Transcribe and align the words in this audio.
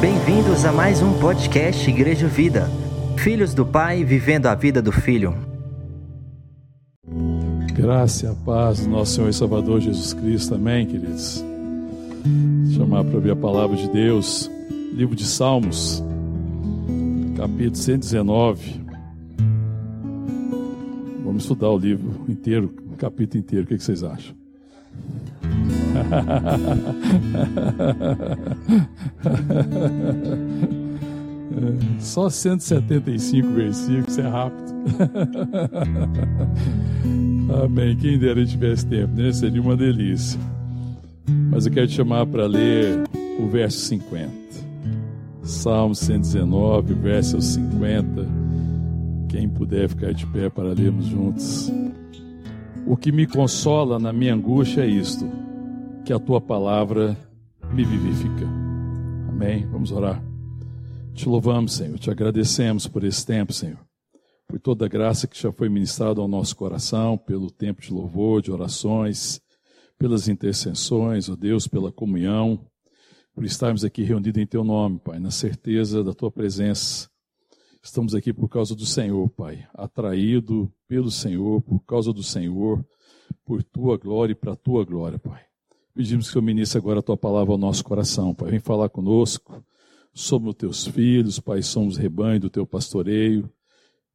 Bem-vindos 0.00 0.64
a 0.64 0.70
mais 0.70 1.02
um 1.02 1.18
podcast 1.18 1.90
Igreja 1.90 2.28
Vida. 2.28 2.70
Filhos 3.18 3.52
do 3.52 3.66
Pai 3.66 4.04
vivendo 4.04 4.46
a 4.46 4.54
vida 4.54 4.80
do 4.80 4.92
Filho. 4.92 5.34
Graça 7.74 8.26
e 8.26 8.28
a 8.28 8.34
paz 8.34 8.80
do 8.80 8.90
nosso 8.90 9.14
Senhor 9.16 9.28
e 9.28 9.32
Salvador 9.32 9.80
Jesus 9.80 10.12
Cristo. 10.12 10.54
Amém, 10.54 10.86
queridos. 10.86 11.44
Chamar 12.76 13.02
para 13.02 13.18
ver 13.18 13.32
a 13.32 13.36
palavra 13.36 13.76
de 13.76 13.88
Deus. 13.88 14.48
Livro 14.94 15.16
de 15.16 15.24
Salmos, 15.24 16.00
capítulo 17.36 17.74
119. 17.74 18.82
Vamos 21.24 21.44
estudar 21.44 21.70
o 21.70 21.78
livro 21.78 22.24
inteiro, 22.28 22.81
capítulo 23.02 23.40
inteiro. 23.40 23.64
O 23.64 23.68
que 23.68 23.78
vocês 23.78 24.04
acham? 24.04 24.32
Só 31.98 32.30
175 32.30 33.48
versículos, 33.48 34.18
é 34.18 34.22
rápido. 34.22 34.72
Amém. 37.64 37.96
Quem 37.96 38.18
dera 38.18 38.40
gente 38.40 38.52
tivesse 38.52 38.86
tempo, 38.86 39.20
né? 39.20 39.30
Seria 39.32 39.60
uma 39.60 39.76
delícia. 39.76 40.40
Mas 41.50 41.66
eu 41.66 41.72
quero 41.72 41.88
te 41.88 41.94
chamar 41.94 42.26
para 42.26 42.46
ler 42.46 43.02
o 43.38 43.46
verso 43.48 43.78
50. 43.80 44.32
Salmo 45.42 45.94
119, 45.94 46.94
verso 46.94 47.40
50. 47.40 48.26
Quem 49.28 49.48
puder 49.48 49.88
ficar 49.88 50.12
de 50.12 50.26
pé 50.26 50.48
para 50.48 50.72
lermos 50.72 51.06
juntos. 51.06 51.72
O 52.86 52.96
que 52.96 53.12
me 53.12 53.26
consola 53.26 53.98
na 53.98 54.12
minha 54.12 54.34
angústia 54.34 54.82
é 54.82 54.86
isto: 54.86 55.24
que 56.04 56.12
a 56.12 56.18
tua 56.18 56.40
palavra 56.40 57.16
me 57.72 57.84
vivifica. 57.84 58.46
Amém. 59.28 59.66
Vamos 59.66 59.92
orar. 59.92 60.22
Te 61.14 61.28
louvamos, 61.28 61.74
Senhor, 61.74 61.98
te 61.98 62.10
agradecemos 62.10 62.88
por 62.88 63.04
esse 63.04 63.24
tempo, 63.24 63.52
Senhor, 63.52 63.78
por 64.48 64.58
toda 64.58 64.86
a 64.86 64.88
graça 64.88 65.26
que 65.28 65.40
já 65.40 65.52
foi 65.52 65.68
ministrada 65.68 66.20
ao 66.20 66.26
nosso 66.26 66.56
coração, 66.56 67.18
pelo 67.18 67.50
tempo 67.50 67.82
de 67.82 67.92
louvor, 67.92 68.40
de 68.40 68.50
orações, 68.50 69.40
pelas 69.98 70.26
intercessões, 70.26 71.28
ó 71.28 71.36
Deus, 71.36 71.68
pela 71.68 71.92
comunhão, 71.92 72.66
por 73.34 73.44
estarmos 73.44 73.84
aqui 73.84 74.02
reunidos 74.02 74.42
em 74.42 74.46
Teu 74.46 74.64
nome, 74.64 74.98
Pai, 74.98 75.20
na 75.20 75.30
certeza 75.30 76.02
da 76.02 76.12
Tua 76.12 76.30
presença. 76.30 77.08
Estamos 77.82 78.14
aqui 78.14 78.32
por 78.32 78.48
causa 78.48 78.74
do 78.74 78.86
Senhor, 78.86 79.28
Pai, 79.30 79.66
atraído 79.74 80.72
pelo 80.92 81.10
Senhor, 81.10 81.62
por 81.62 81.80
causa 81.86 82.12
do 82.12 82.22
Senhor, 82.22 82.84
por 83.46 83.62
Tua 83.62 83.96
glória 83.96 84.32
e 84.32 84.34
para 84.36 84.54
Tua 84.54 84.84
glória, 84.84 85.18
Pai. 85.18 85.42
Pedimos 85.94 86.30
que 86.30 86.38
o 86.38 86.42
ministre 86.42 86.76
agora 86.76 86.98
a 86.98 87.02
Tua 87.02 87.16
palavra 87.16 87.50
ao 87.50 87.56
nosso 87.58 87.82
coração, 87.82 88.34
Pai. 88.34 88.50
Vem 88.50 88.60
falar 88.60 88.90
conosco 88.90 89.64
somos 90.12 90.54
teus 90.54 90.86
filhos, 90.86 91.40
Pai, 91.40 91.62
somos 91.62 91.96
rebanho 91.96 92.40
do 92.40 92.50
teu 92.50 92.66
pastoreio. 92.66 93.50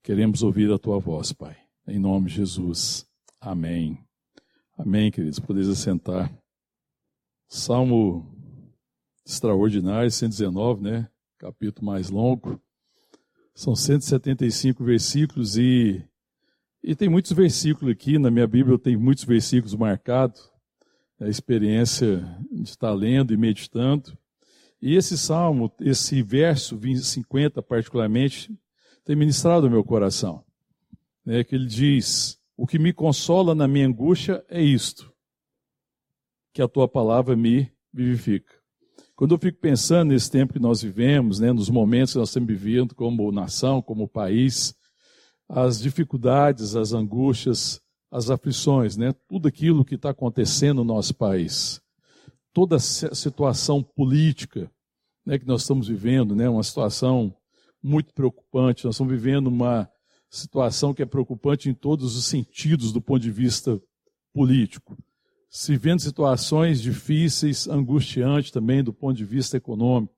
Queremos 0.03 0.43
ouvir 0.43 0.71
a 0.71 0.77
tua 0.77 0.99
voz, 0.99 1.33
Pai. 1.33 1.57
Em 1.87 1.97
nome 1.97 2.27
de 2.27 2.35
Jesus. 2.35 3.07
Amém. 3.41 3.97
Amém, 4.77 5.09
queridos. 5.09 5.39
Podeis 5.39 5.67
assentar. 5.67 6.31
Salmo 7.49 8.23
extraordinário, 9.25 10.11
119, 10.11 10.83
né? 10.83 11.09
Capítulo 11.39 11.87
mais 11.87 12.11
longo. 12.11 12.61
São 13.55 13.75
175 13.75 14.83
versículos 14.83 15.57
e, 15.57 16.07
e 16.83 16.95
tem 16.95 17.09
muitos 17.09 17.31
versículos 17.31 17.91
aqui. 17.91 18.17
Na 18.17 18.31
minha 18.31 18.47
Bíblia 18.47 18.77
tenho 18.77 18.99
muitos 18.99 19.23
versículos 19.23 19.75
marcados. 19.75 20.51
A 21.19 21.27
experiência 21.27 22.23
de 22.51 22.63
estar 22.63 22.93
lendo 22.93 23.33
e 23.33 23.37
meditando. 23.37 24.17
E 24.81 24.95
esse 24.95 25.17
salmo, 25.17 25.73
esse 25.81 26.21
verso 26.21 26.79
50 26.79 27.61
particularmente, 27.63 28.55
tem 29.03 29.15
ministrado 29.15 29.65
o 29.65 29.69
meu 29.69 29.83
coração. 29.83 30.43
Né, 31.25 31.43
que 31.43 31.55
ele 31.55 31.65
diz: 31.65 32.39
O 32.55 32.67
que 32.67 32.77
me 32.77 32.93
consola 32.93 33.55
na 33.55 33.67
minha 33.67 33.87
angústia 33.87 34.45
é 34.47 34.61
isto, 34.61 35.11
que 36.53 36.61
a 36.61 36.67
tua 36.67 36.87
palavra 36.87 37.35
me 37.35 37.71
vivifica. 37.91 38.53
Quando 39.15 39.33
eu 39.33 39.39
fico 39.39 39.59
pensando 39.59 40.09
nesse 40.09 40.29
tempo 40.29 40.53
que 40.53 40.59
nós 40.59 40.83
vivemos, 40.83 41.39
né, 41.39 41.51
nos 41.51 41.71
momentos 41.71 42.13
que 42.13 42.19
nós 42.19 42.29
estamos 42.29 42.47
vivendo 42.47 42.93
como 42.93 43.31
nação, 43.31 43.81
como 43.81 44.07
país, 44.07 44.76
as 45.49 45.79
dificuldades, 45.79 46.75
as 46.75 46.93
angústias, 46.93 47.81
as 48.11 48.29
aflições, 48.29 48.97
né, 48.97 49.13
tudo 49.27 49.47
aquilo 49.47 49.85
que 49.85 49.95
está 49.95 50.09
acontecendo 50.09 50.77
no 50.77 50.93
nosso 50.93 51.13
país 51.15 51.81
toda 52.57 52.77
a 52.77 52.79
situação 52.79 53.83
política 53.83 54.67
né, 55.23 55.37
que 55.37 55.45
nós 55.45 55.61
estamos 55.61 55.89
vivendo, 55.89 56.35
né, 56.35 56.49
uma 56.49 56.63
situação 56.63 57.31
muito 57.83 58.11
preocupante. 58.15 58.83
Nós 58.83 58.95
estamos 58.95 59.13
vivendo 59.13 59.45
uma 59.45 59.87
situação 60.27 60.91
que 60.91 61.03
é 61.03 61.05
preocupante 61.05 61.69
em 61.69 61.73
todos 61.75 62.17
os 62.17 62.25
sentidos 62.25 62.91
do 62.91 62.99
ponto 62.99 63.21
de 63.21 63.29
vista 63.29 63.79
político. 64.33 64.97
Se 65.51 65.77
vendo 65.77 66.01
situações 66.01 66.81
difíceis, 66.81 67.67
angustiantes 67.67 68.49
também 68.49 68.83
do 68.83 68.91
ponto 68.91 69.15
de 69.15 69.23
vista 69.23 69.55
econômico. 69.55 70.15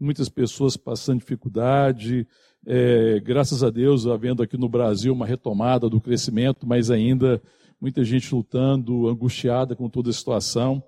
Muitas 0.00 0.30
pessoas 0.30 0.78
passando 0.78 1.20
dificuldade, 1.20 2.26
é, 2.66 3.20
graças 3.20 3.62
a 3.62 3.70
Deus, 3.70 4.08
havendo 4.08 4.42
aqui 4.42 4.56
no 4.56 4.68
Brasil 4.68 5.12
uma 5.12 5.24
retomada 5.24 5.88
do 5.88 6.00
crescimento, 6.00 6.66
mas 6.66 6.90
ainda 6.90 7.40
muita 7.80 8.02
gente 8.02 8.34
lutando, 8.34 9.08
angustiada 9.08 9.76
com 9.76 9.88
toda 9.88 10.10
a 10.10 10.12
situação. 10.12 10.82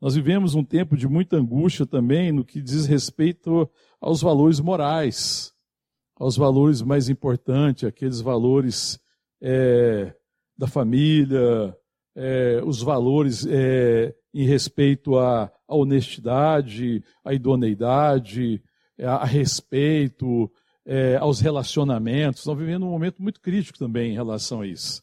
Nós 0.00 0.14
vivemos 0.14 0.54
um 0.54 0.62
tempo 0.62 0.96
de 0.96 1.08
muita 1.08 1.36
angústia 1.36 1.84
também 1.84 2.30
no 2.30 2.44
que 2.44 2.62
diz 2.62 2.86
respeito 2.86 3.68
aos 4.00 4.22
valores 4.22 4.60
morais, 4.60 5.52
aos 6.14 6.36
valores 6.36 6.80
mais 6.80 7.08
importantes, 7.08 7.84
aqueles 7.84 8.20
valores 8.20 9.00
é, 9.42 10.14
da 10.56 10.68
família, 10.68 11.76
é, 12.14 12.62
os 12.64 12.82
valores 12.82 13.44
é, 13.46 14.14
em 14.32 14.46
respeito 14.46 15.18
à, 15.18 15.50
à, 15.66 15.74
honestidade, 15.74 17.02
à 17.24 17.34
idoneidade, 17.34 18.62
a, 19.00 19.16
a 19.16 19.24
respeito, 19.24 20.50
é, 20.86 21.16
aos 21.16 21.40
relacionamentos. 21.40 22.40
Estamos 22.40 22.60
vivendo 22.60 22.86
um 22.86 22.90
momento 22.90 23.20
muito 23.20 23.40
crítico 23.40 23.78
também 23.78 24.12
em 24.12 24.14
relação 24.14 24.60
a 24.60 24.66
isso. 24.66 25.02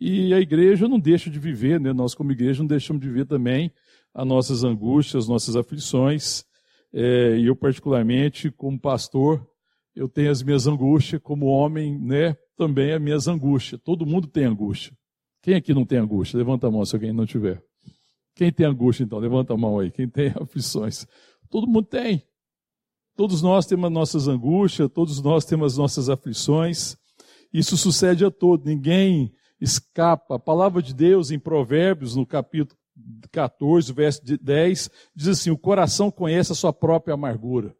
E 0.00 0.32
a 0.32 0.40
igreja 0.40 0.88
não 0.88 0.98
deixa 0.98 1.28
de 1.28 1.38
viver, 1.38 1.78
né? 1.78 1.92
nós 1.92 2.14
como 2.14 2.32
igreja 2.32 2.60
não 2.60 2.66
deixamos 2.66 3.02
de 3.02 3.08
viver 3.08 3.26
também 3.26 3.70
as 4.14 4.26
nossas 4.26 4.64
angústias, 4.64 5.24
as 5.24 5.28
nossas 5.28 5.54
aflições. 5.54 6.44
É, 6.92 7.36
e 7.36 7.46
eu, 7.46 7.54
particularmente, 7.54 8.50
como 8.50 8.80
pastor, 8.80 9.46
eu 9.94 10.08
tenho 10.08 10.30
as 10.30 10.42
minhas 10.42 10.66
angústias, 10.66 11.20
como 11.22 11.46
homem, 11.46 11.98
né? 11.98 12.36
Também 12.56 12.92
as 12.92 13.00
minhas 13.00 13.28
angústias. 13.28 13.80
Todo 13.84 14.06
mundo 14.06 14.26
tem 14.26 14.44
angústia. 14.44 14.96
Quem 15.42 15.54
aqui 15.54 15.74
não 15.74 15.84
tem 15.84 15.98
angústia? 15.98 16.38
Levanta 16.38 16.66
a 16.66 16.70
mão 16.70 16.84
se 16.84 16.94
alguém 16.94 17.12
não 17.12 17.26
tiver. 17.26 17.62
Quem 18.34 18.52
tem 18.52 18.66
angústia, 18.66 19.04
então? 19.04 19.18
Levanta 19.18 19.52
a 19.52 19.56
mão 19.56 19.78
aí. 19.80 19.90
Quem 19.90 20.08
tem 20.08 20.32
aflições? 20.40 21.06
Todo 21.50 21.66
mundo 21.66 21.86
tem. 21.86 22.22
Todos 23.18 23.42
nós 23.42 23.66
temos 23.66 23.86
as 23.86 23.92
nossas 23.92 24.28
angústias, 24.28 24.88
todos 24.94 25.20
nós 25.20 25.44
temos 25.44 25.72
as 25.72 25.76
nossas 25.76 26.08
aflições. 26.08 26.96
Isso 27.52 27.76
sucede 27.76 28.24
a 28.24 28.30
todos, 28.30 28.64
ninguém 28.64 29.34
escapa. 29.60 30.36
A 30.36 30.38
palavra 30.38 30.80
de 30.80 30.94
Deus 30.94 31.32
em 31.32 31.38
Provérbios, 31.38 32.14
no 32.14 32.24
capítulo 32.24 32.78
14, 33.32 33.92
verso 33.92 34.22
10, 34.22 34.88
diz 35.16 35.26
assim: 35.26 35.50
O 35.50 35.58
coração 35.58 36.12
conhece 36.12 36.52
a 36.52 36.54
sua 36.54 36.72
própria 36.72 37.14
amargura. 37.14 37.74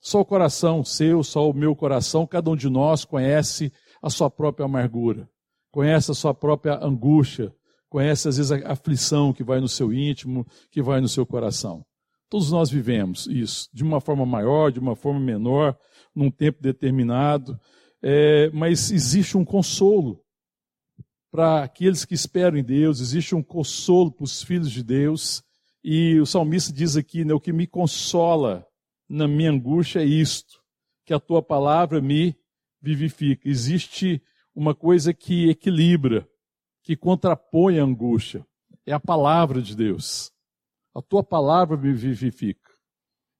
Só 0.00 0.20
o 0.20 0.24
coração 0.24 0.82
seu, 0.82 1.22
só 1.22 1.50
o 1.50 1.52
meu 1.52 1.76
coração, 1.76 2.26
cada 2.26 2.48
um 2.48 2.56
de 2.56 2.70
nós 2.70 3.04
conhece 3.04 3.70
a 4.00 4.08
sua 4.08 4.30
própria 4.30 4.64
amargura, 4.64 5.28
conhece 5.70 6.10
a 6.10 6.14
sua 6.14 6.32
própria 6.32 6.82
angústia, 6.82 7.54
conhece 7.90 8.26
às 8.26 8.38
vezes 8.38 8.50
a 8.50 8.72
aflição 8.72 9.30
que 9.30 9.44
vai 9.44 9.60
no 9.60 9.68
seu 9.68 9.92
íntimo, 9.92 10.46
que 10.70 10.80
vai 10.80 11.02
no 11.02 11.08
seu 11.08 11.26
coração. 11.26 11.84
Todos 12.28 12.50
nós 12.50 12.70
vivemos 12.70 13.26
isso, 13.26 13.68
de 13.72 13.82
uma 13.82 14.00
forma 14.00 14.26
maior, 14.26 14.70
de 14.70 14.78
uma 14.78 14.94
forma 14.94 15.18
menor, 15.18 15.76
num 16.14 16.30
tempo 16.30 16.62
determinado, 16.62 17.58
é, 18.02 18.50
mas 18.50 18.90
existe 18.90 19.36
um 19.36 19.44
consolo 19.44 20.22
para 21.30 21.62
aqueles 21.62 22.04
que 22.04 22.14
esperam 22.14 22.58
em 22.58 22.64
Deus, 22.64 23.00
existe 23.00 23.34
um 23.34 23.42
consolo 23.42 24.10
para 24.10 24.24
os 24.24 24.42
filhos 24.42 24.70
de 24.70 24.82
Deus. 24.82 25.42
E 25.82 26.18
o 26.20 26.26
salmista 26.26 26.72
diz 26.72 26.96
aqui: 26.96 27.24
né, 27.24 27.32
o 27.32 27.40
que 27.40 27.52
me 27.52 27.66
consola 27.66 28.66
na 29.08 29.26
minha 29.26 29.50
angústia 29.50 30.00
é 30.00 30.04
isto, 30.04 30.60
que 31.04 31.14
a 31.14 31.20
tua 31.20 31.42
palavra 31.42 32.00
me 32.00 32.36
vivifica. 32.80 33.48
Existe 33.48 34.22
uma 34.54 34.74
coisa 34.74 35.14
que 35.14 35.48
equilibra, 35.48 36.28
que 36.82 36.96
contrapõe 36.96 37.78
a 37.78 37.84
angústia. 37.84 38.44
É 38.84 38.92
a 38.92 39.00
palavra 39.00 39.60
de 39.60 39.76
Deus. 39.76 40.32
A 40.94 41.02
tua 41.02 41.22
palavra 41.22 41.76
me 41.76 41.92
vivifica. 41.92 42.68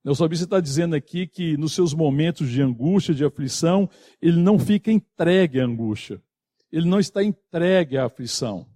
O 0.04 0.14
salmista 0.14 0.44
está 0.44 0.60
dizendo 0.60 0.94
aqui 0.94 1.26
que 1.26 1.56
nos 1.56 1.74
seus 1.74 1.92
momentos 1.92 2.48
de 2.48 2.62
angústia, 2.62 3.14
de 3.14 3.24
aflição, 3.24 3.90
ele 4.22 4.40
não 4.40 4.58
fica 4.58 4.90
entregue 4.90 5.60
à 5.60 5.64
angústia 5.64 6.22
ele 6.70 6.86
não 6.86 7.00
está 7.00 7.22
entregue 7.22 7.96
à 7.96 8.04
aflição. 8.04 8.66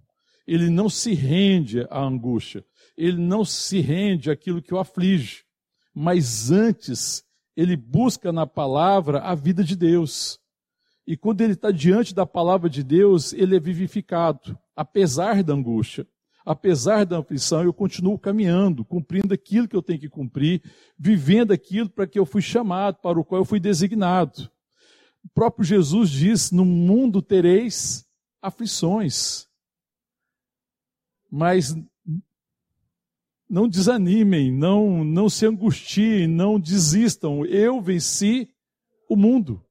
ele 0.45 0.69
não 0.69 0.89
se 0.89 1.13
rende 1.13 1.87
à 1.89 2.01
angústia, 2.01 2.65
ele 2.97 3.17
não 3.17 3.45
se 3.45 3.79
rende 3.79 4.29
àquilo 4.29 4.61
que 4.61 4.73
o 4.73 4.77
aflige, 4.77 5.45
mas 5.93 6.51
antes 6.51 7.23
ele 7.55 7.77
busca 7.77 8.29
na 8.29 8.45
palavra 8.45 9.21
a 9.21 9.33
vida 9.35 9.63
de 9.63 9.73
Deus. 9.73 10.37
E 11.07 11.15
quando 11.15 11.39
ele 11.39 11.53
está 11.53 11.71
diante 11.71 12.13
da 12.13 12.25
palavra 12.25 12.69
de 12.69 12.83
Deus, 12.83 13.31
ele 13.31 13.55
é 13.55 13.59
vivificado, 13.59 14.59
apesar 14.75 15.41
da 15.43 15.53
angústia, 15.53 16.05
apesar 16.45 17.05
da 17.05 17.19
aflição, 17.19 17.63
eu 17.63 17.73
continuo 17.73 18.17
caminhando, 18.19 18.83
cumprindo 18.83 19.33
aquilo 19.33 19.67
que 19.67 19.75
eu 19.75 19.81
tenho 19.81 19.99
que 19.99 20.09
cumprir, 20.09 20.61
vivendo 20.97 21.51
aquilo 21.51 21.89
para 21.89 22.07
que 22.07 22.19
eu 22.19 22.25
fui 22.25 22.41
chamado, 22.41 22.97
para 23.01 23.19
o 23.19 23.25
qual 23.25 23.41
eu 23.41 23.45
fui 23.45 23.59
designado. 23.59 24.49
O 25.23 25.29
próprio 25.33 25.63
Jesus 25.63 26.09
diz: 26.09 26.51
No 26.51 26.65
mundo 26.65 27.21
tereis 27.21 28.05
aflições. 28.41 29.47
Mas 31.31 31.75
não 33.49 33.67
desanimem, 33.67 34.51
não, 34.51 35.03
não 35.03 35.29
se 35.29 35.45
angustiem, 35.45 36.27
não 36.27 36.59
desistam. 36.59 37.45
Eu 37.45 37.81
venci 37.81 38.49
o 39.09 39.15
mundo. 39.15 39.63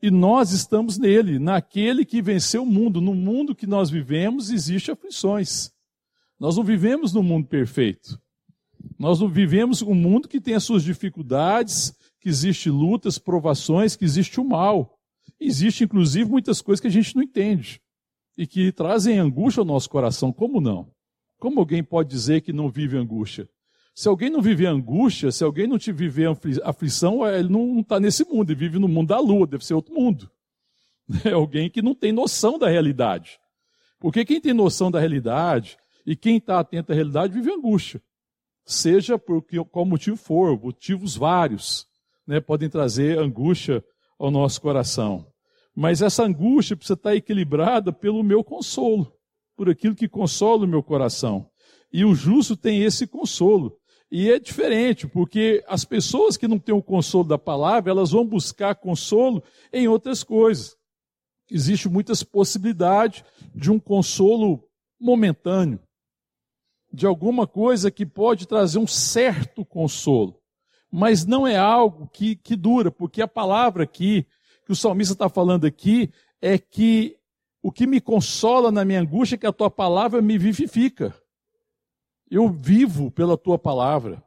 E 0.00 0.10
nós 0.10 0.52
estamos 0.52 0.96
nele, 0.96 1.38
naquele 1.38 2.04
que 2.04 2.22
venceu 2.22 2.62
o 2.62 2.66
mundo. 2.66 3.00
No 3.00 3.14
mundo 3.14 3.54
que 3.54 3.66
nós 3.66 3.90
vivemos, 3.90 4.50
existem 4.50 4.92
aflições. 4.92 5.72
Nós 6.38 6.56
não 6.56 6.62
vivemos 6.62 7.12
num 7.12 7.22
mundo 7.22 7.46
perfeito. 7.48 8.20
Nós 8.98 9.20
não 9.20 9.28
vivemos 9.28 9.82
um 9.82 9.94
mundo 9.94 10.28
que 10.28 10.40
tem 10.40 10.54
as 10.54 10.64
suas 10.64 10.84
dificuldades, 10.84 11.92
que 12.20 12.28
existe 12.28 12.70
lutas, 12.70 13.18
provações, 13.18 13.96
que 13.96 14.04
existe 14.04 14.40
o 14.40 14.44
mal. 14.44 14.98
Existe, 15.40 15.84
inclusive, 15.84 16.30
muitas 16.30 16.60
coisas 16.60 16.80
que 16.80 16.86
a 16.86 16.90
gente 16.90 17.14
não 17.14 17.22
entende 17.22 17.80
e 18.36 18.46
que 18.46 18.70
trazem 18.70 19.18
angústia 19.18 19.60
ao 19.60 19.66
nosso 19.66 19.90
coração. 19.90 20.32
Como 20.32 20.60
não? 20.60 20.90
Como 21.38 21.58
alguém 21.60 21.82
pode 21.82 22.08
dizer 22.08 22.40
que 22.40 22.52
não 22.52 22.68
vive 22.68 22.96
angústia? 22.96 23.48
Se 23.94 24.08
alguém 24.08 24.30
não 24.30 24.40
vive 24.40 24.64
angústia, 24.64 25.32
se 25.32 25.42
alguém 25.42 25.66
não 25.66 25.76
te 25.76 25.90
viver 25.90 26.28
aflição, 26.62 27.26
é, 27.26 27.40
ele 27.40 27.48
não 27.48 27.80
está 27.80 27.98
nesse 27.98 28.24
mundo, 28.24 28.50
ele 28.50 28.58
vive 28.58 28.78
no 28.78 28.86
mundo 28.86 29.08
da 29.08 29.18
lua, 29.18 29.44
deve 29.44 29.64
ser 29.64 29.74
outro 29.74 29.92
mundo. 29.92 30.30
É 31.24 31.32
alguém 31.32 31.70
que 31.70 31.80
não 31.80 31.94
tem 31.94 32.12
noção 32.12 32.58
da 32.58 32.68
realidade. 32.68 33.40
Porque 33.98 34.24
quem 34.24 34.40
tem 34.40 34.52
noção 34.52 34.90
da 34.90 35.00
realidade 35.00 35.78
e 36.08 36.16
quem 36.16 36.38
está 36.38 36.58
atento 36.58 36.90
à 36.90 36.94
realidade 36.94 37.34
vive 37.34 37.52
angústia. 37.52 38.00
Seja 38.64 39.18
por 39.18 39.44
qual 39.70 39.84
motivo 39.84 40.16
for, 40.16 40.58
motivos 40.58 41.14
vários, 41.14 41.86
né, 42.26 42.40
podem 42.40 42.66
trazer 42.70 43.18
angústia 43.18 43.84
ao 44.18 44.30
nosso 44.30 44.58
coração. 44.58 45.30
Mas 45.76 46.00
essa 46.00 46.24
angústia 46.24 46.74
precisa 46.74 46.94
estar 46.94 47.14
equilibrada 47.14 47.92
pelo 47.92 48.22
meu 48.22 48.42
consolo, 48.42 49.12
por 49.54 49.68
aquilo 49.68 49.94
que 49.94 50.08
consola 50.08 50.64
o 50.64 50.66
meu 50.66 50.82
coração. 50.82 51.50
E 51.92 52.06
o 52.06 52.14
justo 52.14 52.56
tem 52.56 52.84
esse 52.84 53.06
consolo. 53.06 53.78
E 54.10 54.30
é 54.30 54.38
diferente, 54.38 55.06
porque 55.06 55.62
as 55.68 55.84
pessoas 55.84 56.38
que 56.38 56.48
não 56.48 56.58
têm 56.58 56.74
o 56.74 56.82
consolo 56.82 57.24
da 57.24 57.36
palavra, 57.36 57.90
elas 57.90 58.12
vão 58.12 58.26
buscar 58.26 58.74
consolo 58.76 59.42
em 59.70 59.86
outras 59.88 60.24
coisas. 60.24 60.74
Existem 61.50 61.92
muitas 61.92 62.22
possibilidades 62.22 63.22
de 63.54 63.70
um 63.70 63.78
consolo 63.78 64.66
momentâneo, 64.98 65.78
de 66.92 67.06
alguma 67.06 67.46
coisa 67.46 67.90
que 67.90 68.06
pode 68.06 68.46
trazer 68.46 68.78
um 68.78 68.86
certo 68.86 69.64
consolo, 69.64 70.40
mas 70.90 71.26
não 71.26 71.46
é 71.46 71.56
algo 71.56 72.08
que, 72.08 72.36
que 72.36 72.56
dura, 72.56 72.90
porque 72.90 73.20
a 73.20 73.28
palavra 73.28 73.84
aqui, 73.84 74.26
que 74.64 74.72
o 74.72 74.76
salmista 74.76 75.12
está 75.12 75.28
falando 75.28 75.66
aqui, 75.66 76.10
é 76.40 76.58
que 76.58 77.16
o 77.62 77.70
que 77.70 77.86
me 77.86 78.00
consola 78.00 78.70
na 78.70 78.84
minha 78.84 79.00
angústia 79.00 79.34
é 79.34 79.38
que 79.38 79.46
a 79.46 79.52
tua 79.52 79.70
palavra 79.70 80.22
me 80.22 80.38
vivifica. 80.38 81.14
Eu 82.30 82.48
vivo 82.48 83.10
pela 83.10 83.36
tua 83.36 83.58
palavra. 83.58 84.22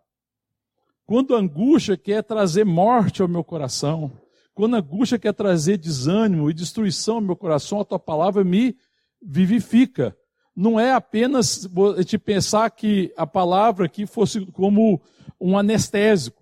Quando 1.05 1.35
a 1.35 1.39
angústia 1.39 1.97
quer 1.97 2.23
trazer 2.23 2.65
morte 2.65 3.21
ao 3.21 3.27
meu 3.27 3.43
coração, 3.43 4.11
quando 4.53 4.75
a 4.75 4.79
angústia 4.79 5.17
quer 5.17 5.33
trazer 5.33 5.77
desânimo 5.77 6.49
e 6.49 6.53
destruição 6.53 7.15
ao 7.15 7.21
meu 7.21 7.35
coração, 7.35 7.79
a 7.79 7.85
tua 7.85 7.99
palavra 7.99 8.43
me 8.43 8.75
vivifica. 9.21 10.15
Não 10.55 10.79
é 10.79 10.93
apenas 10.93 11.67
te 12.05 12.17
pensar 12.17 12.69
que 12.69 13.13
a 13.15 13.25
palavra 13.25 13.85
aqui 13.85 14.05
fosse 14.05 14.45
como 14.47 15.01
um 15.39 15.57
anestésico. 15.57 16.41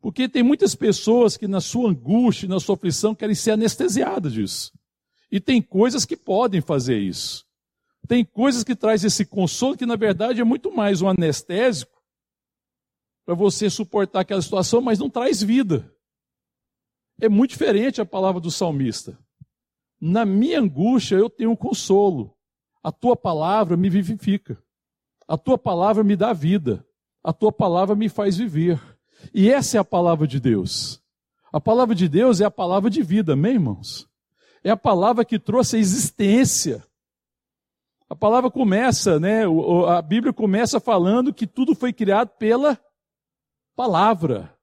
Porque 0.00 0.28
tem 0.28 0.42
muitas 0.42 0.74
pessoas 0.74 1.36
que 1.36 1.48
na 1.48 1.60
sua 1.60 1.90
angústia, 1.90 2.48
na 2.48 2.60
sua 2.60 2.74
aflição, 2.74 3.14
querem 3.14 3.34
ser 3.34 3.52
anestesiadas 3.52 4.32
disso. 4.32 4.72
E 5.32 5.40
tem 5.40 5.62
coisas 5.62 6.04
que 6.04 6.16
podem 6.16 6.60
fazer 6.60 6.98
isso. 6.98 7.46
Tem 8.06 8.24
coisas 8.24 8.62
que 8.62 8.76
traz 8.76 9.02
esse 9.02 9.24
consolo 9.24 9.76
que 9.76 9.86
na 9.86 9.96
verdade 9.96 10.40
é 10.40 10.44
muito 10.44 10.70
mais 10.70 11.00
um 11.00 11.08
anestésico 11.08 11.94
para 13.24 13.34
você 13.34 13.70
suportar 13.70 14.20
aquela 14.20 14.42
situação, 14.42 14.82
mas 14.82 14.98
não 14.98 15.08
traz 15.08 15.42
vida. 15.42 15.90
É 17.20 17.28
muito 17.28 17.52
diferente 17.52 18.00
a 18.00 18.06
palavra 18.06 18.40
do 18.40 18.50
salmista. 18.50 19.18
Na 19.98 20.26
minha 20.26 20.60
angústia 20.60 21.16
eu 21.16 21.30
tenho 21.30 21.52
um 21.52 21.56
consolo. 21.56 22.33
A 22.84 22.92
tua 22.92 23.16
palavra 23.16 23.78
me 23.78 23.88
vivifica. 23.88 24.62
A 25.26 25.38
tua 25.38 25.56
palavra 25.56 26.04
me 26.04 26.14
dá 26.14 26.34
vida. 26.34 26.86
A 27.22 27.32
tua 27.32 27.50
palavra 27.50 27.96
me 27.96 28.10
faz 28.10 28.36
viver. 28.36 28.78
E 29.32 29.50
essa 29.50 29.78
é 29.78 29.80
a 29.80 29.84
palavra 29.84 30.26
de 30.26 30.38
Deus. 30.38 31.02
A 31.50 31.58
palavra 31.58 31.94
de 31.94 32.06
Deus 32.06 32.42
é 32.42 32.44
a 32.44 32.50
palavra 32.50 32.90
de 32.90 33.02
vida, 33.02 33.32
amém, 33.32 33.54
irmãos? 33.54 34.06
É 34.62 34.68
a 34.70 34.76
palavra 34.76 35.24
que 35.24 35.38
trouxe 35.38 35.76
a 35.76 35.78
existência. 35.78 36.84
A 38.06 38.14
palavra 38.14 38.50
começa, 38.50 39.18
né? 39.18 39.44
A 39.88 40.02
Bíblia 40.02 40.32
começa 40.32 40.78
falando 40.78 41.32
que 41.32 41.46
tudo 41.46 41.74
foi 41.74 41.90
criado 41.90 42.28
pela 42.38 42.78
palavra. 43.74 44.54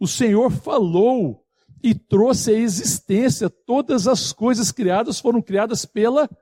O 0.00 0.08
Senhor 0.08 0.50
falou 0.50 1.46
e 1.80 1.94
trouxe 1.94 2.50
a 2.50 2.58
existência. 2.58 3.48
Todas 3.48 4.08
as 4.08 4.32
coisas 4.32 4.72
criadas 4.72 5.20
foram 5.20 5.40
criadas 5.40 5.84
pela 5.84 6.26
palavra. 6.26 6.41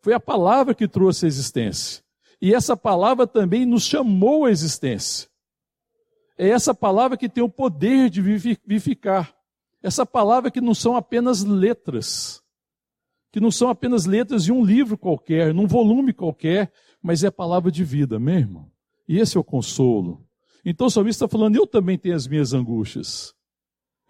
Foi 0.00 0.12
a 0.12 0.20
palavra 0.20 0.74
que 0.74 0.86
trouxe 0.86 1.24
a 1.24 1.28
existência. 1.28 2.02
E 2.40 2.54
essa 2.54 2.76
palavra 2.76 3.26
também 3.26 3.64
nos 3.64 3.84
chamou 3.84 4.44
à 4.44 4.50
existência. 4.50 5.28
É 6.38 6.48
essa 6.48 6.74
palavra 6.74 7.16
que 7.16 7.28
tem 7.28 7.42
o 7.42 7.48
poder 7.48 8.10
de 8.10 8.20
vivificar. 8.20 9.34
Essa 9.82 10.04
palavra 10.04 10.50
que 10.50 10.60
não 10.60 10.74
são 10.74 10.96
apenas 10.96 11.42
letras, 11.42 12.42
que 13.32 13.40
não 13.40 13.50
são 13.50 13.68
apenas 13.68 14.04
letras 14.04 14.44
de 14.44 14.52
um 14.52 14.64
livro 14.64 14.98
qualquer, 14.98 15.54
num 15.54 15.66
volume 15.66 16.12
qualquer, 16.12 16.72
mas 17.02 17.24
é 17.24 17.28
a 17.28 17.32
palavra 17.32 17.70
de 17.70 17.84
vida, 17.84 18.18
mesmo. 18.18 18.70
E 19.08 19.18
esse 19.18 19.36
é 19.36 19.40
o 19.40 19.44
consolo. 19.44 20.26
Então 20.64 20.88
o 20.88 20.90
salmista 20.90 21.24
está 21.24 21.32
falando: 21.32 21.56
eu 21.56 21.66
também 21.66 21.96
tenho 21.96 22.16
as 22.16 22.26
minhas 22.26 22.52
angústias, 22.52 23.32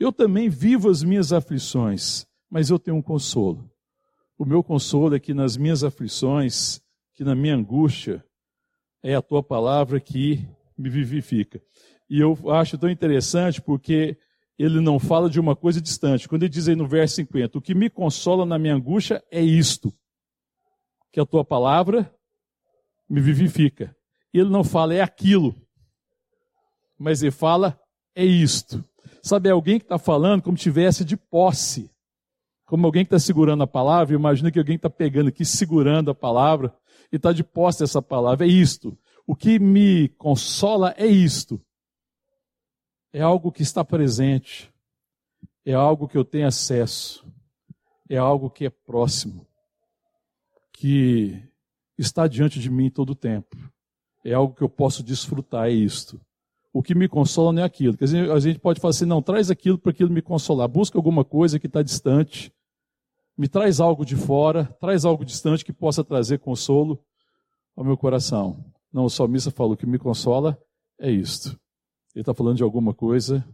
eu 0.01 0.13
também 0.13 0.49
vivo 0.49 0.89
as 0.89 1.03
minhas 1.03 1.33
aflições, 1.33 2.27
mas 2.51 2.71
eu 2.71 2.79
tenho 2.79 2.97
um 2.97 3.03
consolo. 3.03 3.71
O 4.39 4.45
meu 4.45 4.63
consolo 4.63 5.15
é 5.15 5.21
que 5.21 5.33
nas 5.33 5.57
minhas 5.57 5.83
aflições, 5.83 6.81
que 7.15 7.25
na 7.25 7.35
minha 7.35 7.55
angústia, 7.55 8.25
é 9.03 9.15
a 9.15 9.23
tua 9.23 9.43
palavra 9.43 9.99
que 9.99 10.47
me 10.77 10.91
vivifica. 10.91 11.63
E 12.09 12.21
eu 12.21 12.39
acho 12.51 12.77
tão 12.77 12.91
interessante 12.91 13.61
porque 13.63 14.19
ele 14.59 14.81
não 14.81 14.99
fala 14.99 15.29
de 15.29 15.41
uma 15.41 15.57
coisa 15.57 15.81
distante. 15.81 16.29
Quando 16.29 16.43
ele 16.43 16.51
diz 16.51 16.69
aí 16.69 16.77
no 16.77 16.87
verso 16.87 17.17
50, 17.17 17.59
o 17.59 17.63
que 17.63 17.75
me 17.75 17.91
consola 17.91 18.45
na 18.45 18.59
minha 18.59 18.75
angústia 18.75 19.23
é 19.31 19.41
isto, 19.41 19.93
que 21.13 21.21
a 21.21 21.27
tua 21.27 21.45
palavra 21.45 22.13
me 23.09 23.21
vivifica. 23.21 23.97
Ele 24.33 24.51
não 24.51 24.63
fala 24.63 24.95
é 24.95 25.01
aquilo, 25.01 25.55
mas 26.99 27.23
ele 27.23 27.31
fala 27.31 27.79
é 28.15 28.25
isto. 28.25 28.85
Sabe, 29.23 29.49
é 29.49 29.53
alguém 29.53 29.79
que 29.79 29.85
está 29.85 29.99
falando 29.99 30.43
como 30.43 30.57
tivesse 30.57 31.05
de 31.05 31.17
posse. 31.17 31.91
Como 32.67 32.85
alguém 32.85 33.05
que 33.05 33.15
está 33.15 33.19
segurando 33.19 33.63
a 33.63 33.67
palavra, 33.67 34.15
imagina 34.15 34.51
que 34.51 34.59
alguém 34.59 34.77
está 34.77 34.91
pegando 34.91 35.29
aqui, 35.29 35.45
segurando 35.45 36.11
a 36.11 36.15
palavra, 36.15 36.75
e 37.13 37.17
está 37.17 37.33
de 37.33 37.45
posse 37.45 37.79
dessa 37.79 38.03
palavra. 38.03 38.45
É 38.45 38.49
isto. 38.49 38.99
O 39.27 39.35
que 39.35 39.59
me 39.59 40.09
consola 40.11 40.95
é 40.99 41.07
isto 41.07 41.61
é 43.13 43.23
algo 43.23 43.51
que 43.51 43.63
está 43.63 43.83
presente, 43.83 44.71
é 45.65 45.73
algo 45.73 46.07
que 46.07 46.19
eu 46.19 46.25
tenho 46.25 46.47
acesso, 46.47 47.25
é 48.11 48.19
algo 48.19 48.51
que 48.51 48.67
é 48.67 48.71
próximo, 48.71 49.47
que 50.71 51.43
está 51.97 52.27
diante 52.27 52.61
de 52.61 52.71
mim 52.71 52.91
todo 52.91 53.11
o 53.11 53.15
tempo. 53.15 53.57
É 54.23 54.35
algo 54.35 54.55
que 54.55 54.63
eu 54.63 54.69
posso 54.69 55.03
desfrutar, 55.03 55.69
é 55.69 55.71
isto. 55.71 56.21
O 56.73 56.83
que 56.83 56.95
me 56.95 57.09
consola 57.09 57.53
não 57.53 57.63
é 57.63 57.65
aquilo. 57.65 57.97
Quer 57.97 58.05
dizer, 58.05 58.31
a 58.31 58.39
gente 58.39 58.59
pode 58.59 58.81
falar 58.81 58.91
assim, 58.91 59.07
não, 59.07 59.23
traz 59.23 59.51
aquilo 59.51 59.79
para 59.79 59.93
aquilo 59.93 60.11
me 60.11 60.21
consolar. 60.21 60.69
Busca 60.69 60.99
alguma 60.99 61.25
coisa 61.25 61.59
que 61.59 61.67
está 61.67 61.81
distante. 61.81 62.53
Me 63.37 63.49
traz 63.49 63.81
algo 63.81 64.05
de 64.05 64.17
fora, 64.17 64.65
traz 64.81 65.05
algo 65.05 65.25
distante 65.25 65.65
que 65.65 65.73
possa 65.73 66.03
trazer 66.03 66.39
consolo 66.39 67.03
ao 67.77 67.85
meu 67.85 67.97
coração. 67.97 68.65
Não, 68.93 69.05
o 69.05 69.11
salmista 69.11 69.51
falou, 69.51 69.77
que 69.77 69.87
me 69.87 69.99
consola 69.99 70.59
é 70.99 71.11
isto. 71.11 71.51
Ele 72.15 72.23
está 72.23 72.33
falando 72.33 72.57
de 72.57 72.63
alguma 72.63 72.95
coisa 72.95 73.47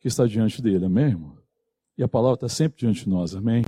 que 0.00 0.08
está 0.08 0.26
diante 0.26 0.60
dele, 0.60 0.86
amém, 0.86 1.10
irmão? 1.10 1.38
E 1.96 2.02
a 2.02 2.08
palavra 2.08 2.34
está 2.34 2.48
sempre 2.48 2.78
diante 2.78 3.04
de 3.04 3.10
nós, 3.10 3.34
amém? 3.36 3.64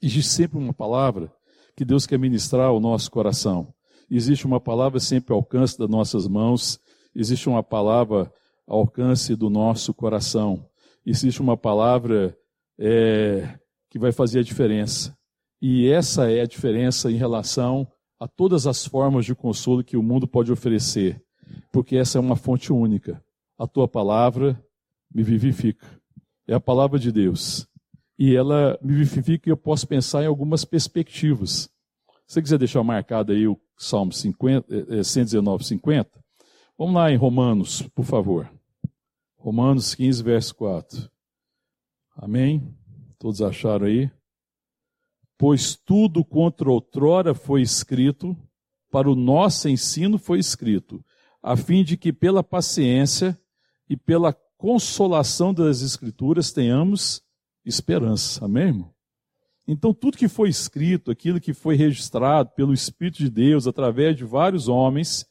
Existe 0.00 0.30
sempre 0.30 0.58
uma 0.58 0.74
palavra 0.74 1.32
que 1.74 1.84
Deus 1.84 2.06
quer 2.06 2.18
ministrar 2.18 2.68
ao 2.68 2.80
nosso 2.80 3.10
coração. 3.10 3.72
Existe 4.10 4.46
uma 4.46 4.60
palavra 4.60 5.00
sempre 5.00 5.32
ao 5.32 5.38
alcance 5.38 5.78
das 5.78 5.88
nossas 5.88 6.26
mãos, 6.26 6.78
existe 7.14 7.48
uma 7.48 7.62
palavra 7.62 8.32
ao 8.66 8.80
alcance 8.80 9.34
do 9.34 9.48
nosso 9.48 9.92
coração, 9.94 10.66
existe 11.04 11.40
uma 11.40 11.56
palavra 11.56 12.36
é, 12.78 13.58
que 13.90 13.98
vai 13.98 14.12
fazer 14.12 14.40
a 14.40 14.42
diferença. 14.42 15.16
E 15.60 15.88
essa 15.88 16.30
é 16.30 16.40
a 16.40 16.46
diferença 16.46 17.10
em 17.10 17.16
relação 17.16 17.86
a 18.18 18.26
todas 18.26 18.66
as 18.66 18.84
formas 18.86 19.24
de 19.24 19.34
consolo 19.34 19.84
que 19.84 19.96
o 19.96 20.02
mundo 20.02 20.26
pode 20.26 20.52
oferecer, 20.52 21.22
porque 21.72 21.96
essa 21.96 22.18
é 22.18 22.20
uma 22.20 22.36
fonte 22.36 22.72
única. 22.72 23.22
A 23.56 23.66
tua 23.66 23.88
palavra 23.88 24.62
me 25.12 25.22
vivifica. 25.22 25.86
É 26.46 26.54
a 26.54 26.60
palavra 26.60 26.98
de 26.98 27.12
Deus. 27.12 27.66
E 28.18 28.34
ela 28.34 28.78
me 28.82 28.94
vivifica 28.94 29.48
e 29.48 29.52
eu 29.52 29.56
posso 29.56 29.86
pensar 29.86 30.22
em 30.22 30.26
algumas 30.26 30.64
perspectivas. 30.64 31.70
Se 32.26 32.34
você 32.34 32.42
quiser 32.42 32.58
deixar 32.58 32.82
marcado 32.82 33.32
aí 33.32 33.46
o 33.46 33.58
Salmo 33.76 34.12
50, 34.12 35.04
119, 35.04 35.64
50, 35.64 36.10
vamos 36.76 36.94
lá 36.94 37.10
em 37.10 37.16
Romanos, 37.16 37.82
por 37.94 38.04
favor. 38.04 38.50
Romanos 39.36 39.94
15, 39.94 40.22
verso 40.22 40.54
4. 40.56 41.10
Amém? 42.16 42.76
Todos 43.18 43.42
acharam 43.42 43.86
aí? 43.86 44.10
Pois 45.36 45.76
tudo 45.76 46.24
contra 46.24 46.70
outrora 46.70 47.34
foi 47.34 47.62
escrito, 47.62 48.36
para 48.90 49.10
o 49.10 49.14
nosso 49.14 49.68
ensino 49.68 50.18
foi 50.18 50.38
escrito, 50.38 51.04
a 51.42 51.56
fim 51.56 51.84
de 51.84 51.96
que 51.96 52.12
pela 52.12 52.42
paciência 52.42 53.38
e 53.88 53.96
pela 53.96 54.32
consolação 54.56 55.54
das 55.54 55.82
Escrituras 55.82 56.52
tenhamos 56.52 57.22
esperança. 57.64 58.44
Amém? 58.44 58.68
Irmão? 58.68 58.94
Então, 59.66 59.92
tudo 59.92 60.16
que 60.16 60.28
foi 60.28 60.48
escrito, 60.48 61.10
aquilo 61.10 61.38
que 61.38 61.52
foi 61.52 61.76
registrado 61.76 62.50
pelo 62.56 62.72
Espírito 62.72 63.18
de 63.18 63.28
Deus 63.28 63.66
através 63.66 64.16
de 64.16 64.24
vários 64.24 64.66
homens, 64.66 65.26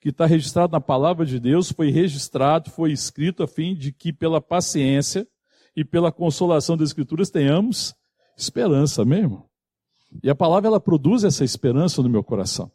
que 0.00 0.10
está 0.10 0.26
registrado 0.26 0.72
na 0.72 0.80
palavra 0.80 1.26
de 1.26 1.40
Deus, 1.40 1.72
foi 1.72 1.90
registrado, 1.90 2.70
foi 2.70 2.92
escrito 2.92 3.42
a 3.42 3.48
fim 3.48 3.74
de 3.74 3.92
que 3.92 4.12
pela 4.12 4.40
paciência 4.40 5.26
e 5.76 5.84
pela 5.84 6.12
consolação 6.12 6.76
das 6.76 6.90
Escrituras 6.90 7.30
tenhamos 7.30 7.94
esperança 8.36 9.04
mesmo. 9.04 9.48
E 10.22 10.28
a 10.28 10.34
palavra 10.34 10.68
ela 10.68 10.80
produz 10.80 11.24
essa 11.24 11.44
esperança 11.44 12.02
no 12.02 12.08
meu 12.08 12.24
coração. 12.24 12.70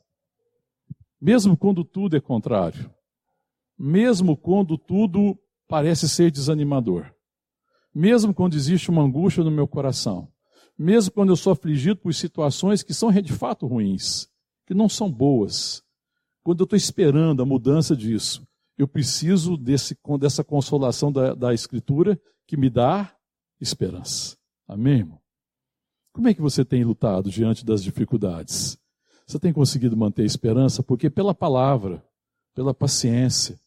Mesmo 1.19 1.57
quando 1.57 1.83
tudo 1.83 2.15
é 2.15 2.21
contrário. 2.21 2.93
Mesmo 3.77 4.37
quando 4.37 4.77
tudo 4.77 5.37
parece 5.67 6.07
ser 6.07 6.31
desanimador. 6.31 7.11
Mesmo 7.93 8.33
quando 8.33 8.55
existe 8.55 8.89
uma 8.89 9.03
angústia 9.03 9.43
no 9.43 9.51
meu 9.51 9.67
coração. 9.67 10.31
Mesmo 10.77 11.11
quando 11.11 11.29
eu 11.29 11.35
sou 11.35 11.53
afligido 11.53 11.99
por 11.99 12.13
situações 12.13 12.83
que 12.83 12.93
são 12.93 13.11
de 13.11 13.33
fato 13.33 13.65
ruins, 13.65 14.27
que 14.65 14.73
não 14.73 14.89
são 14.89 15.11
boas. 15.11 15.83
Quando 16.43 16.59
eu 16.61 16.65
estou 16.65 16.77
esperando 16.77 17.41
a 17.41 17.45
mudança 17.45 17.95
disso, 17.95 18.45
eu 18.77 18.87
preciso 18.87 19.57
desse, 19.57 19.97
dessa 20.19 20.43
consolação 20.43 21.11
da, 21.11 21.33
da 21.33 21.53
Escritura 21.53 22.19
que 22.47 22.57
me 22.57 22.69
dá 22.69 23.15
esperança. 23.59 24.37
Amém, 24.67 24.99
irmão? 24.99 25.21
Como 26.13 26.27
é 26.27 26.33
que 26.33 26.41
você 26.41 26.63
tem 26.63 26.83
lutado 26.83 27.29
diante 27.29 27.65
das 27.65 27.83
dificuldades? 27.83 28.77
Você 29.27 29.39
tem 29.39 29.51
conseguido 29.51 29.97
manter 29.97 30.21
a 30.21 30.25
esperança? 30.25 30.83
Porque 30.83 31.09
pela 31.09 31.33
palavra, 31.33 32.03
pela 32.53 32.73
paciência, 32.73 33.59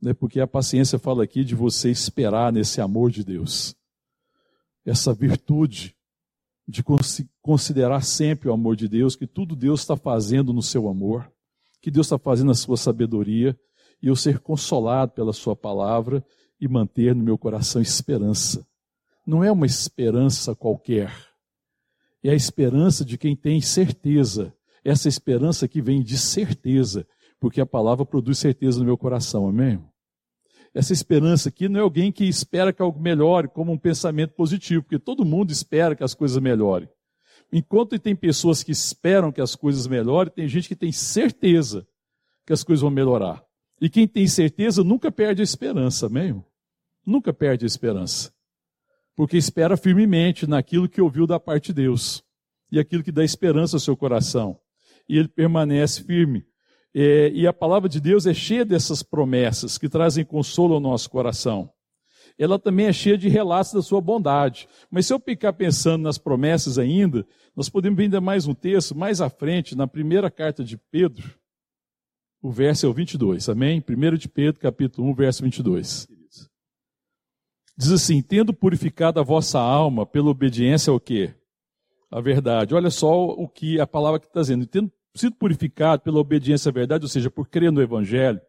né? 0.00 0.12
porque 0.12 0.40
a 0.40 0.46
paciência 0.46 0.98
fala 0.98 1.24
aqui 1.24 1.44
de 1.44 1.54
você 1.54 1.90
esperar 1.90 2.52
nesse 2.52 2.80
amor 2.80 3.10
de 3.10 3.24
Deus. 3.24 3.74
Essa 4.84 5.12
virtude 5.14 5.96
de 6.66 6.84
considerar 7.40 8.02
sempre 8.02 8.48
o 8.48 8.52
amor 8.52 8.76
de 8.76 8.88
Deus, 8.88 9.16
que 9.16 9.26
tudo 9.26 9.56
Deus 9.56 9.80
está 9.80 9.96
fazendo 9.96 10.52
no 10.52 10.62
seu 10.62 10.88
amor, 10.88 11.30
que 11.80 11.90
Deus 11.90 12.06
está 12.06 12.18
fazendo 12.18 12.48
na 12.48 12.54
sua 12.54 12.76
sabedoria, 12.76 13.58
e 14.00 14.06
eu 14.06 14.16
ser 14.16 14.38
consolado 14.38 15.12
pela 15.12 15.32
sua 15.32 15.54
palavra 15.56 16.24
e 16.62 16.68
manter 16.68 17.14
no 17.14 17.22
meu 17.22 17.36
coração 17.36 17.82
esperança. 17.82 18.66
Não 19.26 19.44
é 19.44 19.52
uma 19.52 19.66
esperança 19.66 20.54
qualquer 20.54 21.12
é 22.22 22.30
a 22.30 22.34
esperança 22.34 23.04
de 23.04 23.18
quem 23.18 23.34
tem 23.34 23.60
certeza. 23.60 24.54
Essa 24.84 25.08
esperança 25.08 25.66
que 25.66 25.82
vem 25.82 26.02
de 26.02 26.16
certeza, 26.16 27.06
porque 27.40 27.60
a 27.60 27.66
palavra 27.66 28.06
produz 28.06 28.38
certeza 28.38 28.78
no 28.78 28.84
meu 28.84 28.96
coração, 28.96 29.48
amém? 29.48 29.82
Essa 30.74 30.92
esperança 30.92 31.48
aqui 31.48 31.68
não 31.68 31.80
é 31.80 31.82
alguém 31.82 32.10
que 32.10 32.24
espera 32.24 32.72
que 32.72 32.80
algo 32.80 33.00
melhore 33.00 33.48
como 33.48 33.72
um 33.72 33.78
pensamento 33.78 34.34
positivo, 34.34 34.82
porque 34.82 34.98
todo 34.98 35.24
mundo 35.24 35.50
espera 35.50 35.94
que 35.94 36.04
as 36.04 36.14
coisas 36.14 36.40
melhorem. 36.40 36.88
Enquanto 37.52 37.98
tem 37.98 38.16
pessoas 38.16 38.62
que 38.62 38.72
esperam 38.72 39.30
que 39.30 39.40
as 39.40 39.54
coisas 39.54 39.86
melhorem, 39.86 40.32
tem 40.32 40.48
gente 40.48 40.68
que 40.68 40.76
tem 40.76 40.90
certeza 40.90 41.86
que 42.46 42.52
as 42.52 42.64
coisas 42.64 42.80
vão 42.80 42.90
melhorar. 42.90 43.44
E 43.80 43.90
quem 43.90 44.08
tem 44.08 44.26
certeza 44.26 44.82
nunca 44.82 45.12
perde 45.12 45.42
a 45.42 45.44
esperança, 45.44 46.06
amém? 46.06 46.42
Nunca 47.04 47.32
perde 47.32 47.64
a 47.64 47.66
esperança 47.66 48.32
porque 49.14 49.36
espera 49.36 49.76
firmemente 49.76 50.46
naquilo 50.46 50.88
que 50.88 51.00
ouviu 51.00 51.26
da 51.26 51.38
parte 51.38 51.66
de 51.66 51.74
Deus 51.74 52.22
e 52.70 52.78
aquilo 52.78 53.02
que 53.02 53.12
dá 53.12 53.22
esperança 53.22 53.76
ao 53.76 53.80
seu 53.80 53.96
coração. 53.96 54.58
E 55.08 55.18
ele 55.18 55.28
permanece 55.28 56.02
firme. 56.02 56.44
É, 56.94 57.30
e 57.30 57.46
a 57.46 57.52
palavra 57.52 57.88
de 57.88 58.00
Deus 58.00 58.26
é 58.26 58.34
cheia 58.34 58.64
dessas 58.64 59.02
promessas 59.02 59.76
que 59.76 59.88
trazem 59.88 60.24
consolo 60.24 60.74
ao 60.74 60.80
nosso 60.80 61.10
coração. 61.10 61.70
Ela 62.38 62.58
também 62.58 62.86
é 62.86 62.92
cheia 62.92 63.18
de 63.18 63.28
relatos 63.28 63.72
da 63.72 63.82
sua 63.82 64.00
bondade. 64.00 64.66
Mas 64.90 65.06
se 65.06 65.12
eu 65.12 65.20
ficar 65.20 65.52
pensando 65.52 66.02
nas 66.02 66.16
promessas 66.16 66.78
ainda, 66.78 67.26
nós 67.54 67.68
podemos 67.68 67.96
ver 67.96 68.04
ainda 68.04 68.20
mais 68.20 68.46
um 68.46 68.54
texto, 68.54 68.96
mais 68.96 69.20
à 69.20 69.28
frente, 69.28 69.76
na 69.76 69.86
primeira 69.86 70.30
carta 70.30 70.64
de 70.64 70.78
Pedro, 70.90 71.34
o 72.40 72.50
verso 72.50 72.86
é 72.86 72.88
o 72.88 72.92
22, 72.92 73.48
amém? 73.48 73.84
1 73.86 74.16
de 74.16 74.28
Pedro, 74.28 74.60
capítulo 74.60 75.08
1, 75.10 75.14
verso 75.14 75.42
22. 75.44 76.08
Diz 77.76 77.90
assim: 77.90 78.22
tendo 78.22 78.52
purificado 78.52 79.20
a 79.20 79.22
vossa 79.22 79.58
alma 79.58 80.04
pela 80.06 80.30
obediência 80.30 80.90
ao 80.90 81.00
quê? 81.00 81.34
A 82.10 82.20
verdade. 82.20 82.74
Olha 82.74 82.90
só 82.90 83.26
o 83.26 83.48
que 83.48 83.80
a 83.80 83.86
palavra 83.86 84.20
que 84.20 84.26
está 84.26 84.40
dizendo. 84.40 84.66
Tendo 84.66 84.92
sido 85.14 85.36
purificado 85.36 86.02
pela 86.02 86.18
obediência 86.18 86.68
à 86.68 86.72
verdade, 86.72 87.04
ou 87.04 87.08
seja, 87.08 87.30
por 87.30 87.48
crer 87.48 87.70
no 87.70 87.82
Evangelho, 87.82 88.40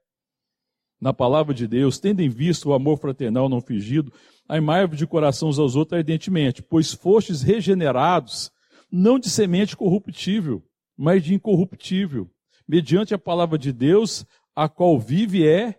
na 1.00 1.13
palavra 1.13 1.53
de 1.53 1.68
Deus, 1.68 2.00
tendo 2.00 2.22
em 2.22 2.30
vista 2.30 2.70
o 2.70 2.74
amor 2.74 2.98
fraternal 2.98 3.50
não 3.50 3.60
fingido, 3.60 4.12
amai-vos 4.48 4.98
de 4.98 5.06
coração 5.06 5.50
uns 5.50 5.60
aos 5.60 5.75
outros 5.75 5.98
ardentemente, 5.98 6.62
pois 6.62 6.94
fostes 6.94 7.42
regenerados, 7.42 8.50
não 8.89 9.20
de 9.20 9.30
semente 9.30 9.75
corruptível, 9.75 10.63
mas 10.98 11.24
de 11.24 11.34
incorruptível, 11.34 12.30
mediante 12.68 13.13
a 13.13 13.20
palavra 13.20 13.58
de 13.58 13.74
Deus, 13.74 14.25
a 14.56 14.70
qual 14.70 14.98
vive 14.98 15.46
é 15.46 15.77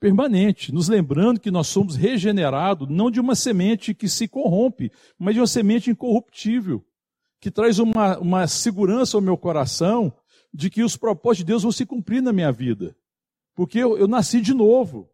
permanente, 0.00 0.72
nos 0.72 0.88
lembrando 0.88 1.40
que 1.40 1.50
nós 1.50 1.66
somos 1.66 1.96
regenerados 1.96 2.88
não 2.88 3.10
de 3.10 3.20
uma 3.20 3.34
semente 3.34 3.94
que 3.94 4.08
se 4.08 4.28
corrompe, 4.28 4.92
mas 5.18 5.34
de 5.34 5.40
uma 5.40 5.46
semente 5.46 5.90
incorruptível, 5.90 6.84
que 7.40 7.50
traz 7.50 7.78
uma, 7.78 8.18
uma 8.18 8.46
segurança 8.46 9.16
ao 9.16 9.20
meu 9.20 9.36
coração 9.36 10.12
de 10.52 10.70
que 10.70 10.82
os 10.82 10.96
propósitos 10.96 11.38
de 11.38 11.44
Deus 11.44 11.62
vão 11.62 11.72
se 11.72 11.84
cumprir 11.84 12.22
na 12.22 12.32
minha 12.32 12.50
vida. 12.50 12.96
Porque 13.54 13.78
eu, 13.78 13.98
eu 13.98 14.08
nasci 14.08 14.40
de 14.40 14.54
novo, 14.54 15.08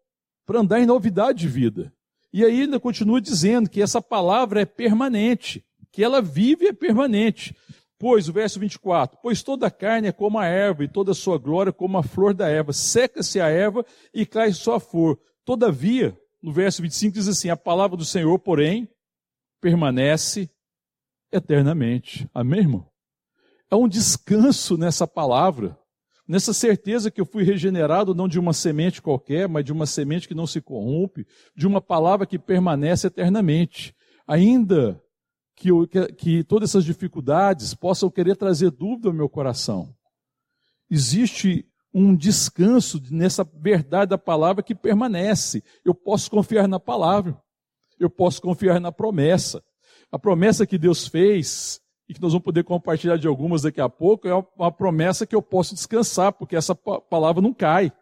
para 0.46 0.60
andar 0.60 0.80
em 0.80 0.86
novidade 0.86 1.40
de 1.40 1.48
vida. 1.48 1.92
E 2.32 2.44
aí 2.44 2.62
ainda 2.62 2.80
continua 2.80 3.20
dizendo 3.20 3.70
que 3.70 3.80
essa 3.80 4.02
palavra 4.02 4.60
é 4.60 4.66
permanente, 4.66 5.64
que 5.90 6.02
ela 6.02 6.20
vive 6.20 6.66
e 6.66 6.68
é 6.68 6.72
permanente. 6.72 7.56
Pois, 8.04 8.28
o 8.28 8.34
verso 8.34 8.60
24: 8.60 9.18
Pois 9.22 9.42
toda 9.42 9.66
a 9.66 9.70
carne 9.70 10.08
é 10.08 10.12
como 10.12 10.38
a 10.38 10.44
erva, 10.44 10.84
e 10.84 10.88
toda 10.88 11.12
a 11.12 11.14
sua 11.14 11.38
glória 11.38 11.72
como 11.72 11.96
a 11.96 12.02
flor 12.02 12.34
da 12.34 12.46
erva. 12.46 12.70
Seca-se 12.70 13.40
a 13.40 13.48
erva 13.48 13.82
e 14.12 14.26
cai 14.26 14.52
só 14.52 14.74
a 14.74 14.80
flor. 14.80 15.18
Todavia, 15.42 16.14
no 16.42 16.52
verso 16.52 16.82
25 16.82 17.14
diz 17.14 17.28
assim: 17.28 17.48
A 17.48 17.56
palavra 17.56 17.96
do 17.96 18.04
Senhor, 18.04 18.38
porém, 18.38 18.86
permanece 19.58 20.50
eternamente. 21.32 22.28
Amém, 22.34 22.60
irmão? 22.60 22.86
É 23.70 23.74
um 23.74 23.88
descanso 23.88 24.76
nessa 24.76 25.06
palavra, 25.06 25.74
nessa 26.28 26.52
certeza 26.52 27.10
que 27.10 27.22
eu 27.22 27.24
fui 27.24 27.42
regenerado 27.42 28.14
não 28.14 28.28
de 28.28 28.38
uma 28.38 28.52
semente 28.52 29.00
qualquer, 29.00 29.48
mas 29.48 29.64
de 29.64 29.72
uma 29.72 29.86
semente 29.86 30.28
que 30.28 30.34
não 30.34 30.46
se 30.46 30.60
corrompe, 30.60 31.26
de 31.56 31.66
uma 31.66 31.80
palavra 31.80 32.26
que 32.26 32.38
permanece 32.38 33.06
eternamente. 33.06 33.96
Ainda 34.26 35.02
que, 35.56 35.70
eu, 35.70 35.86
que, 35.86 36.06
que 36.12 36.44
todas 36.44 36.70
essas 36.70 36.84
dificuldades 36.84 37.74
possam 37.74 38.10
querer 38.10 38.36
trazer 38.36 38.70
dúvida 38.70 39.08
ao 39.08 39.14
meu 39.14 39.28
coração. 39.28 39.94
Existe 40.90 41.66
um 41.92 42.14
descanso 42.14 43.00
nessa 43.10 43.44
verdade 43.44 44.10
da 44.10 44.18
palavra 44.18 44.62
que 44.62 44.74
permanece. 44.74 45.62
Eu 45.84 45.94
posso 45.94 46.30
confiar 46.30 46.66
na 46.66 46.80
palavra. 46.80 47.40
Eu 47.98 48.10
posso 48.10 48.42
confiar 48.42 48.80
na 48.80 48.90
promessa. 48.90 49.62
A 50.10 50.18
promessa 50.18 50.66
que 50.66 50.76
Deus 50.76 51.06
fez, 51.06 51.80
e 52.08 52.14
que 52.14 52.20
nós 52.20 52.32
vamos 52.32 52.44
poder 52.44 52.64
compartilhar 52.64 53.16
de 53.16 53.28
algumas 53.28 53.62
daqui 53.62 53.80
a 53.80 53.88
pouco, 53.88 54.26
é 54.28 54.34
uma 54.56 54.72
promessa 54.72 55.26
que 55.26 55.34
eu 55.34 55.40
posso 55.40 55.74
descansar, 55.74 56.32
porque 56.32 56.56
essa 56.56 56.74
palavra 56.74 57.40
não 57.40 57.54
cai. 57.54 57.92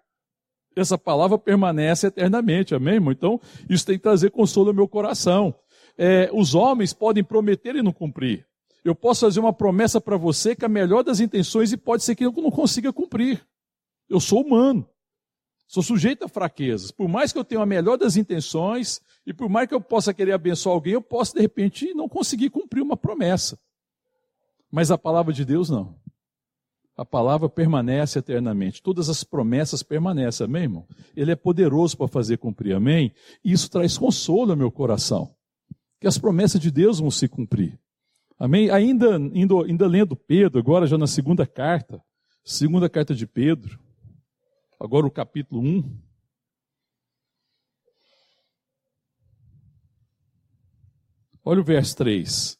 Essa 0.75 0.97
palavra 0.97 1.39
permanece 1.39 2.07
eternamente, 2.07 2.75
amém, 2.75 2.95
irmão? 2.95 3.13
Então, 3.13 3.39
isso 3.69 3.85
tem 3.85 3.97
que 3.97 4.03
trazer 4.03 4.31
consolo 4.31 4.69
ao 4.69 4.75
meu 4.75 4.89
coração 4.89 5.55
é, 5.97 6.31
os 6.33 6.55
homens 6.55 6.93
podem 6.93 7.23
prometer 7.23 7.77
e 7.77 7.83
não 7.83 7.93
cumprir. 7.93 8.47
Eu 8.85 8.95
posso 8.95 9.21
fazer 9.27 9.39
uma 9.39 9.53
promessa 9.53 10.01
para 10.01 10.17
você 10.17 10.57
que 10.57 10.65
é 10.65 10.67
a 10.67 10.69
melhor 10.69 11.03
das 11.05 11.21
intenções 11.21 11.73
e 11.73 11.77
pode 11.77 12.03
ser 12.03 12.15
que 12.15 12.25
eu 12.25 12.33
não 12.33 12.51
consiga 12.51 12.93
cumprir. 12.93 13.47
Eu 14.09 14.19
sou 14.21 14.43
humano. 14.43 14.89
Sou 15.69 15.83
sujeito 15.83 16.25
a 16.25 16.29
fraquezas. 16.29 16.91
Por 16.91 17.09
mais 17.09 17.33
que 17.33 17.39
eu 17.39 17.45
tenha 17.45 17.63
a 17.63 17.67
melhor 17.67 17.97
das 17.97 18.17
intenções 18.17 19.01
e 19.27 19.33
por 19.33 19.49
mais 19.49 19.69
que 19.69 19.75
eu 19.75 19.81
possa 19.81 20.13
querer 20.13 20.33
abençoar 20.33 20.75
alguém, 20.75 20.95
eu 20.95 21.03
posso 21.03 21.35
de 21.35 21.41
repente 21.41 21.95
não 21.95 22.09
conseguir 22.09 22.51
cumprir 22.51 22.83
uma 22.83 22.97
promessa. 22.97 23.59
Mas 24.71 24.91
a 24.91 24.99
palavra 24.99 25.33
de 25.33 25.45
Deus 25.45 25.71
não. 25.71 25.97
A 26.97 27.05
palavra 27.05 27.49
permanece 27.49 28.19
eternamente. 28.19 28.83
Todas 28.83 29.09
as 29.09 29.25
promessas 29.25 29.83
permanecem, 29.83 30.45
amém, 30.45 30.65
irmão? 30.65 30.87
Ele 31.17 31.31
é 31.31 31.37
poderoso 31.37 31.97
para 31.97 32.09
fazer 32.09 32.37
cumprir, 32.37 32.75
amém? 32.75 33.15
E 33.43 33.53
isso 33.53 33.71
traz 33.71 33.97
consolo 33.97 34.51
ao 34.51 34.57
meu 34.57 34.71
coração. 34.71 35.35
Que 36.03 36.09
as 36.09 36.19
promessas 36.19 36.61
de 36.61 36.69
Deus 36.69 36.99
vão 36.99 37.13
se 37.13 37.29
cumprir. 37.29 37.79
Amém? 38.37 38.69
Ainda, 38.71 39.15
ainda, 39.15 39.55
ainda 39.65 39.87
lendo 39.87 40.17
Pedro, 40.17 40.59
agora 40.59 40.85
já 40.85 40.99
na 40.99 41.07
segunda 41.07 41.47
carta, 41.47 42.03
segunda 42.45 42.91
carta 42.91 43.15
de 43.15 43.25
Pedro, 43.25 43.79
agora 44.81 45.07
o 45.07 45.11
capítulo 45.13 45.63
1. 45.63 46.03
Olha 51.45 51.61
o 51.61 51.65
verso 51.65 51.97
3. 51.99 52.59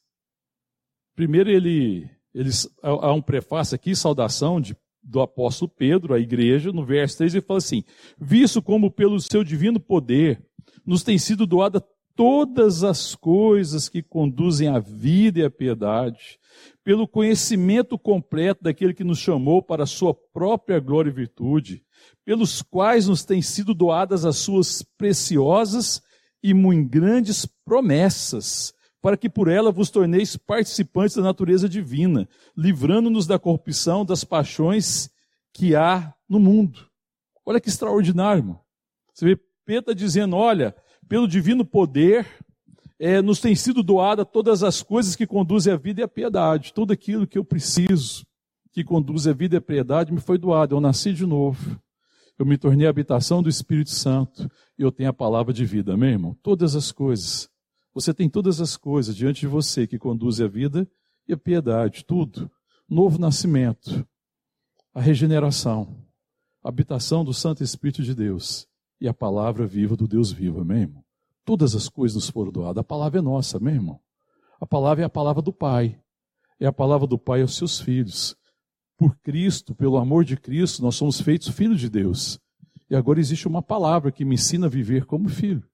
Primeiro 1.17 1.51
ele, 1.51 2.09
ele 2.33 2.51
há 2.81 3.13
um 3.13 3.21
prefácio 3.21 3.75
aqui, 3.75 3.97
saudação 3.97 4.61
de, 4.61 4.77
do 5.03 5.21
apóstolo 5.21 5.69
Pedro 5.69 6.15
à 6.15 6.21
igreja, 6.21 6.71
no 6.71 6.87
verso 6.87 7.19
3 7.19 7.35
ele 7.35 7.45
fala 7.45 7.59
assim: 7.59 7.83
Visto 8.17 8.63
como 8.63 8.89
pelo 8.89 9.19
seu 9.19 9.43
divino 9.43 9.81
poder 9.81 10.41
nos 10.87 11.03
tem 11.03 11.19
sido 11.19 11.45
doada 11.45 11.81
todas 12.17 12.85
as 12.85 13.15
coisas 13.15 13.89
que 13.89 14.03
conduzem 14.03 14.69
à 14.69 14.79
vida 14.79 15.41
e 15.41 15.45
à 15.45 15.51
piedade, 15.51 16.39
pelo 16.85 17.09
conhecimento 17.09 17.99
completo 17.99 18.63
daquele 18.65 18.95
que 18.95 19.05
nos 19.05 19.19
chamou 19.19 19.63
para 19.63 19.85
a 19.85 19.87
sua 19.87 20.15
própria 20.15 20.81
glória 20.81 21.11
e 21.11 21.13
virtude, 21.13 21.85
pelos 22.25 22.63
quais 22.63 23.09
nos 23.09 23.25
têm 23.25 23.41
sido 23.41 23.75
doadas 23.75 24.25
as 24.25 24.37
suas 24.37 24.83
preciosas 24.97 26.03
e 26.43 26.53
muito 26.53 26.91
grandes 26.91 27.47
promessas, 27.47 28.75
para 29.01 29.17
que 29.17 29.29
por 29.29 29.49
ela 29.49 29.73
vos 29.73 29.91
torneis 29.91 30.37
participantes 30.37 31.17
da 31.17 31.23
natureza 31.23 31.69
divina, 31.69 32.29
livrando-nos 32.57 33.27
da 33.27 33.39
corrupção 33.39 34.05
das 34.05 34.25
paixões 34.25 35.11
que 35.53 35.75
há 35.75 36.15
no 36.29 36.39
mundo. 36.39 36.87
Olha 37.45 37.61
que 37.61 37.69
extraordinário, 37.69 38.41
irmão. 38.41 38.61
Você 39.13 39.25
vê 39.25 39.41
Pedro 39.65 39.93
está 39.93 39.93
dizendo: 39.93 40.37
olha, 40.37 40.75
pelo 41.13 41.29
divino 41.29 41.63
poder, 41.63 42.27
é, 42.99 43.21
nos 43.21 43.39
tem 43.39 43.55
sido 43.55 43.83
doada 43.83 44.25
todas 44.25 44.63
as 44.63 44.83
coisas 44.83 45.15
que 45.15 45.27
conduzem 45.27 45.71
à 45.71 45.77
vida 45.77 46.01
e 46.01 46.05
à 46.05 46.09
piedade. 46.09 46.73
Tudo 46.73 46.91
aquilo 46.91 47.27
que 47.27 47.37
eu 47.37 47.45
preciso, 47.45 48.25
que 48.73 48.83
conduz 48.83 49.27
à 49.27 49.33
vida 49.35 49.57
e 49.57 49.59
à 49.59 49.61
piedade, 49.61 50.11
me 50.11 50.23
foi 50.23 50.39
doado. 50.39 50.75
Eu 50.75 50.81
nasci 50.81 51.13
de 51.13 51.27
novo. 51.27 51.79
Eu 52.39 52.47
me 52.47 52.57
tornei 52.57 52.87
a 52.87 52.89
habitação 52.91 53.43
do 53.43 53.51
Espírito 53.51 53.91
Santo. 53.91 54.51
E 54.79 54.83
eu 54.83 54.91
tenho 54.91 55.11
a 55.11 55.13
palavra 55.13 55.53
de 55.53 55.67
vida, 55.67 55.93
amém, 55.93 56.13
irmão? 56.13 56.35
Todas 56.43 56.75
as 56.75 56.91
coisas. 56.91 57.47
Você 57.93 58.15
tem 58.15 58.31
todas 58.31 58.59
as 58.59 58.79
coisas 58.79 59.15
diante 59.15 59.41
de 59.41 59.47
você 59.47 59.87
que 59.87 59.99
conduzem 59.99 60.47
à 60.47 60.49
vida 60.49 60.91
e 61.29 61.35
à 61.35 61.37
piedade. 61.37 62.07
Tudo. 62.07 62.51
Novo 62.89 63.19
nascimento. 63.19 64.03
A 64.95 65.01
regeneração. 65.03 65.95
A 66.65 66.71
habitação 66.71 67.23
do 67.23 67.35
Santo 67.35 67.63
Espírito 67.63 68.03
de 68.03 68.15
Deus 68.15 68.67
e 69.03 69.09
a 69.09 69.13
palavra 69.13 69.67
viva 69.67 69.97
do 69.97 70.07
Deus 70.07 70.31
vivo, 70.31 70.61
amém, 70.61 70.83
irmão? 70.83 71.02
Todas 71.45 71.75
as 71.75 71.89
coisas 71.89 72.15
nos 72.15 72.31
foram 72.31 72.53
doadas. 72.53 72.81
A 72.81 72.85
palavra 72.85 73.19
é 73.19 73.23
nossa, 73.23 73.57
amém, 73.57 73.75
irmão? 73.75 74.01
A 74.61 74.67
palavra 74.67 75.03
é 75.03 75.07
a 75.07 75.11
palavra 75.11 75.43
do 75.43 75.53
Pai. 75.53 75.99
É 76.61 76.67
a 76.67 76.73
palavra 76.73 77.07
do 77.07 77.19
Pai 77.19 77.43
aos 77.43 77.57
seus 77.57 77.81
filhos. 77.81 78.37
Por 78.97 79.17
Cristo, 79.19 79.75
pelo 79.75 79.97
amor 79.97 80.25
de 80.25 80.37
Cristo, 80.37 80.83
nós 80.83 80.95
somos 80.95 81.21
feitos 81.21 81.49
filhos 81.49 81.81
de 81.81 81.89
Deus. 81.89 82.39
E 82.89 82.95
agora 82.95 83.19
existe 83.19 83.49
uma 83.49 83.63
palavra 83.63 84.13
que 84.13 84.25
me 84.25 84.35
ensina 84.35 84.67
a 84.67 84.71
viver 84.71 85.05
como 85.07 85.29
filho. 85.29 85.65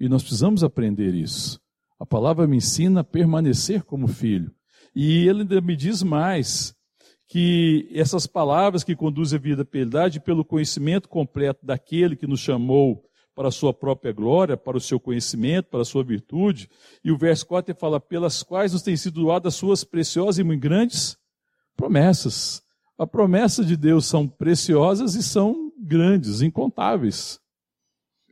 E 0.00 0.08
nós 0.08 0.22
precisamos 0.22 0.64
aprender 0.64 1.14
isso. 1.14 1.60
A 1.98 2.04
palavra 2.04 2.46
me 2.46 2.56
ensina 2.56 3.00
a 3.00 3.04
permanecer 3.04 3.84
como 3.84 4.08
filho. 4.08 4.52
E 4.94 5.28
ele 5.28 5.42
ainda 5.42 5.60
me 5.60 5.76
diz 5.76 6.02
mais, 6.02 6.76
que 7.28 7.88
essas 7.92 8.26
palavras 8.26 8.84
que 8.84 8.94
conduzem 8.94 9.38
a 9.38 9.42
vida 9.42 9.62
à 9.62 9.64
piedade, 9.64 10.20
pelo 10.20 10.44
conhecimento 10.44 11.08
completo 11.08 11.64
daquele 11.64 12.16
que 12.16 12.26
nos 12.26 12.40
chamou 12.40 13.04
para 13.36 13.48
a 13.48 13.52
sua 13.52 13.74
própria 13.74 14.12
glória, 14.12 14.56
para 14.56 14.78
o 14.78 14.80
seu 14.80 14.98
conhecimento, 14.98 15.66
para 15.66 15.82
a 15.82 15.84
sua 15.84 16.02
virtude. 16.02 16.70
E 17.04 17.12
o 17.12 17.18
verso 17.18 17.46
4 17.46 17.76
fala, 17.78 18.00
pelas 18.00 18.42
quais 18.42 18.72
nos 18.72 18.80
têm 18.80 18.96
sido 18.96 19.20
doadas 19.20 19.54
suas 19.54 19.84
preciosas 19.84 20.38
e 20.38 20.42
muito 20.42 20.62
grandes 20.62 21.18
promessas. 21.76 22.62
A 22.98 23.06
promessa 23.06 23.62
de 23.62 23.76
Deus 23.76 24.06
são 24.06 24.26
preciosas 24.26 25.14
e 25.14 25.22
são 25.22 25.70
grandes, 25.78 26.40
incontáveis. 26.40 27.38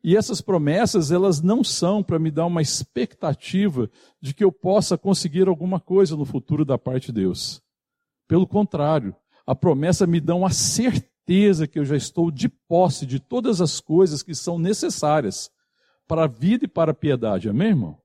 E 0.03 0.17
essas 0.17 0.41
promessas, 0.41 1.13
elas 1.13 1.43
não 1.43 1.63
são 1.63 2.03
para 2.03 2.19
me 2.19 2.31
dar 2.31 2.47
uma 2.47 2.63
expectativa 2.63 3.91
de 4.23 4.33
que 4.33 4.43
eu 4.43 4.51
possa 4.51 4.97
conseguir 4.97 5.49
alguma 5.49 5.79
coisa 5.79 6.17
no 6.17 6.25
futuro 6.25 6.65
da 6.65 6.79
parte 6.79 7.07
de 7.07 7.21
Deus. 7.21 7.63
Pelo 8.27 8.47
contrário, 8.47 9.15
a 9.47 9.55
promessa 9.55 10.07
me 10.07 10.19
dá 10.19 10.35
uma 10.35 10.51
certeza 10.51 11.14
que 11.27 11.79
eu 11.79 11.85
já 11.85 11.97
estou 11.97 12.31
de 12.31 12.49
posse 12.49 13.07
de 13.07 13.19
todas 13.19 13.61
as 13.61 13.81
coisas 13.81 14.23
que 14.23 14.35
são 14.35 14.59
necessárias 14.59 15.51
para 16.07 16.25
a 16.25 16.29
vida 16.29 16.65
e 16.67 16.69
para 16.69 16.91
a 16.91 16.95
piedade. 16.95 17.49
Amém, 17.49 17.69
irmão? 17.69 17.99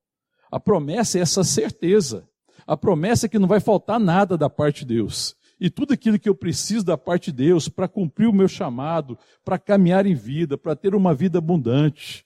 A 0.52 0.60
promessa 0.60 1.20
é 1.20 1.22
essa 1.22 1.44
certeza. 1.44 2.28
A 2.66 2.78
promessa 2.78 3.26
é 3.26 3.30
que 3.30 3.40
não 3.40 3.48
vai 3.48 3.60
faltar 3.60 4.00
nada 4.00 4.38
da 4.38 4.50
parte 4.50 4.86
de 4.86 4.96
Deus. 4.96 5.36
E 5.60 5.70
tudo 5.70 5.94
aquilo 5.94 6.18
que 6.18 6.30
eu 6.30 6.36
preciso 6.36 6.86
da 6.86 6.98
parte 6.98 7.32
de 7.32 7.44
Deus 7.44 7.68
para 7.68 7.88
cumprir 7.88 8.28
o 8.28 8.34
meu 8.34 8.48
chamado, 8.48 9.18
para 9.44 9.60
caminhar 9.60 10.06
em 10.06 10.16
vida, 10.16 10.58
para 10.58 10.76
ter 10.76 10.96
uma 10.96 11.14
vida 11.14 11.38
abundante, 11.38 12.26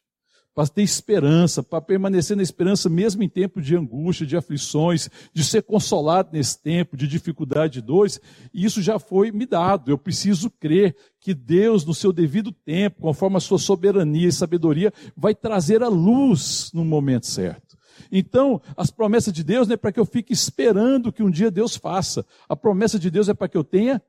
para 0.54 0.68
ter 0.68 0.84
esperança, 0.84 1.64
para 1.64 1.82
permanecer 1.82 2.38
na 2.38 2.44
esperança 2.44 2.90
mesmo 2.90 3.24
em 3.24 3.30
tempo 3.30 3.62
de 3.62 3.76
angústia, 3.76 4.26
de 4.26 4.38
aflições, 4.38 5.10
de 5.34 5.44
ser 5.44 5.64
consolado 5.64 6.30
nesse 6.32 6.62
tempo 6.62 6.96
de 6.96 7.08
dificuldade 7.08 7.74
de 7.74 7.82
dores, 7.82 8.20
e 8.54 8.64
isso 8.64 8.82
já 8.82 9.00
foi 9.00 9.32
me 9.32 9.46
dado. 9.46 9.90
Eu 9.90 9.98
preciso 9.98 10.50
crer 10.50 10.96
que 11.20 11.34
Deus, 11.34 11.86
no 11.86 11.94
seu 11.94 12.14
devido 12.14 12.52
tempo, 12.52 13.02
conforme 13.02 13.38
a 13.38 13.40
sua 13.40 13.58
soberania 13.58 14.28
e 14.28 14.32
sabedoria, 14.32 14.94
vai 15.16 15.34
trazer 15.34 15.82
a 15.82 15.88
luz 15.88 16.70
no 16.74 16.86
momento 16.86 17.26
certo. 17.26 17.78
Então, 18.12 18.62
as 18.78 18.92
promessas 18.92 19.34
de 19.34 19.44
Deus 19.44 19.68
não 19.68 19.74
é 19.74 19.78
para 19.78 19.92
que 19.92 20.00
eu 20.00 20.06
fique 20.06 20.34
esperando 20.34 21.12
que 21.12 21.24
um 21.24 21.32
dia 21.32 21.50
Deus 21.50 21.76
faça. 21.76 22.26
A 22.48 22.56
promessa 22.56 23.00
de 23.00 23.10
Deus 23.10 23.28
é 23.30 23.34
para 23.34 23.48
que 23.48 23.58
eu 23.58 23.64
tenha 23.64 24.02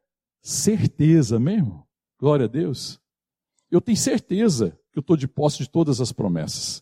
certeza 0.43 1.39
mesmo. 1.39 1.87
Glória 2.19 2.45
a 2.45 2.49
Deus. 2.49 3.01
Eu 3.71 3.81
tenho 3.81 3.97
certeza 3.97 4.79
que 4.95 4.99
eu 4.99 5.01
estou 5.01 5.17
de 5.17 5.27
posse 5.27 5.59
de 5.59 5.69
todas 5.69 6.01
as 6.01 6.13
promessas. 6.13 6.81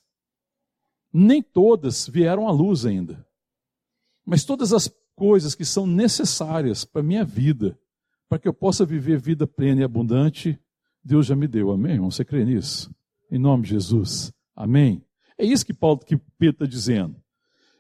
Nem 1.11 1.43
todas 1.43 2.07
vieram 2.07 2.47
à 2.47 2.53
luz 2.53 2.85
ainda. 2.85 3.27
Mas 4.25 4.45
todas 4.45 4.73
as 4.75 4.89
coisas 5.17 5.55
que 5.55 5.65
são 5.65 5.87
necessárias 5.87 6.85
para 6.85 7.01
a 7.01 7.05
minha 7.05 7.25
vida, 7.25 7.79
para 8.29 8.39
que 8.39 8.47
eu 8.47 8.53
possa 8.53 8.85
viver 8.85 9.19
vida 9.19 9.47
plena 9.47 9.81
e 9.81 9.85
abundante, 9.85 10.61
Deus 11.03 11.25
já 11.27 11.35
me 11.35 11.49
deu. 11.49 11.71
Amém? 11.71 11.99
Você 12.01 12.23
crê 12.23 12.45
nisso? 12.45 12.95
Em 13.31 13.39
nome 13.39 13.65
de 13.65 13.71
Jesus. 13.71 14.31
Amém? 14.55 15.03
É 15.39 15.45
isso 15.47 15.65
que 15.65 15.73
Paulo, 15.73 15.99
que 16.01 16.19
Pedro 16.39 16.65
está 16.65 16.67
dizendo. 16.67 17.17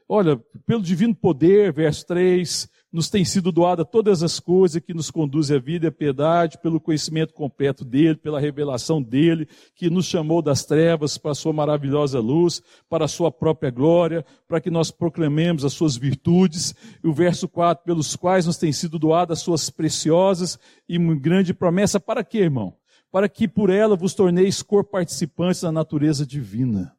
Olha, 0.08 0.38
pelo 0.64 0.82
divino 0.82 1.14
poder, 1.14 1.72
verso 1.74 2.06
3, 2.06 2.68
nos 2.92 3.08
tem 3.08 3.24
sido 3.24 3.50
doada 3.50 3.86
todas 3.86 4.22
as 4.22 4.38
coisas 4.38 4.82
que 4.82 4.92
nos 4.92 5.10
conduzem 5.10 5.56
à 5.56 5.60
vida 5.60 5.86
e 5.86 5.88
à 5.88 5.92
piedade, 5.92 6.58
pelo 6.58 6.78
conhecimento 6.78 7.32
completo 7.32 7.86
dele, 7.86 8.16
pela 8.16 8.38
revelação 8.38 9.02
dele, 9.02 9.48
que 9.74 9.88
nos 9.88 10.04
chamou 10.04 10.42
das 10.42 10.64
trevas 10.64 11.16
para 11.16 11.30
a 11.30 11.34
sua 11.34 11.54
maravilhosa 11.54 12.20
luz, 12.20 12.62
para 12.90 13.06
a 13.06 13.08
sua 13.08 13.32
própria 13.32 13.70
glória, 13.70 14.24
para 14.46 14.60
que 14.60 14.70
nós 14.70 14.90
proclamemos 14.90 15.64
as 15.64 15.72
suas 15.72 15.96
virtudes. 15.96 16.74
E 17.02 17.08
o 17.08 17.14
verso 17.14 17.48
4, 17.48 17.82
pelos 17.82 18.14
quais 18.14 18.44
nos 18.44 18.58
tem 18.58 18.72
sido 18.72 18.98
doadas 18.98 19.38
as 19.38 19.44
suas 19.44 19.70
preciosas 19.70 20.58
e 20.86 20.98
grande 21.16 21.54
promessa, 21.54 21.98
para 21.98 22.22
quê, 22.22 22.38
irmão? 22.40 22.76
Para 23.10 23.26
que 23.26 23.48
por 23.48 23.70
ela 23.70 23.96
vos 23.96 24.12
torneis 24.12 24.62
cor-participantes 24.62 25.62
da 25.62 25.72
natureza 25.72 26.26
divina. 26.26 26.94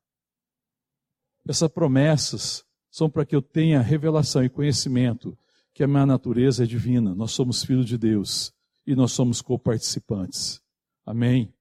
Essas 1.47 1.69
promessas 1.69 2.63
são 2.89 3.09
para 3.09 3.25
que 3.25 3.35
eu 3.35 3.41
tenha 3.41 3.81
revelação 3.81 4.43
e 4.43 4.49
conhecimento 4.49 5.37
que 5.73 5.83
a 5.83 5.87
minha 5.87 6.05
natureza 6.05 6.63
é 6.63 6.67
divina, 6.67 7.15
nós 7.15 7.31
somos 7.31 7.63
filhos 7.63 7.85
de 7.85 7.97
Deus 7.97 8.53
e 8.85 8.95
nós 8.95 9.11
somos 9.11 9.41
coparticipantes. 9.41 10.61
Amém? 11.05 11.53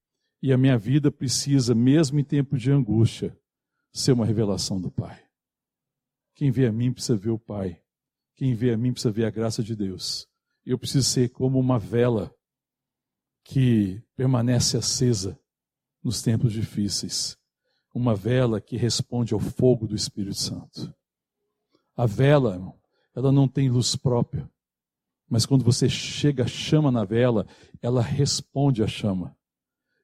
E 0.43 0.53
a 0.53 0.59
minha 0.59 0.77
vida 0.77 1.11
precisa, 1.11 1.75
mesmo 1.75 2.19
em 2.19 2.25
tempo 2.25 2.59
de 2.59 2.71
angústia, 2.71 3.37
ser 3.93 4.13
uma 4.13 4.27
revelação 4.27 4.81
do 4.81 4.91
Pai. 4.91 5.23
Quem 6.35 6.51
vê 6.51 6.67
a 6.67 6.73
mim 6.73 6.93
precisa 6.93 7.17
ver 7.17 7.31
o 7.31 7.39
Pai. 7.39 7.81
Quem 8.35 8.55
vê 8.55 8.73
a 8.73 8.77
mim 8.77 8.93
precisa 8.93 9.13
ver 9.13 9.25
a 9.25 9.31
graça 9.31 9.63
de 9.63 9.77
Deus. 9.77 10.27
Eu 10.65 10.79
preciso 10.79 11.09
ser 11.09 11.29
como 11.31 11.59
uma 11.59 11.79
vela 11.79 12.35
que 13.45 14.03
permanece 14.17 14.77
acesa 14.77 15.39
nos 16.03 16.23
tempos 16.23 16.53
difíceis. 16.53 17.37
Uma 17.95 18.15
vela 18.15 18.61
que 18.61 18.77
responde 18.77 19.35
ao 19.35 19.41
fogo 19.41 19.87
do 19.87 19.95
Espírito 19.95 20.37
Santo. 20.37 20.95
A 21.97 22.07
vela 22.07 22.75
ela 23.15 23.31
não 23.31 23.47
tem 23.47 23.71
luz 23.71 23.97
própria. 23.97 24.49
Mas 25.29 25.47
quando 25.47 25.65
você 25.65 25.89
chega, 25.89 26.47
chama 26.47 26.91
na 26.91 27.05
vela, 27.05 27.47
ela 27.81 28.03
responde 28.03 28.83
à 28.83 28.87
chama. 28.87 29.37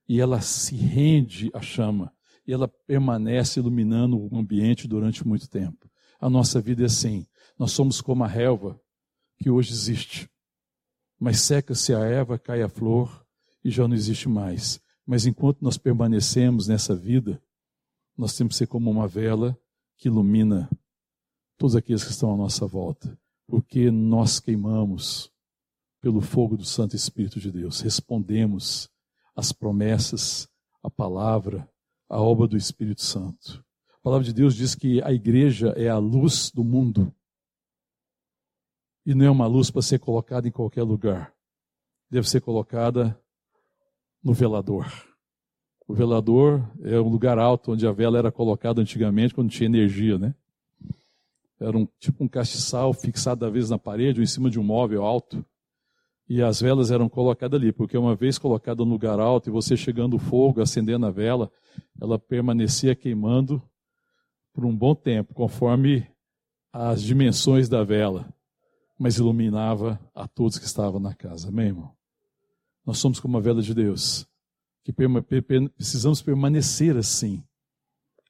E 0.08 0.20
ela 0.20 0.40
se 0.40 0.74
rende 0.74 1.50
à 1.52 1.60
chama. 1.60 2.12
E 2.46 2.52
ela 2.52 2.66
permanece 2.66 3.60
iluminando 3.60 4.18
o 4.18 4.38
ambiente 4.38 4.88
durante 4.88 5.26
muito 5.26 5.48
tempo. 5.48 5.90
A 6.18 6.30
nossa 6.30 6.60
vida 6.60 6.82
é 6.82 6.86
assim. 6.86 7.26
Nós 7.58 7.72
somos 7.72 8.00
como 8.00 8.24
a 8.24 8.26
relva 8.26 8.80
que 9.36 9.50
hoje 9.50 9.72
existe. 9.72 10.30
Mas 11.18 11.40
seca-se 11.40 11.94
a 11.94 12.00
erva, 12.00 12.38
cai 12.38 12.62
a 12.62 12.68
flor 12.68 13.24
e 13.62 13.70
já 13.70 13.86
não 13.86 13.94
existe 13.94 14.28
mais. 14.28 14.80
Mas 15.06 15.26
enquanto 15.26 15.60
nós 15.60 15.76
permanecemos 15.76 16.68
nessa 16.68 16.94
vida, 16.94 17.42
nós 18.16 18.36
temos 18.36 18.54
que 18.54 18.58
ser 18.58 18.66
como 18.66 18.90
uma 18.90 19.06
vela 19.06 19.58
que 19.96 20.08
ilumina 20.08 20.70
todos 21.58 21.74
aqueles 21.74 22.04
que 22.04 22.12
estão 22.12 22.32
à 22.32 22.36
nossa 22.36 22.66
volta, 22.66 23.18
porque 23.46 23.90
nós 23.90 24.38
queimamos 24.38 25.30
pelo 26.00 26.20
fogo 26.20 26.56
do 26.56 26.64
Santo 26.64 26.94
Espírito 26.94 27.40
de 27.40 27.50
Deus, 27.50 27.80
respondemos 27.80 28.88
às 29.34 29.52
promessas, 29.52 30.48
à 30.82 30.88
palavra, 30.88 31.68
à 32.08 32.20
obra 32.20 32.46
do 32.46 32.56
Espírito 32.56 33.02
Santo. 33.02 33.64
A 33.92 34.00
palavra 34.00 34.24
de 34.24 34.32
Deus 34.32 34.54
diz 34.54 34.76
que 34.76 35.02
a 35.02 35.12
igreja 35.12 35.70
é 35.76 35.88
a 35.88 35.98
luz 35.98 36.50
do 36.52 36.62
mundo. 36.62 37.12
E 39.04 39.14
não 39.14 39.26
é 39.26 39.30
uma 39.30 39.46
luz 39.46 39.70
para 39.70 39.82
ser 39.82 39.98
colocada 39.98 40.46
em 40.46 40.52
qualquer 40.52 40.84
lugar. 40.84 41.34
Deve 42.08 42.28
ser 42.28 42.40
colocada 42.40 43.20
no 44.22 44.32
velador. 44.32 44.86
O 45.86 45.94
velador 45.94 46.62
é 46.82 47.00
um 47.00 47.08
lugar 47.08 47.38
alto 47.38 47.72
onde 47.72 47.86
a 47.86 47.92
vela 47.92 48.18
era 48.18 48.30
colocada 48.30 48.80
antigamente 48.80 49.34
quando 49.34 49.50
tinha 49.50 49.66
energia, 49.66 50.18
né? 50.18 50.34
Era 51.60 51.76
um 51.76 51.86
tipo 51.98 52.22
um 52.22 52.28
castiçal 52.28 52.92
fixado 52.92 53.44
às 53.44 53.52
vezes 53.52 53.70
na 53.70 53.78
parede 53.78 54.20
ou 54.20 54.24
em 54.24 54.26
cima 54.26 54.48
de 54.48 54.58
um 54.58 54.62
móvel 54.62 55.04
alto. 55.04 55.44
E 56.28 56.42
as 56.42 56.60
velas 56.60 56.90
eram 56.90 57.08
colocadas 57.08 57.58
ali, 57.58 57.72
porque 57.72 57.96
uma 57.96 58.14
vez 58.14 58.38
colocada 58.38 58.84
no 58.84 58.90
lugar 58.90 59.18
alto 59.18 59.48
e 59.48 59.52
você 59.52 59.76
chegando 59.76 60.14
o 60.14 60.18
fogo, 60.18 60.60
acendendo 60.60 61.06
a 61.06 61.10
vela, 61.10 61.50
ela 62.00 62.18
permanecia 62.18 62.94
queimando 62.94 63.62
por 64.52 64.64
um 64.66 64.76
bom 64.76 64.94
tempo, 64.94 65.32
conforme 65.32 66.06
as 66.70 67.02
dimensões 67.02 67.68
da 67.68 67.82
vela, 67.82 68.28
mas 68.98 69.16
iluminava 69.16 69.98
a 70.14 70.28
todos 70.28 70.58
que 70.58 70.66
estavam 70.66 71.00
na 71.00 71.14
casa. 71.14 71.48
Amém, 71.48 71.68
irmão? 71.68 71.92
Nós 72.84 72.98
somos 72.98 73.18
como 73.18 73.38
a 73.38 73.40
vela 73.40 73.62
de 73.62 73.72
Deus, 73.72 74.26
que 74.84 74.92
precisamos 74.92 76.20
permanecer 76.20 76.96
assim 76.96 77.42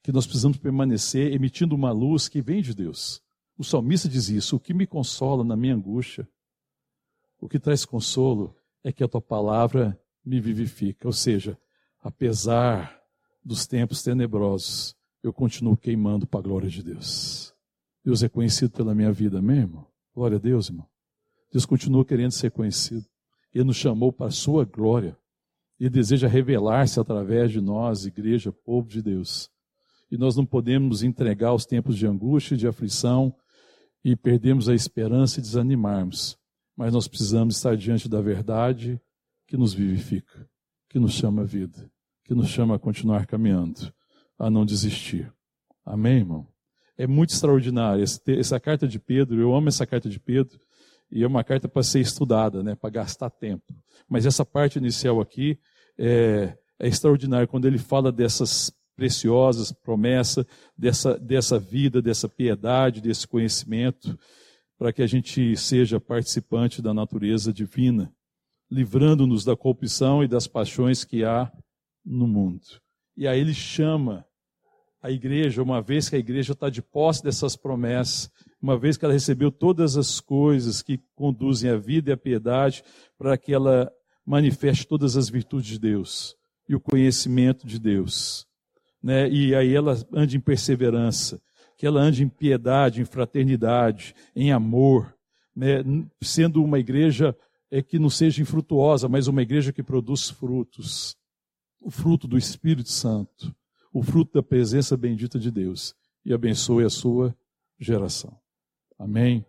que 0.02 0.12
nós 0.12 0.26
precisamos 0.26 0.58
permanecer 0.58 1.32
emitindo 1.32 1.74
uma 1.74 1.90
luz 1.90 2.28
que 2.28 2.40
vem 2.40 2.62
de 2.62 2.74
Deus. 2.74 3.22
O 3.56 3.64
salmista 3.64 4.08
diz 4.08 4.28
isso: 4.28 4.56
o 4.56 4.60
que 4.60 4.72
me 4.72 4.86
consola 4.86 5.44
na 5.44 5.56
minha 5.56 5.74
angústia, 5.74 6.28
o 7.40 7.48
que 7.48 7.58
traz 7.58 7.84
consolo 7.84 8.54
é 8.82 8.92
que 8.92 9.02
a 9.02 9.08
tua 9.08 9.20
palavra 9.20 10.00
me 10.24 10.40
vivifica. 10.40 11.06
Ou 11.08 11.12
seja, 11.12 11.58
apesar 12.00 13.00
dos 13.44 13.66
tempos 13.66 14.02
tenebrosos, 14.02 14.94
eu 15.22 15.32
continuo 15.32 15.76
queimando 15.76 16.26
para 16.26 16.40
a 16.40 16.42
glória 16.42 16.68
de 16.68 16.82
Deus. 16.82 17.54
Deus 18.04 18.22
é 18.22 18.28
conhecido 18.28 18.70
pela 18.70 18.94
minha 18.94 19.12
vida 19.12 19.42
mesmo. 19.42 19.86
Glória 20.14 20.36
a 20.36 20.40
Deus, 20.40 20.68
irmão. 20.68 20.86
Deus 21.52 21.66
continua 21.66 22.04
querendo 22.04 22.32
ser 22.32 22.50
conhecido. 22.50 23.04
Ele 23.52 23.64
nos 23.64 23.76
chamou 23.76 24.12
para 24.12 24.26
a 24.26 24.30
sua 24.30 24.64
glória. 24.64 25.18
Ele 25.78 25.90
deseja 25.90 26.28
revelar-se 26.28 27.00
através 27.00 27.50
de 27.50 27.60
nós, 27.60 28.06
igreja, 28.06 28.52
povo 28.52 28.88
de 28.88 29.02
Deus 29.02 29.50
e 30.10 30.16
nós 30.16 30.36
não 30.36 30.46
podemos 30.46 31.02
entregar 31.02 31.52
os 31.52 31.66
tempos 31.66 31.96
de 31.96 32.06
angústia 32.06 32.54
e 32.54 32.58
de 32.58 32.66
aflição 32.66 33.34
e 34.04 34.16
perdermos 34.16 34.68
a 34.68 34.74
esperança 34.74 35.38
e 35.38 35.42
desanimarmos. 35.42 36.38
Mas 36.76 36.92
nós 36.92 37.08
precisamos 37.08 37.56
estar 37.56 37.76
diante 37.76 38.08
da 38.08 38.20
verdade 38.20 39.00
que 39.46 39.56
nos 39.56 39.74
vivifica, 39.74 40.48
que 40.88 40.98
nos 40.98 41.12
chama 41.12 41.42
a 41.42 41.44
vida, 41.44 41.90
que 42.24 42.34
nos 42.34 42.48
chama 42.48 42.76
a 42.76 42.78
continuar 42.78 43.26
caminhando, 43.26 43.92
a 44.38 44.48
não 44.48 44.64
desistir. 44.64 45.32
Amém, 45.84 46.18
irmão? 46.18 46.46
É 46.96 47.06
muito 47.06 47.30
extraordinário. 47.30 48.02
Essa 48.02 48.60
carta 48.60 48.86
de 48.86 48.98
Pedro, 48.98 49.40
eu 49.40 49.54
amo 49.54 49.68
essa 49.68 49.86
carta 49.86 50.08
de 50.08 50.20
Pedro, 50.20 50.60
e 51.10 51.22
é 51.22 51.26
uma 51.26 51.42
carta 51.42 51.68
para 51.68 51.82
ser 51.82 52.00
estudada, 52.00 52.62
né, 52.62 52.74
para 52.74 52.90
gastar 52.90 53.30
tempo. 53.30 53.74
Mas 54.08 54.26
essa 54.26 54.44
parte 54.44 54.78
inicial 54.78 55.20
aqui 55.20 55.58
é, 55.96 56.56
é 56.78 56.86
extraordinária 56.86 57.46
quando 57.46 57.66
ele 57.66 57.78
fala 57.78 58.12
dessas 58.12 58.70
preciosas 58.98 59.70
promessa 59.70 60.44
dessa, 60.76 61.16
dessa 61.16 61.56
vida, 61.56 62.02
dessa 62.02 62.28
piedade, 62.28 63.00
desse 63.00 63.28
conhecimento, 63.28 64.18
para 64.76 64.92
que 64.92 65.02
a 65.02 65.06
gente 65.06 65.56
seja 65.56 66.00
participante 66.00 66.82
da 66.82 66.92
natureza 66.92 67.52
divina, 67.52 68.12
livrando-nos 68.68 69.44
da 69.44 69.56
corrupção 69.56 70.24
e 70.24 70.26
das 70.26 70.48
paixões 70.48 71.04
que 71.04 71.22
há 71.24 71.48
no 72.04 72.26
mundo. 72.26 72.66
E 73.16 73.28
aí 73.28 73.38
ele 73.38 73.54
chama 73.54 74.26
a 75.00 75.12
igreja, 75.12 75.62
uma 75.62 75.80
vez 75.80 76.08
que 76.08 76.16
a 76.16 76.18
igreja 76.18 76.52
está 76.52 76.68
de 76.68 76.82
posse 76.82 77.22
dessas 77.22 77.54
promessas, 77.54 78.28
uma 78.60 78.76
vez 78.76 78.96
que 78.96 79.04
ela 79.04 79.14
recebeu 79.14 79.52
todas 79.52 79.96
as 79.96 80.18
coisas 80.18 80.82
que 80.82 81.00
conduzem 81.14 81.70
à 81.70 81.76
vida 81.76 82.10
e 82.10 82.12
à 82.12 82.16
piedade, 82.16 82.82
para 83.16 83.38
que 83.38 83.54
ela 83.54 83.92
manifeste 84.26 84.88
todas 84.88 85.16
as 85.16 85.28
virtudes 85.28 85.68
de 85.68 85.78
Deus 85.78 86.36
e 86.68 86.74
o 86.74 86.80
conhecimento 86.80 87.64
de 87.64 87.78
Deus 87.78 88.47
né? 89.02 89.28
e 89.28 89.54
aí 89.54 89.74
ela 89.74 89.96
ande 90.12 90.36
em 90.36 90.40
perseverança, 90.40 91.40
que 91.76 91.86
ela 91.86 92.00
ande 92.00 92.24
em 92.24 92.28
piedade, 92.28 93.00
em 93.00 93.04
fraternidade, 93.04 94.14
em 94.34 94.52
amor, 94.52 95.14
né? 95.54 95.82
sendo 96.22 96.62
uma 96.62 96.78
igreja 96.78 97.36
é, 97.70 97.82
que 97.82 97.98
não 97.98 98.10
seja 98.10 98.42
infrutuosa, 98.42 99.08
mas 99.08 99.28
uma 99.28 99.42
igreja 99.42 99.72
que 99.72 99.82
produz 99.82 100.28
frutos. 100.30 101.16
O 101.80 101.90
fruto 101.90 102.26
do 102.26 102.36
Espírito 102.36 102.90
Santo, 102.90 103.54
o 103.92 104.02
fruto 104.02 104.32
da 104.32 104.42
presença 104.42 104.96
bendita 104.96 105.38
de 105.38 105.50
Deus. 105.50 105.94
E 106.24 106.32
abençoe 106.32 106.84
a 106.84 106.90
sua 106.90 107.34
geração. 107.78 108.36
Amém? 108.98 109.46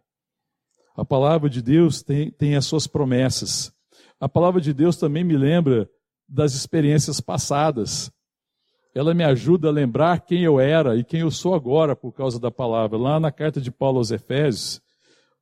A 0.96 1.04
palavra 1.04 1.50
de 1.50 1.62
Deus 1.62 2.04
tem, 2.04 2.30
tem 2.30 2.56
as 2.56 2.66
suas 2.66 2.86
promessas. 2.86 3.74
A 4.20 4.30
palavra 4.30 4.62
de 4.62 4.74
Deus 4.74 4.98
também 4.98 5.24
me 5.24 5.36
lembra 5.36 5.90
das 6.28 6.54
experiências 6.54 7.20
passadas 7.20 8.12
ela 8.94 9.14
me 9.14 9.24
ajuda 9.24 9.68
a 9.68 9.72
lembrar 9.72 10.22
quem 10.22 10.44
eu 10.44 10.60
era 10.60 10.96
e 10.96 11.04
quem 11.04 11.22
eu 11.22 11.30
sou 11.30 11.54
agora 11.54 11.96
por 11.96 12.12
causa 12.12 12.40
da 12.40 12.50
palavra. 12.50 12.98
Lá 12.98 13.20
na 13.20 13.32
carta 13.32 13.62
de 13.62 13.72
Paulo 13.72 14.00
aos 14.00 14.12
Efésios, 14.12 14.82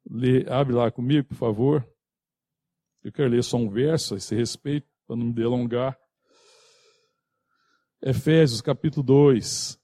lê, 0.10 0.46
abre 0.50 0.74
lá 0.74 0.92
comigo, 0.92 1.30
por 1.30 1.36
favor. 1.36 1.88
Eu 3.04 3.12
quero 3.12 3.30
ler 3.30 3.44
só 3.44 3.58
um 3.58 3.70
verso 3.70 4.14
a 4.14 4.18
esse 4.18 4.36
respeito, 4.36 4.88
para 5.08 5.16
não 5.16 5.28
me 5.28 5.34
delongar. 5.34 5.98
Efésios 8.02 8.62
capítulo 8.62 9.04
2. 9.04 9.80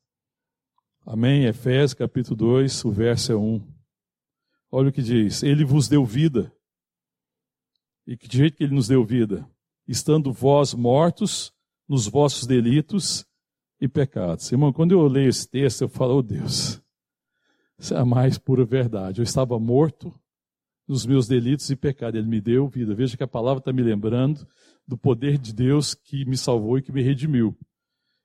Amém? 1.06 1.46
Efésios 1.46 1.94
capítulo 1.94 2.36
2, 2.36 2.84
o 2.84 2.92
verso 2.92 3.32
é 3.32 3.36
1. 3.36 3.74
Olha 4.70 4.90
o 4.90 4.92
que 4.92 5.02
diz: 5.02 5.42
Ele 5.42 5.64
vos 5.64 5.88
deu 5.88 6.04
vida. 6.04 6.54
E 8.06 8.18
que 8.18 8.28
jeito 8.30 8.58
que 8.58 8.64
ele 8.66 8.76
nos 8.76 8.90
deu 8.90 9.06
vida? 9.06 9.50
Estando 9.88 10.34
vós 10.34 10.74
mortos 10.74 11.54
nos 11.88 12.08
vossos 12.08 12.46
delitos 12.46 13.26
e 13.84 13.88
pecados. 13.90 14.50
Irmão, 14.50 14.72
quando 14.72 14.94
eu 14.94 15.06
leio 15.08 15.28
esse 15.28 15.46
texto, 15.46 15.82
eu 15.82 15.90
falo, 15.90 16.16
oh 16.16 16.22
Deus, 16.22 16.82
isso 17.78 17.94
é 17.94 17.98
a 17.98 18.06
mais 18.06 18.38
pura 18.38 18.64
verdade. 18.64 19.20
Eu 19.20 19.24
estava 19.24 19.60
morto 19.60 20.18
nos 20.88 21.06
meus 21.06 21.28
delitos 21.28 21.70
e 21.70 21.76
pecados. 21.76 22.18
Ele 22.18 22.30
me 22.30 22.40
deu 22.40 22.66
vida. 22.70 22.96
Veja 22.96 23.18
que 23.18 23.24
a 23.24 23.28
palavra 23.28 23.60
está 23.60 23.74
me 23.74 23.84
lembrando 23.84 24.48
do 24.88 24.98
poder 24.98 25.38
de 25.38 25.54
Deus 25.54 25.94
que 25.94 26.24
me 26.24 26.38
salvou 26.38 26.78
e 26.78 26.82
que 26.82 26.94
me 26.94 27.02
redimiu. 27.02 27.58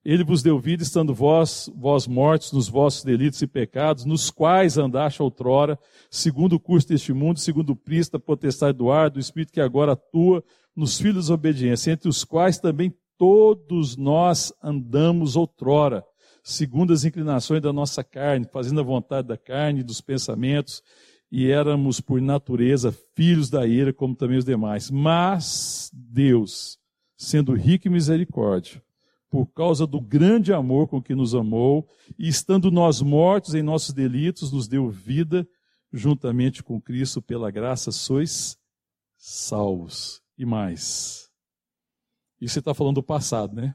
Ele 0.05 0.23
vos 0.23 0.45
deu 0.45 0.61
vida, 0.61 0.85
estando 0.85 1.13
vós, 1.13 1.69
vós 1.75 2.07
mortos 2.07 2.53
nos 2.53 2.69
vossos 2.69 3.03
delitos 3.03 3.43
e 3.43 3.47
pecados, 3.49 4.05
nos 4.05 4.31
quais 4.31 4.79
andaste 4.79 5.21
outrora, 5.21 5.77
segundo 6.09 6.53
o 6.53 6.61
curso 6.61 6.87
deste 6.87 7.13
mundo, 7.13 7.41
segundo 7.41 7.71
o 7.71 7.77
príncipe 7.77 8.13
da 8.13 8.21
potestade 8.21 8.79
do 8.79 8.93
ar, 8.93 9.11
do 9.11 9.19
Espírito 9.19 9.53
que 9.53 9.61
agora 9.61 9.93
atua 9.93 10.43
nos 10.75 11.01
filhos 11.01 11.27
da 11.27 11.35
obediência, 11.35 11.91
entre 11.91 12.09
os 12.09 12.23
quais 12.23 12.61
também 12.61 12.95
todos 13.19 13.97
nós 13.97 14.53
andamos 14.63 15.37
outrora, 15.37 16.05
segundo 16.43 16.93
as 16.93 17.05
inclinações 17.05 17.61
da 17.61 17.73
nossa 17.73 18.03
carne, 18.05 18.49
fazendo 18.51 18.81
a 18.81 18.85
vontade 18.85 19.29
da 19.29 19.37
carne 19.37 19.81
e 19.81 19.85
dos 19.85 20.01
pensamentos, 20.01 20.83
e 21.31 21.51
éramos 21.51 22.01
por 22.01 22.23
natureza 22.23 22.95
filhos 23.15 23.51
da 23.51 23.67
ira, 23.67 23.93
como 23.93 24.15
também 24.15 24.39
os 24.39 24.45
demais. 24.45 24.91
Mas 24.91 25.91
Deus, 25.93 26.79
sendo 27.17 27.53
rico 27.53 27.89
em 27.89 27.91
misericórdia, 27.91 28.83
por 29.29 29.47
causa 29.47 29.87
do 29.87 30.01
grande 30.01 30.55
amor 30.55 30.89
com 30.89 31.03
que 31.03 31.15
nos 31.15 31.35
amou, 31.35 31.87
e 32.19 32.29
estando 32.29 32.71
nós 32.71 33.03
mortos 33.03 33.55
em 33.55 33.63
nossos 33.63 33.93
delitos, 33.93 34.51
nos 34.53 34.67
deu 34.67 34.89
vida 34.89 35.47
juntamente 35.93 36.63
com 36.63 36.81
Cristo, 36.81 37.21
pela 37.21 37.51
graça 37.51 37.91
sois 37.91 38.57
salvos. 39.19 40.23
E 40.39 40.47
mais 40.47 41.28
isso 42.41 42.55
você 42.55 42.59
está 42.61 42.75
falando 42.75 42.97
do 42.97 43.03
passado, 43.03 43.55
né? 43.55 43.75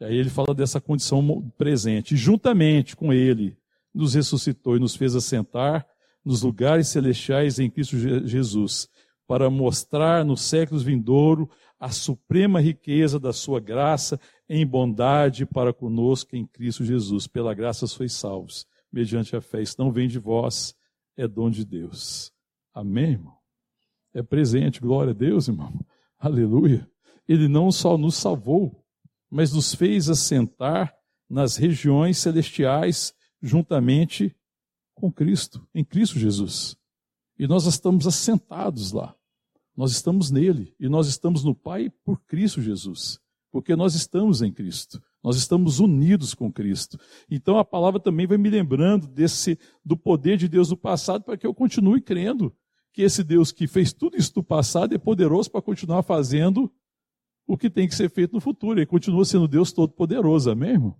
E 0.00 0.04
aí 0.04 0.16
ele 0.16 0.30
fala 0.30 0.54
dessa 0.54 0.80
condição 0.80 1.52
presente. 1.58 2.16
Juntamente 2.16 2.96
com 2.96 3.12
ele, 3.12 3.56
nos 3.94 4.14
ressuscitou 4.14 4.76
e 4.76 4.80
nos 4.80 4.96
fez 4.96 5.14
assentar 5.14 5.86
nos 6.24 6.42
lugares 6.42 6.88
celestiais 6.88 7.58
em 7.58 7.70
Cristo 7.70 7.96
Jesus, 8.26 8.88
para 9.26 9.48
mostrar 9.48 10.24
nos 10.24 10.42
séculos 10.42 10.82
vindouros 10.82 11.48
a 11.78 11.90
suprema 11.90 12.60
riqueza 12.60 13.18
da 13.18 13.32
sua 13.32 13.60
graça 13.60 14.20
em 14.48 14.66
bondade 14.66 15.46
para 15.46 15.72
conosco 15.72 16.36
em 16.36 16.46
Cristo 16.46 16.84
Jesus. 16.84 17.26
Pela 17.26 17.54
graça 17.54 17.86
sois 17.86 18.12
salvos, 18.12 18.66
mediante 18.92 19.36
a 19.36 19.40
fé. 19.40 19.62
Isso 19.62 19.76
não 19.78 19.92
vem 19.92 20.08
de 20.08 20.18
vós, 20.18 20.74
é 21.16 21.28
dom 21.28 21.50
de 21.50 21.64
Deus. 21.64 22.32
Amém, 22.74 23.12
irmão? 23.12 23.36
É 24.12 24.22
presente, 24.22 24.80
glória 24.80 25.12
a 25.12 25.14
Deus, 25.14 25.48
irmão. 25.48 25.72
Aleluia. 26.18 26.89
Ele 27.30 27.46
não 27.46 27.70
só 27.70 27.96
nos 27.96 28.16
salvou, 28.16 28.84
mas 29.30 29.52
nos 29.52 29.72
fez 29.72 30.08
assentar 30.08 30.92
nas 31.28 31.56
regiões 31.56 32.18
celestiais 32.18 33.14
juntamente 33.40 34.34
com 34.96 35.12
Cristo, 35.12 35.64
em 35.72 35.84
Cristo 35.84 36.18
Jesus. 36.18 36.76
E 37.38 37.46
nós 37.46 37.66
estamos 37.66 38.04
assentados 38.04 38.90
lá. 38.90 39.14
Nós 39.76 39.92
estamos 39.92 40.32
nele 40.32 40.74
e 40.80 40.88
nós 40.88 41.06
estamos 41.06 41.44
no 41.44 41.54
Pai 41.54 41.88
por 42.04 42.20
Cristo 42.22 42.60
Jesus, 42.60 43.20
porque 43.52 43.76
nós 43.76 43.94
estamos 43.94 44.42
em 44.42 44.52
Cristo. 44.52 45.00
Nós 45.22 45.36
estamos 45.36 45.78
unidos 45.78 46.34
com 46.34 46.52
Cristo. 46.52 46.98
Então 47.30 47.58
a 47.58 47.64
palavra 47.64 48.00
também 48.00 48.26
vai 48.26 48.38
me 48.38 48.50
lembrando 48.50 49.06
desse 49.06 49.56
do 49.84 49.96
poder 49.96 50.36
de 50.36 50.48
Deus 50.48 50.68
no 50.68 50.76
passado 50.76 51.22
para 51.22 51.36
que 51.36 51.46
eu 51.46 51.54
continue 51.54 52.00
crendo 52.00 52.52
que 52.92 53.02
esse 53.02 53.22
Deus 53.22 53.52
que 53.52 53.68
fez 53.68 53.92
tudo 53.92 54.16
isso 54.16 54.32
no 54.34 54.42
passado 54.42 54.96
é 54.96 54.98
poderoso 54.98 55.48
para 55.48 55.62
continuar 55.62 56.02
fazendo 56.02 56.68
o 57.52 57.58
que 57.58 57.68
tem 57.68 57.88
que 57.88 57.96
ser 57.96 58.08
feito 58.08 58.32
no 58.32 58.40
futuro. 58.40 58.78
Ele 58.78 58.86
continua 58.86 59.24
sendo 59.24 59.48
Deus 59.48 59.72
todo 59.72 59.92
poderoso, 59.92 60.48
amém, 60.52 60.70
irmão? 60.70 60.94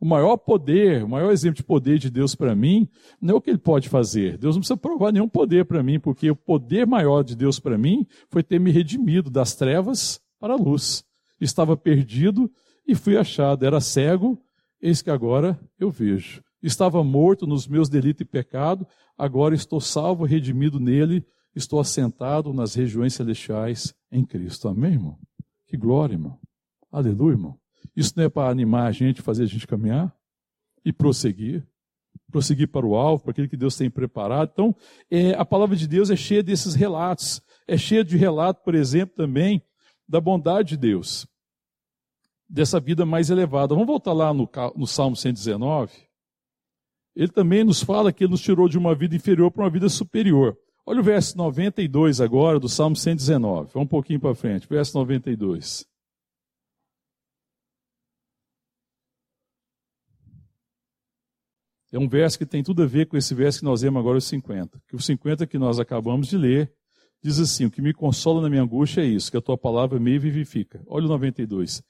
O 0.00 0.06
maior 0.06 0.38
poder, 0.38 1.04
o 1.04 1.08
maior 1.08 1.30
exemplo 1.30 1.56
de 1.56 1.62
poder 1.62 1.98
de 1.98 2.08
Deus 2.08 2.34
para 2.34 2.54
mim, 2.54 2.88
não 3.20 3.34
é 3.34 3.36
o 3.36 3.40
que 3.42 3.50
ele 3.50 3.58
pode 3.58 3.86
fazer. 3.88 4.38
Deus 4.38 4.56
não 4.56 4.60
precisa 4.60 4.76
provar 4.76 5.12
nenhum 5.12 5.28
poder 5.28 5.66
para 5.66 5.82
mim, 5.82 6.00
porque 6.00 6.30
o 6.30 6.36
poder 6.36 6.86
maior 6.86 7.22
de 7.22 7.36
Deus 7.36 7.60
para 7.60 7.76
mim 7.76 8.06
foi 8.30 8.42
ter 8.42 8.58
me 8.58 8.70
redimido 8.70 9.30
das 9.30 9.54
trevas 9.54 10.18
para 10.40 10.54
a 10.54 10.56
luz. 10.56 11.04
Estava 11.38 11.76
perdido 11.76 12.50
e 12.86 12.94
fui 12.94 13.18
achado. 13.18 13.66
Era 13.66 13.78
cego, 13.78 14.38
eis 14.80 15.02
que 15.02 15.10
agora 15.10 15.60
eu 15.78 15.90
vejo. 15.90 16.42
Estava 16.62 17.04
morto 17.04 17.46
nos 17.46 17.68
meus 17.68 17.90
delitos 17.90 18.22
e 18.22 18.24
pecado, 18.24 18.86
agora 19.16 19.54
estou 19.54 19.80
salvo, 19.80 20.24
redimido 20.24 20.80
nele, 20.80 21.22
estou 21.54 21.78
assentado 21.80 22.52
nas 22.54 22.74
regiões 22.74 23.12
celestiais 23.12 23.94
em 24.10 24.24
Cristo. 24.24 24.68
Amém, 24.68 24.92
irmão? 24.92 25.18
Que 25.76 25.80
glória, 25.80 26.14
irmão. 26.14 26.40
Aleluia, 26.90 27.34
irmão. 27.34 27.60
Isso 27.94 28.14
não 28.16 28.24
é 28.24 28.30
para 28.30 28.48
animar 28.48 28.86
a 28.86 28.92
gente, 28.92 29.20
fazer 29.20 29.42
a 29.42 29.46
gente 29.46 29.66
caminhar 29.66 30.10
e 30.82 30.90
prosseguir, 30.90 31.66
prosseguir 32.32 32.68
para 32.68 32.86
o 32.86 32.96
alvo, 32.96 33.24
para 33.24 33.32
aquilo 33.32 33.46
que 33.46 33.58
Deus 33.58 33.76
tem 33.76 33.90
preparado. 33.90 34.48
Então, 34.54 34.74
é, 35.10 35.34
a 35.34 35.44
palavra 35.44 35.76
de 35.76 35.86
Deus 35.86 36.08
é 36.08 36.16
cheia 36.16 36.42
desses 36.42 36.74
relatos. 36.74 37.42
É 37.68 37.76
cheia 37.76 38.02
de 38.02 38.16
relato, 38.16 38.64
por 38.64 38.74
exemplo, 38.74 39.14
também 39.14 39.62
da 40.08 40.18
bondade 40.18 40.70
de 40.70 40.76
Deus, 40.78 41.26
dessa 42.48 42.80
vida 42.80 43.04
mais 43.04 43.28
elevada. 43.28 43.74
Vamos 43.74 43.86
voltar 43.86 44.14
lá 44.14 44.32
no, 44.32 44.48
no 44.74 44.86
Salmo 44.86 45.14
119. 45.14 45.92
Ele 47.14 47.28
também 47.28 47.64
nos 47.64 47.82
fala 47.82 48.14
que 48.14 48.24
ele 48.24 48.30
nos 48.30 48.40
tirou 48.40 48.66
de 48.66 48.78
uma 48.78 48.94
vida 48.94 49.14
inferior 49.14 49.50
para 49.50 49.64
uma 49.64 49.70
vida 49.70 49.90
superior. 49.90 50.56
Olha 50.88 51.00
o 51.00 51.02
verso 51.02 51.36
92 51.36 52.20
agora 52.20 52.60
do 52.60 52.68
Salmo 52.68 52.94
119. 52.94 53.72
Vamos 53.72 53.86
um 53.86 53.88
pouquinho 53.88 54.20
para 54.20 54.36
frente. 54.36 54.68
Verso 54.68 54.96
92. 54.96 55.84
É 61.92 61.98
um 61.98 62.08
verso 62.08 62.38
que 62.38 62.46
tem 62.46 62.62
tudo 62.62 62.84
a 62.84 62.86
ver 62.86 63.06
com 63.06 63.16
esse 63.16 63.34
verso 63.34 63.58
que 63.58 63.64
nós 63.64 63.82
lemos 63.82 63.98
agora, 63.98 64.18
os 64.18 64.26
50. 64.26 64.80
Que 64.86 64.94
o 64.94 65.00
50 65.00 65.44
que 65.46 65.58
nós 65.58 65.80
acabamos 65.80 66.28
de 66.28 66.38
ler 66.38 66.72
diz 67.20 67.40
assim: 67.40 67.64
O 67.64 67.70
que 67.70 67.82
me 67.82 67.92
consola 67.92 68.40
na 68.40 68.48
minha 68.48 68.62
angústia 68.62 69.00
é 69.00 69.06
isso, 69.06 69.28
que 69.28 69.36
a 69.36 69.42
tua 69.42 69.58
palavra 69.58 69.98
me 69.98 70.16
vivifica. 70.20 70.80
Olha 70.86 71.06
o 71.06 71.08
92. 71.08 71.82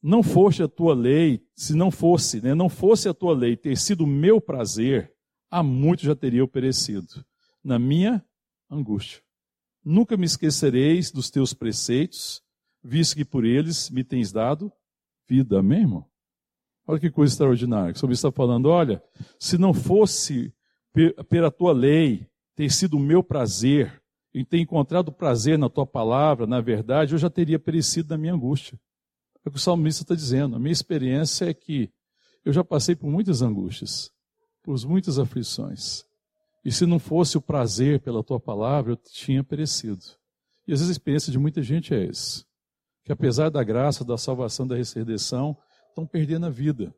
Não 0.00 0.22
fosse 0.22 0.62
a 0.62 0.68
tua 0.68 0.94
lei, 0.94 1.42
se 1.56 1.74
não 1.74 1.90
fosse, 1.90 2.40
né, 2.40 2.54
não 2.54 2.68
fosse 2.68 3.08
a 3.08 3.14
tua 3.14 3.34
lei 3.34 3.56
ter 3.56 3.76
sido 3.76 4.06
meu 4.06 4.40
prazer, 4.40 5.12
há 5.50 5.62
muito 5.62 6.04
já 6.04 6.14
teria 6.14 6.40
eu 6.40 6.48
perecido. 6.48 7.24
Na 7.62 7.78
minha 7.78 8.24
angústia. 8.70 9.22
Nunca 9.84 10.16
me 10.16 10.26
esquecereis 10.26 11.10
dos 11.10 11.30
teus 11.30 11.54
preceitos, 11.54 12.42
visto 12.82 13.16
que 13.16 13.24
por 13.24 13.44
eles 13.44 13.90
me 13.90 14.04
tens 14.04 14.32
dado 14.32 14.72
vida. 15.28 15.58
Amém, 15.60 15.80
irmão? 15.80 16.06
Olha 16.86 17.00
que 17.00 17.10
coisa 17.10 17.32
extraordinária. 17.32 17.92
O 17.92 17.98
salmista 17.98 18.28
está 18.28 18.36
falando: 18.36 18.66
olha, 18.66 19.02
se 19.38 19.56
não 19.56 19.72
fosse 19.72 20.52
pela 21.28 21.50
tua 21.50 21.72
lei 21.72 22.26
ter 22.54 22.70
sido 22.70 22.96
o 22.96 23.00
meu 23.00 23.22
prazer, 23.22 24.00
e 24.32 24.44
ter 24.44 24.58
encontrado 24.58 25.12
prazer 25.12 25.58
na 25.58 25.68
tua 25.68 25.86
palavra, 25.86 26.46
na 26.46 26.60
verdade, 26.60 27.14
eu 27.14 27.18
já 27.18 27.28
teria 27.28 27.58
perecido 27.58 28.10
na 28.10 28.18
minha 28.18 28.34
angústia. 28.34 28.78
É 29.44 29.48
o 29.48 29.52
que 29.52 29.58
o 29.58 29.60
salmista 29.60 30.02
está 30.02 30.14
dizendo. 30.14 30.56
A 30.56 30.58
minha 30.58 30.72
experiência 30.72 31.46
é 31.46 31.54
que 31.54 31.90
eu 32.44 32.52
já 32.52 32.62
passei 32.62 32.94
por 32.94 33.10
muitas 33.10 33.42
angústias, 33.42 34.10
por 34.62 34.78
muitas 34.86 35.18
aflições. 35.18 36.04
E 36.64 36.70
se 36.70 36.84
não 36.84 36.98
fosse 36.98 37.38
o 37.38 37.40
prazer 37.40 38.00
pela 38.00 38.22
tua 38.22 38.38
palavra, 38.38 38.92
eu 38.92 38.96
tinha 38.96 39.42
perecido. 39.42 40.04
E 40.66 40.72
às 40.72 40.80
vezes 40.80 40.90
a 40.90 40.92
experiência 40.92 41.32
de 41.32 41.38
muita 41.38 41.62
gente 41.62 41.94
é 41.94 42.06
essa. 42.06 42.44
Que 43.04 43.12
apesar 43.12 43.48
da 43.48 43.64
graça, 43.64 44.04
da 44.04 44.18
salvação, 44.18 44.66
da 44.66 44.76
redenção, 44.76 45.56
estão 45.88 46.06
perdendo 46.06 46.46
a 46.46 46.50
vida, 46.50 46.94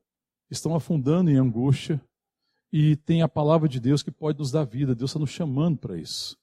estão 0.50 0.74
afundando 0.74 1.30
em 1.30 1.36
angústia 1.36 2.00
e 2.72 2.96
tem 2.96 3.22
a 3.22 3.28
palavra 3.28 3.68
de 3.68 3.78
Deus 3.78 4.02
que 4.02 4.10
pode 4.10 4.38
nos 4.38 4.50
dar 4.50 4.64
vida. 4.64 4.94
Deus 4.94 5.10
está 5.10 5.20
nos 5.20 5.30
chamando 5.30 5.78
para 5.78 5.96
isso. 5.96 6.36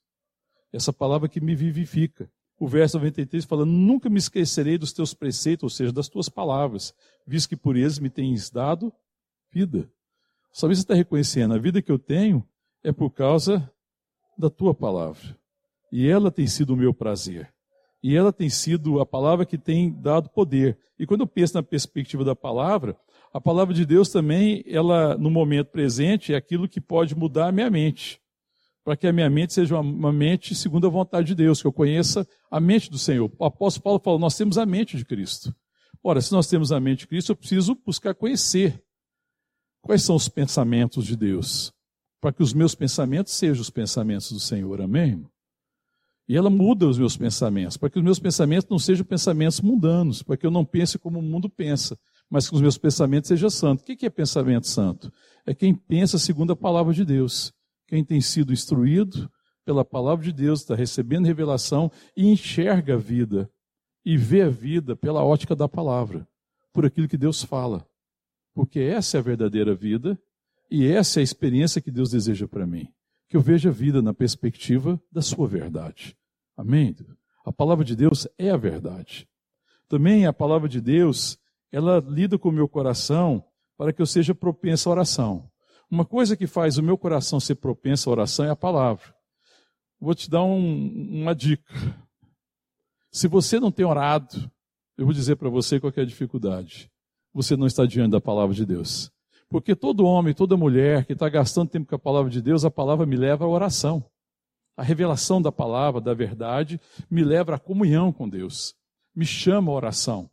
Essa 0.72 0.94
palavra 0.94 1.28
que 1.28 1.42
me 1.42 1.56
vivifica. 1.56 2.32
O 2.58 2.68
verso 2.68 2.98
93 2.98 3.46
fala: 3.46 3.66
Nunca 3.66 4.10
me 4.10 4.20
esquecerei 4.20 4.78
dos 4.78 4.94
teus 4.94 5.14
preceitos, 5.14 5.64
ou 5.64 5.70
seja, 5.70 5.92
das 5.92 6.10
tuas 6.10 6.30
palavras, 6.30 6.94
visto 7.26 7.50
que 7.50 7.56
por 7.56 7.76
eles 7.76 8.00
me 8.00 8.10
tens 8.10 8.50
dado 8.50 8.94
vida. 9.52 9.90
Só 10.52 10.68
você 10.68 10.82
está 10.82 10.94
reconhecendo, 10.94 11.54
a 11.54 11.58
vida 11.58 11.82
que 11.82 11.92
eu 11.92 11.98
tenho 11.98 12.48
é 12.84 12.92
por 12.92 13.10
causa 13.10 13.70
da 14.38 14.50
tua 14.50 14.74
palavra. 14.74 15.38
E 15.92 16.08
ela 16.08 16.32
tem 16.32 16.48
sido 16.48 16.74
o 16.74 16.78
meu 16.78 16.94
prazer. 16.94 17.52
E 18.02 18.16
ela 18.16 18.32
tem 18.32 18.50
sido 18.50 19.00
a 19.02 19.06
palavra 19.06 19.46
que 19.46 19.58
tem 19.58 19.92
dado 19.92 20.30
poder. 20.30 20.78
E 20.98 21.06
quando 21.06 21.22
eu 21.22 21.28
penso 21.28 21.56
na 21.56 21.64
perspectiva 21.64 22.24
da 22.24 22.36
palavra, 22.36 22.98
a 23.34 23.42
palavra 23.42 23.74
de 23.74 23.86
Deus 23.86 24.10
também, 24.10 24.64
ela 24.66 25.18
no 25.18 25.30
momento 25.30 25.68
presente, 25.68 26.34
é 26.34 26.38
aquilo 26.38 26.68
que 26.68 26.80
pode 26.80 27.16
mudar 27.16 27.48
a 27.48 27.52
minha 27.52 27.70
mente. 27.70 28.22
Para 28.84 28.96
que 28.96 29.06
a 29.06 29.14
minha 29.14 29.30
mente 29.30 29.54
seja 29.54 29.80
uma 29.80 30.12
mente 30.12 30.56
segundo 30.56 30.88
a 30.88 30.90
vontade 30.90 31.28
de 31.28 31.36
Deus, 31.36 31.62
que 31.62 31.68
eu 31.68 31.74
conheça 31.74 32.26
a 32.50 32.60
mente 32.60 32.90
do 32.90 32.98
Senhor. 32.98 33.32
O 33.38 33.46
apóstolo 33.46 33.84
Paulo 33.84 34.00
falou: 34.00 34.20
nós 34.20 34.38
temos 34.38 34.58
a 34.58 34.66
mente 34.66 34.98
de 34.98 35.06
Cristo. 35.06 35.54
Ora, 36.02 36.22
se 36.22 36.32
nós 36.32 36.48
temos 36.48 36.72
a 36.72 36.80
mente 36.80 37.00
de 37.00 37.08
Cristo, 37.08 37.34
eu 37.34 37.36
preciso 37.36 37.76
buscar 37.86 38.16
conhecer 38.16 38.82
quais 39.82 40.02
são 40.02 40.16
os 40.16 40.30
pensamentos 40.30 41.06
de 41.06 41.16
Deus, 41.16 41.74
para 42.22 42.34
que 42.34 42.44
os 42.44 42.54
meus 42.54 42.76
pensamentos 42.76 43.34
sejam 43.34 43.62
os 43.62 43.70
pensamentos 43.70 44.32
do 44.32 44.40
Senhor. 44.40 44.82
Amém? 44.82 45.26
E 46.28 46.36
ela 46.38 46.50
muda 46.50 46.88
os 46.88 47.00
meus 47.00 47.18
pensamentos, 47.18 47.76
para 47.76 47.90
que 47.90 47.98
os 47.98 48.04
meus 48.04 48.20
pensamentos 48.20 48.70
não 48.70 48.78
sejam 48.78 49.04
pensamentos 49.04 49.62
mundanos, 49.62 50.22
para 50.22 50.38
que 50.38 50.46
eu 50.46 50.52
não 50.52 50.64
pense 50.64 51.00
como 51.00 51.18
o 51.18 51.24
mundo 51.24 51.50
pensa, 51.50 51.98
mas 52.30 52.48
que 52.48 52.54
os 52.54 52.62
meus 52.62 52.78
pensamentos 52.78 53.28
sejam 53.28 53.50
santos. 53.50 53.84
O 53.84 53.86
que 53.86 54.06
é 54.06 54.10
pensamento 54.10 54.68
santo? 54.68 55.12
É 55.46 55.56
quem 55.56 55.74
pensa 55.74 56.20
segundo 56.20 56.54
a 56.54 56.56
palavra 56.56 56.94
de 56.94 57.04
Deus. 57.04 57.52
Quem 57.88 58.06
tem 58.06 58.22
sido 58.22 58.54
instruído 58.54 59.28
pela 59.66 59.84
palavra 59.84 60.24
de 60.24 60.32
Deus, 60.32 60.62
está 60.62 60.76
recebendo 60.76 61.26
revelação 61.26 61.92
e 62.16 62.28
enxerga 62.28 62.94
a 62.94 62.98
vida 62.98 63.50
e 64.06 64.18
vê 64.18 64.42
a 64.44 64.50
vida 64.50 64.96
pela 64.96 65.24
ótica 65.24 65.56
da 65.56 65.68
palavra, 65.68 66.28
por 66.74 66.86
aquilo 66.86 67.08
que 67.08 67.18
Deus 67.18 67.44
fala. 67.44 67.86
Porque 68.54 68.80
essa 68.80 69.18
é 69.18 69.20
a 69.20 69.24
verdadeira 69.24 69.76
vida 69.76 70.20
e 70.70 70.88
essa 70.88 71.20
é 71.20 71.22
a 71.22 71.24
experiência 71.24 71.82
que 71.82 71.92
Deus 71.92 72.12
deseja 72.12 72.48
para 72.48 72.66
mim. 72.66 72.88
Que 73.28 73.38
eu 73.38 73.42
veja 73.42 73.70
a 73.70 73.72
vida 73.72 74.02
na 74.02 74.14
perspectiva 74.14 75.02
da 75.12 75.22
sua 75.22 75.48
verdade. 75.48 76.16
Amém? 76.56 76.96
A 77.46 77.52
palavra 77.52 77.84
de 77.84 77.96
Deus 77.96 78.28
é 78.38 78.50
a 78.50 78.58
verdade. 78.58 79.28
Também 79.88 80.26
a 80.26 80.34
palavra 80.34 80.70
de 80.70 80.80
Deus, 80.80 81.40
ela 81.72 82.00
lida 82.00 82.38
com 82.38 82.50
o 82.50 82.52
meu 82.54 82.68
coração 82.68 83.44
para 83.78 83.92
que 83.92 84.02
eu 84.02 84.06
seja 84.06 84.36
propenso 84.36 84.90
à 84.90 84.92
oração. 84.92 85.50
Uma 85.90 86.06
coisa 86.06 86.38
que 86.38 86.46
faz 86.46 86.78
o 86.78 86.84
meu 86.84 86.98
coração 86.98 87.40
ser 87.40 87.56
propenso 87.56 88.10
à 88.10 88.12
oração 88.12 88.46
é 88.46 88.50
a 88.50 88.56
palavra. 88.56 89.16
Vou 90.00 90.14
te 90.14 90.30
dar 90.30 90.44
um, 90.44 91.22
uma 91.22 91.34
dica. 91.34 91.74
Se 93.12 93.28
você 93.28 93.60
não 93.60 93.72
tem 93.72 93.86
orado, 93.86 94.52
eu 94.98 95.06
vou 95.06 95.14
dizer 95.14 95.36
para 95.36 95.50
você 95.50 95.80
qual 95.80 95.92
é 95.96 96.02
a 96.02 96.06
dificuldade. 96.06 96.92
Você 97.34 97.56
não 97.56 97.66
está 97.66 97.86
diante 97.86 98.12
da 98.12 98.22
palavra 98.22 98.54
de 98.54 98.66
Deus. 98.66 99.12
Porque 99.50 99.76
todo 99.76 100.06
homem, 100.06 100.34
toda 100.34 100.56
mulher 100.56 101.06
que 101.06 101.14
está 101.14 101.28
gastando 101.28 101.70
tempo 101.70 101.88
com 101.88 101.96
a 101.96 102.00
palavra 102.00 102.30
de 102.30 102.42
Deus, 102.42 102.64
a 102.64 102.72
palavra 102.72 103.06
me 103.06 103.16
leva 103.16 103.46
à 103.46 103.48
oração 103.48 104.06
a 104.80 104.84
revelação 104.84 105.42
da 105.42 105.52
palavra, 105.52 106.00
da 106.00 106.14
verdade, 106.14 106.80
me 107.12 107.22
leva 107.22 107.56
à 107.56 107.60
comunhão 107.60 108.14
com 108.14 108.30
Deus, 108.30 108.74
me 109.14 109.26
chama 109.26 109.74
à 109.74 109.76
oração, 109.76 110.30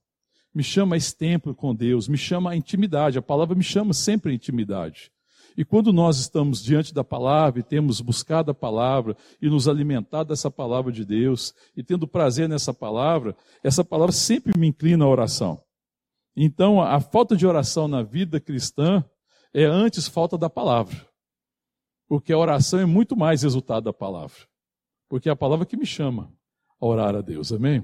me 0.54 0.62
chama 0.62 0.94
a 0.94 0.96
esse 0.96 1.16
templo 1.16 1.52
com 1.52 1.74
Deus, 1.74 2.06
me 2.06 2.16
chama 2.16 2.52
à 2.52 2.56
intimidade. 2.56 3.18
A 3.18 3.22
palavra 3.22 3.56
me 3.56 3.64
chama 3.64 3.92
sempre 3.92 4.30
à 4.30 4.34
intimidade. 4.36 5.10
E 5.56 5.64
quando 5.64 5.92
nós 5.92 6.20
estamos 6.20 6.62
diante 6.62 6.94
da 6.94 7.02
palavra 7.02 7.58
e 7.58 7.64
temos 7.64 8.00
buscado 8.00 8.52
a 8.52 8.54
palavra 8.54 9.16
e 9.42 9.48
nos 9.48 9.66
alimentado 9.66 10.28
dessa 10.28 10.48
palavra 10.48 10.92
de 10.92 11.04
Deus 11.04 11.52
e 11.76 11.82
tendo 11.82 12.06
prazer 12.06 12.48
nessa 12.48 12.72
palavra, 12.72 13.34
essa 13.64 13.84
palavra 13.84 14.12
sempre 14.12 14.56
me 14.56 14.68
inclina 14.68 15.04
à 15.04 15.08
oração. 15.08 15.60
Então, 16.36 16.82
a 16.82 17.00
falta 17.00 17.34
de 17.34 17.46
oração 17.46 17.88
na 17.88 18.02
vida 18.02 18.38
cristã 18.38 19.02
é 19.54 19.64
antes 19.64 20.06
falta 20.06 20.36
da 20.36 20.50
palavra. 20.50 21.08
Porque 22.06 22.32
a 22.32 22.38
oração 22.38 22.78
é 22.78 22.84
muito 22.84 23.16
mais 23.16 23.42
resultado 23.42 23.84
da 23.84 23.92
palavra. 23.92 24.36
Porque 25.08 25.28
é 25.28 25.32
a 25.32 25.36
palavra 25.36 25.64
que 25.64 25.76
me 25.76 25.86
chama 25.86 26.30
a 26.80 26.86
orar 26.86 27.16
a 27.16 27.22
Deus, 27.22 27.52
amém? 27.52 27.82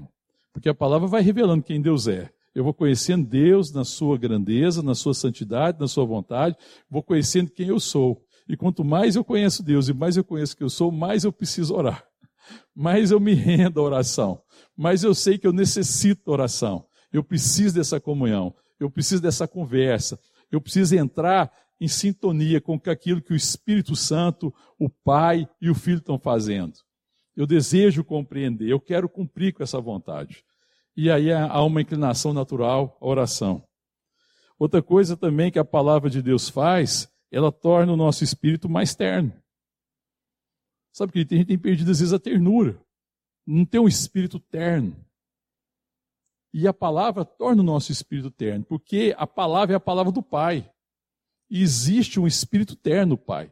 Porque 0.53 0.69
a 0.69 0.73
palavra 0.75 1.07
vai 1.07 1.21
revelando 1.21 1.63
quem 1.63 1.81
Deus 1.81 2.07
é. 2.07 2.29
Eu 2.53 2.63
vou 2.63 2.73
conhecendo 2.73 3.27
Deus 3.27 3.71
na 3.71 3.83
sua 3.83 4.17
grandeza, 4.17 4.83
na 4.83 4.93
sua 4.93 5.15
santidade, 5.15 5.79
na 5.79 5.87
sua 5.87 6.05
vontade, 6.05 6.55
vou 6.87 7.01
conhecendo 7.01 7.49
quem 7.49 7.69
eu 7.69 7.79
sou. 7.79 8.23
E 8.47 8.55
quanto 8.55 8.83
mais 8.83 9.15
eu 9.15 9.23
conheço 9.23 9.63
Deus 9.63 9.87
e 9.87 9.93
mais 9.93 10.15
eu 10.15 10.23
conheço 10.23 10.55
quem 10.55 10.65
eu 10.65 10.69
sou, 10.69 10.91
mais 10.91 11.23
eu 11.23 11.33
preciso 11.33 11.73
orar. 11.73 12.05
Mais 12.75 13.09
eu 13.09 13.19
me 13.19 13.33
rendo 13.33 13.79
à 13.79 13.83
oração. 13.83 14.41
Mais 14.77 15.03
eu 15.03 15.15
sei 15.15 15.37
que 15.37 15.47
eu 15.47 15.53
necessito 15.53 16.29
oração. 16.29 16.85
Eu 17.13 17.23
preciso 17.23 17.75
dessa 17.75 17.99
comunhão. 17.99 18.53
Eu 18.79 18.89
preciso 18.89 19.21
dessa 19.21 19.47
conversa. 19.47 20.19
Eu 20.51 20.59
preciso 20.59 20.95
entrar 20.95 21.51
em 21.79 21.87
sintonia 21.87 22.59
com 22.59 22.79
aquilo 22.87 23.21
que 23.21 23.33
o 23.33 23.35
Espírito 23.35 23.95
Santo, 23.95 24.53
o 24.79 24.89
Pai 24.89 25.47
e 25.61 25.69
o 25.69 25.75
Filho 25.75 25.99
estão 25.99 26.17
fazendo. 26.17 26.73
Eu 27.35 27.45
desejo 27.45 28.03
compreender, 28.03 28.69
eu 28.69 28.79
quero 28.79 29.09
cumprir 29.09 29.53
com 29.53 29.63
essa 29.63 29.79
vontade. 29.79 30.43
E 30.95 31.09
aí 31.09 31.31
há 31.31 31.63
uma 31.63 31.81
inclinação 31.81 32.33
natural 32.33 32.97
à 33.01 33.05
oração. 33.07 33.67
Outra 34.57 34.81
coisa 34.81 35.17
também 35.17 35.51
que 35.51 35.57
a 35.57 35.65
palavra 35.65 36.09
de 36.09 36.21
Deus 36.21 36.47
faz, 36.47 37.11
ela 37.31 37.51
torna 37.51 37.91
o 37.91 37.97
nosso 37.97 38.23
espírito 38.23 38.69
mais 38.69 38.95
terno. 38.95 39.33
Sabe 40.91 41.11
que 41.11 41.19
a 41.19 41.21
gente 41.37 41.45
tem 41.45 41.57
perdido 41.57 41.89
às 41.89 41.99
vezes 41.99 42.13
a 42.13 42.19
ternura. 42.19 42.79
Não 43.45 43.65
tem 43.65 43.81
um 43.81 43.87
espírito 43.87 44.39
terno. 44.39 44.95
E 46.53 46.67
a 46.67 46.73
palavra 46.73 47.25
torna 47.25 47.63
o 47.63 47.65
nosso 47.65 47.91
espírito 47.91 48.29
terno, 48.29 48.63
porque 48.63 49.15
a 49.17 49.25
palavra 49.25 49.73
é 49.73 49.77
a 49.77 49.79
palavra 49.79 50.11
do 50.11 50.21
Pai. 50.21 50.71
E 51.49 51.61
existe 51.61 52.19
um 52.19 52.27
espírito 52.27 52.75
terno, 52.75 53.17
Pai. 53.17 53.51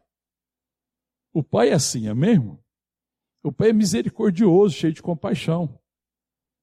O 1.33 1.41
Pai 1.41 1.69
é 1.69 1.73
assim, 1.73 2.07
é 2.07 2.13
mesmo? 2.13 2.63
O 3.43 3.51
Pai 3.51 3.69
é 3.69 3.73
misericordioso, 3.73 4.75
cheio 4.75 4.93
de 4.93 5.01
compaixão. 5.01 5.79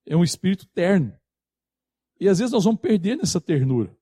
É 0.07 0.17
um 0.17 0.23
espírito 0.23 0.67
terno. 0.67 1.13
E 2.21 2.29
às 2.29 2.39
vezes 2.39 2.53
nós 2.53 2.65
vamos 2.65 2.81
perder 2.81 3.17
nessa 3.17 3.41
ternura, 3.41 3.97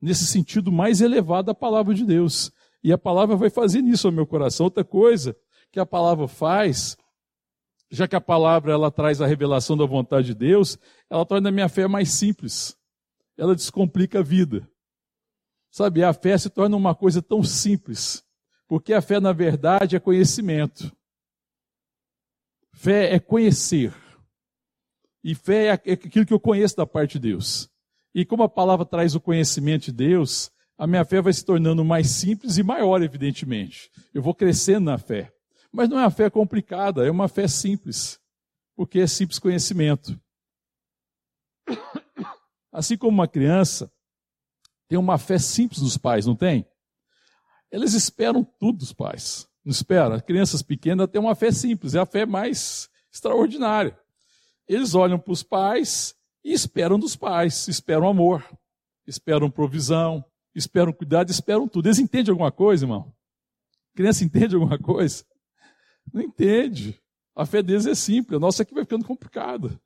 nesse 0.00 0.26
sentido 0.26 0.72
mais 0.72 1.00
elevado 1.00 1.46
da 1.46 1.54
palavra 1.54 1.94
de 1.94 2.04
Deus. 2.04 2.50
E 2.82 2.92
a 2.92 2.98
palavra 2.98 3.36
vai 3.36 3.50
fazer 3.50 3.82
nisso 3.82 4.06
ao 4.06 4.12
meu 4.12 4.26
coração. 4.26 4.64
Outra 4.64 4.84
coisa 4.84 5.36
que 5.70 5.80
a 5.80 5.86
palavra 5.86 6.28
faz, 6.28 6.96
já 7.94 8.08
que 8.08 8.16
a 8.16 8.20
palavra 8.20 8.72
ela 8.72 8.90
traz 8.90 9.20
a 9.20 9.26
revelação 9.26 9.76
da 9.76 9.86
vontade 9.86 10.28
de 10.28 10.34
Deus, 10.34 10.76
ela 11.08 11.24
torna 11.24 11.48
a 11.48 11.52
minha 11.52 11.68
fé 11.68 11.86
mais 11.86 12.10
simples. 12.10 12.76
Ela 13.36 13.54
descomplica 13.54 14.18
a 14.18 14.22
vida. 14.22 14.68
Sabe, 15.70 16.02
a 16.02 16.12
fé 16.12 16.36
se 16.36 16.50
torna 16.50 16.76
uma 16.76 16.94
coisa 16.94 17.22
tão 17.22 17.42
simples, 17.42 18.24
porque 18.68 18.92
a 18.92 19.02
fé, 19.02 19.18
na 19.18 19.32
verdade, 19.32 19.96
é 19.96 20.00
conhecimento. 20.00 20.90
Fé 22.72 23.14
é 23.14 23.18
conhecer. 23.18 23.94
E 25.22 25.34
fé 25.34 25.66
é, 25.66 25.70
é 25.70 25.92
aquilo 25.92 26.26
que 26.26 26.34
eu 26.34 26.40
conheço 26.40 26.76
da 26.76 26.86
parte 26.86 27.14
de 27.14 27.30
Deus. 27.30 27.68
E 28.14 28.24
como 28.24 28.42
a 28.42 28.48
palavra 28.48 28.84
traz 28.84 29.14
o 29.14 29.20
conhecimento 29.20 29.86
de 29.86 29.92
Deus, 29.92 30.50
a 30.78 30.86
minha 30.86 31.04
fé 31.04 31.20
vai 31.20 31.32
se 31.32 31.44
tornando 31.44 31.84
mais 31.84 32.08
simples 32.08 32.56
e 32.56 32.62
maior, 32.62 33.02
evidentemente. 33.02 33.90
Eu 34.12 34.22
vou 34.22 34.34
crescendo 34.34 34.84
na 34.84 34.98
fé. 34.98 35.33
Mas 35.74 35.88
não 35.88 35.98
é 35.98 36.02
uma 36.02 36.10
fé 36.10 36.30
complicada, 36.30 37.04
é 37.04 37.10
uma 37.10 37.26
fé 37.26 37.48
simples. 37.48 38.20
Porque 38.76 39.00
é 39.00 39.08
simples 39.08 39.40
conhecimento. 39.40 40.16
Assim 42.70 42.96
como 42.96 43.10
uma 43.10 43.26
criança 43.26 43.92
tem 44.86 44.96
uma 44.96 45.18
fé 45.18 45.36
simples 45.36 45.80
dos 45.80 45.96
pais, 45.96 46.26
não 46.26 46.36
tem? 46.36 46.64
Eles 47.72 47.92
esperam 47.92 48.44
tudo 48.44 48.78
dos 48.78 48.92
pais. 48.92 49.48
Não 49.64 49.72
espera? 49.72 50.20
Crianças 50.22 50.62
pequenas 50.62 51.08
têm 51.08 51.20
uma 51.20 51.34
fé 51.34 51.50
simples, 51.50 51.96
é 51.96 51.98
a 51.98 52.06
fé 52.06 52.24
mais 52.24 52.88
extraordinária. 53.12 53.98
Eles 54.68 54.94
olham 54.94 55.18
para 55.18 55.32
os 55.32 55.42
pais 55.42 56.14
e 56.44 56.52
esperam 56.52 57.00
dos 57.00 57.16
pais, 57.16 57.66
esperam 57.66 58.06
amor, 58.06 58.48
esperam 59.08 59.50
provisão, 59.50 60.24
esperam 60.54 60.92
cuidado, 60.92 61.32
esperam 61.32 61.66
tudo. 61.66 61.88
Eles 61.88 61.98
entendem 61.98 62.30
alguma 62.30 62.52
coisa, 62.52 62.84
irmão? 62.84 63.12
A 63.92 63.96
criança 63.96 64.22
entende 64.22 64.54
alguma 64.54 64.78
coisa? 64.78 65.24
Não 66.12 66.22
entende. 66.22 67.00
A 67.34 67.44
fé 67.44 67.62
deles 67.62 67.86
é 67.86 67.94
simples, 67.94 68.36
a 68.36 68.40
nossa 68.40 68.62
aqui 68.62 68.72
vai 68.72 68.84
ficando 68.84 69.04
complicada. 69.04 69.80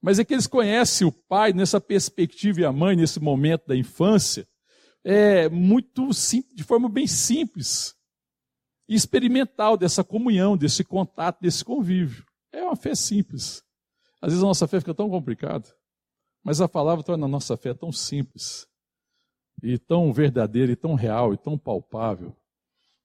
Mas 0.00 0.18
é 0.18 0.24
que 0.24 0.34
eles 0.34 0.46
conhecem 0.46 1.06
o 1.06 1.12
pai 1.12 1.52
nessa 1.52 1.80
perspectiva 1.80 2.60
e 2.60 2.64
a 2.64 2.72
mãe 2.72 2.96
nesse 2.96 3.20
momento 3.20 3.66
da 3.68 3.76
infância, 3.76 4.46
é 5.04 5.48
muito 5.48 6.12
simples, 6.12 6.54
de 6.54 6.64
forma 6.64 6.88
bem 6.88 7.06
simples 7.06 7.96
e 8.88 8.94
experimental 8.94 9.76
dessa 9.76 10.04
comunhão, 10.04 10.56
desse 10.56 10.84
contato, 10.84 11.40
desse 11.40 11.64
convívio. 11.64 12.24
É 12.52 12.62
uma 12.62 12.76
fé 12.76 12.94
simples. 12.94 13.62
Às 14.20 14.32
vezes 14.32 14.44
a 14.44 14.46
nossa 14.46 14.68
fé 14.68 14.78
fica 14.80 14.94
tão 14.94 15.08
complicada, 15.08 15.68
mas 16.44 16.60
a 16.60 16.68
palavra 16.68 17.02
torna 17.02 17.26
a 17.26 17.28
nossa 17.28 17.56
fé 17.56 17.72
tão 17.72 17.90
simples, 17.90 18.66
e 19.62 19.78
tão 19.78 20.12
verdadeira, 20.12 20.72
e 20.72 20.76
tão 20.76 20.94
real, 20.94 21.32
e 21.32 21.38
tão 21.38 21.56
palpável, 21.56 22.36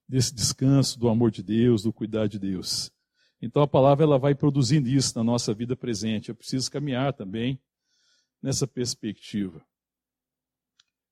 desse 0.08 0.34
descanso 0.34 1.00
do 1.00 1.10
amor 1.10 1.32
de 1.32 1.44
Deus, 1.44 1.84
do 1.84 1.92
cuidar 1.92 2.28
de 2.28 2.40
Deus. 2.40 2.92
Então 3.42 3.62
a 3.62 3.68
palavra 3.68 4.06
ela 4.06 4.18
vai 4.18 4.34
produzindo 4.34 4.90
isso 4.90 5.18
na 5.18 5.24
nossa 5.24 5.54
vida 5.54 5.76
presente. 5.76 6.30
Eu 6.30 6.36
preciso 6.36 6.72
caminhar 6.72 7.14
também 7.14 7.60
nessa 8.42 8.66
perspectiva. 8.66 9.62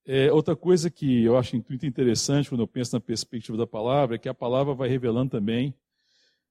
É, 0.07 0.31
outra 0.31 0.55
coisa 0.55 0.89
que 0.89 1.23
eu 1.23 1.37
acho 1.37 1.55
muito 1.55 1.85
interessante 1.85 2.49
quando 2.49 2.61
eu 2.61 2.67
penso 2.67 2.95
na 2.95 2.99
perspectiva 2.99 3.57
da 3.57 3.65
palavra 3.65 4.15
é 4.15 4.19
que 4.19 4.29
a 4.29 4.33
palavra 4.33 4.73
vai 4.73 4.87
revelando 4.87 5.31
também 5.31 5.73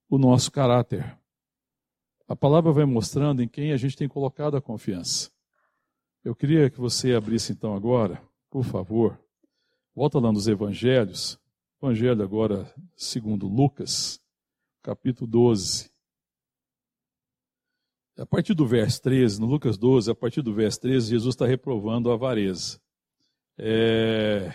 o 0.09 0.19
nosso 0.19 0.51
caráter. 0.51 1.17
A 2.27 2.35
palavra 2.35 2.73
vai 2.73 2.85
mostrando 2.85 3.43
em 3.43 3.49
quem 3.49 3.73
a 3.73 3.77
gente 3.77 3.97
tem 3.97 4.09
colocado 4.09 4.57
a 4.57 4.61
confiança. 4.61 5.31
Eu 6.25 6.35
queria 6.35 6.71
que 6.71 6.81
você 6.81 7.15
abrisse 7.15 7.53
então 7.53 7.77
agora, 7.77 8.21
por 8.51 8.65
favor, 8.65 9.21
volta 9.95 10.19
lá 10.19 10.33
nos 10.33 10.49
evangelhos, 10.49 11.39
evangelho 11.85 12.23
agora 12.23 12.73
segundo 12.97 13.47
Lucas, 13.47 14.19
capítulo 14.83 15.31
12. 15.31 15.93
A 18.17 18.25
partir 18.25 18.55
do 18.55 18.67
verso 18.67 19.03
13, 19.03 19.39
no 19.39 19.47
Lucas 19.47 19.77
12, 19.77 20.11
a 20.11 20.15
partir 20.15 20.41
do 20.41 20.55
verso 20.55 20.81
13, 20.81 21.11
Jesus 21.11 21.35
está 21.35 21.45
reprovando 21.45 22.11
a 22.11 22.15
avareza. 22.15 22.81
É... 23.59 24.51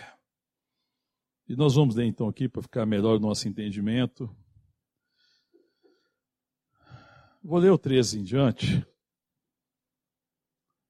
E 1.46 1.54
nós 1.54 1.76
vamos 1.76 1.94
ler 1.94 2.06
então 2.06 2.28
aqui 2.28 2.48
para 2.48 2.62
ficar 2.62 2.84
melhor 2.84 3.16
o 3.16 3.20
nosso 3.20 3.46
entendimento. 3.46 4.28
Vou 7.44 7.60
ler 7.60 7.70
o 7.70 7.78
13 7.78 8.18
em 8.18 8.22
diante. 8.24 8.84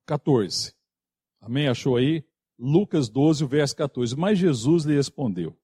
14. 0.06 0.74
Amém? 1.38 1.68
Achou 1.68 1.96
aí? 1.96 2.24
Lucas 2.58 3.10
12, 3.10 3.44
o 3.44 3.48
verso 3.48 3.76
14. 3.76 4.16
Mas 4.16 4.38
Jesus 4.38 4.84
lhe 4.84 4.94
respondeu. 4.94 5.59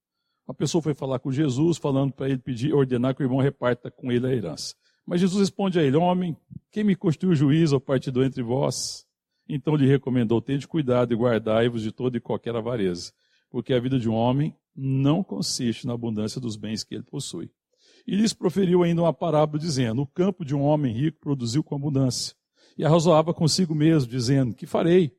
Uma 0.46 0.54
pessoa 0.54 0.80
foi 0.80 0.94
falar 0.94 1.18
com 1.18 1.32
Jesus, 1.32 1.76
falando 1.76 2.12
para 2.12 2.28
ele 2.28 2.38
pedir, 2.38 2.72
ordenar 2.72 3.14
que 3.14 3.22
o 3.22 3.24
irmão 3.24 3.40
reparta 3.40 3.90
com 3.90 4.12
ele 4.12 4.26
a 4.26 4.32
herança. 4.32 4.74
Mas 5.04 5.20
Jesus 5.20 5.40
responde 5.40 5.78
a 5.78 5.82
ele: 5.82 5.96
Homem, 5.96 6.36
quem 6.70 6.84
me 6.84 6.94
constituiu 6.94 7.34
juiz 7.34 7.72
ou 7.72 7.80
partidor 7.80 8.24
entre 8.24 8.42
vós? 8.42 9.04
Então 9.48 9.74
lhe 9.74 9.86
recomendou: 9.86 10.40
Tende 10.40 10.68
cuidado 10.68 11.12
e 11.12 11.16
guardai-vos 11.16 11.82
de 11.82 11.90
toda 11.90 12.16
e 12.16 12.20
qualquer 12.20 12.54
avareza, 12.54 13.12
porque 13.50 13.74
a 13.74 13.80
vida 13.80 13.98
de 13.98 14.08
um 14.08 14.14
homem 14.14 14.56
não 14.74 15.22
consiste 15.22 15.86
na 15.86 15.94
abundância 15.94 16.40
dos 16.40 16.56
bens 16.56 16.84
que 16.84 16.94
ele 16.94 17.04
possui. 17.04 17.50
E 18.06 18.14
lhes 18.14 18.32
proferiu 18.32 18.84
ainda 18.84 19.02
uma 19.02 19.12
parábola, 19.12 19.58
dizendo: 19.58 20.02
O 20.02 20.06
campo 20.06 20.44
de 20.44 20.54
um 20.54 20.62
homem 20.62 20.92
rico 20.92 21.18
produziu 21.18 21.64
com 21.64 21.74
abundância. 21.74 22.36
E 22.78 22.84
arrazoava 22.84 23.34
consigo 23.34 23.74
mesmo, 23.74 24.08
dizendo: 24.08 24.54
Que 24.54 24.66
farei? 24.66 25.12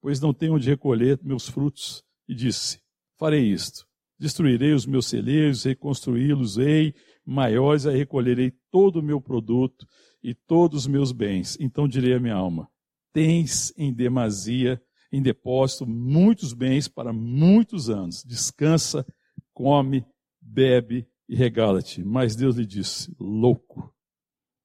Pois 0.00 0.20
não 0.20 0.32
tenho 0.32 0.54
onde 0.54 0.68
recolher 0.68 1.18
meus 1.22 1.48
frutos. 1.48 2.04
E 2.28 2.34
disse: 2.34 2.80
Farei 3.16 3.44
isto: 3.44 3.89
Destruirei 4.20 4.74
os 4.74 4.84
meus 4.84 5.06
celeiros, 5.06 5.64
reconstruí-los-ei 5.64 6.94
maiores, 7.24 7.86
aí 7.86 7.96
recolherei 7.96 8.52
todo 8.70 8.96
o 8.96 9.02
meu 9.02 9.18
produto 9.18 9.86
e 10.22 10.34
todos 10.34 10.82
os 10.82 10.86
meus 10.86 11.10
bens. 11.10 11.56
Então 11.58 11.88
direi 11.88 12.12
à 12.12 12.20
minha 12.20 12.34
alma: 12.34 12.68
tens 13.14 13.72
em 13.78 13.90
demasia, 13.90 14.78
em 15.10 15.22
depósito, 15.22 15.86
muitos 15.86 16.52
bens 16.52 16.86
para 16.86 17.14
muitos 17.14 17.88
anos. 17.88 18.22
Descansa, 18.22 19.06
come, 19.54 20.04
bebe 20.38 21.08
e 21.26 21.34
regala-te. 21.34 22.04
Mas 22.04 22.36
Deus 22.36 22.56
lhe 22.56 22.66
disse: 22.66 23.16
louco, 23.18 23.90